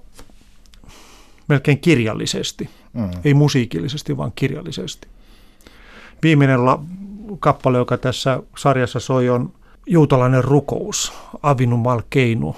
melkein 1.48 1.78
kirjallisesti. 1.78 2.70
Mm. 2.92 3.10
Ei 3.24 3.34
musiikillisesti, 3.34 4.16
vaan 4.16 4.32
kirjallisesti. 4.34 5.08
Viimeinen 6.22 6.64
la- 6.64 6.82
kappale, 7.40 7.78
joka 7.78 7.98
tässä 7.98 8.42
sarjassa 8.58 9.00
soi, 9.00 9.28
on 9.28 9.52
juutalainen 9.86 10.44
rukous, 10.44 11.12
Avinu 11.42 11.76
Malkeinu, 11.76 12.56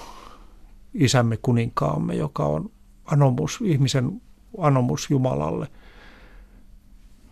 isämme 0.94 1.36
kuninkaamme, 1.42 2.14
joka 2.14 2.44
on 2.44 2.70
anomus, 3.04 3.58
ihmisen 3.64 4.22
anomus 4.58 5.10
Jumalalle 5.10 5.66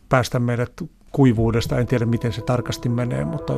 päästä 0.08 0.38
meidät 0.38 0.72
kuivuudesta. 1.12 1.78
En 1.78 1.86
tiedä, 1.86 2.06
miten 2.06 2.32
se 2.32 2.42
tarkasti 2.42 2.88
menee, 2.88 3.24
mutta 3.24 3.52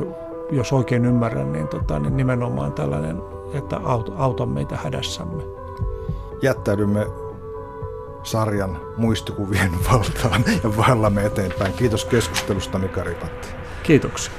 jos 0.51 0.73
oikein 0.73 1.05
ymmärrän, 1.05 1.51
niin, 1.53 1.67
tota, 1.67 1.99
niin 1.99 2.17
nimenomaan 2.17 2.73
tällainen, 2.73 3.17
että 3.53 3.79
auta 4.17 4.45
meitä 4.45 4.77
hädässämme. 4.77 5.43
Jättäydymme 6.41 7.05
sarjan 8.23 8.79
muistikuvien 8.97 9.71
valtaan 9.91 10.43
ja 10.63 10.77
vaellamme 10.77 11.25
eteenpäin. 11.25 11.73
Kiitos 11.73 12.05
keskustelusta 12.05 12.79
Mika 12.79 13.03
Ripatti. 13.03 13.47
Kiitoksia. 13.83 14.33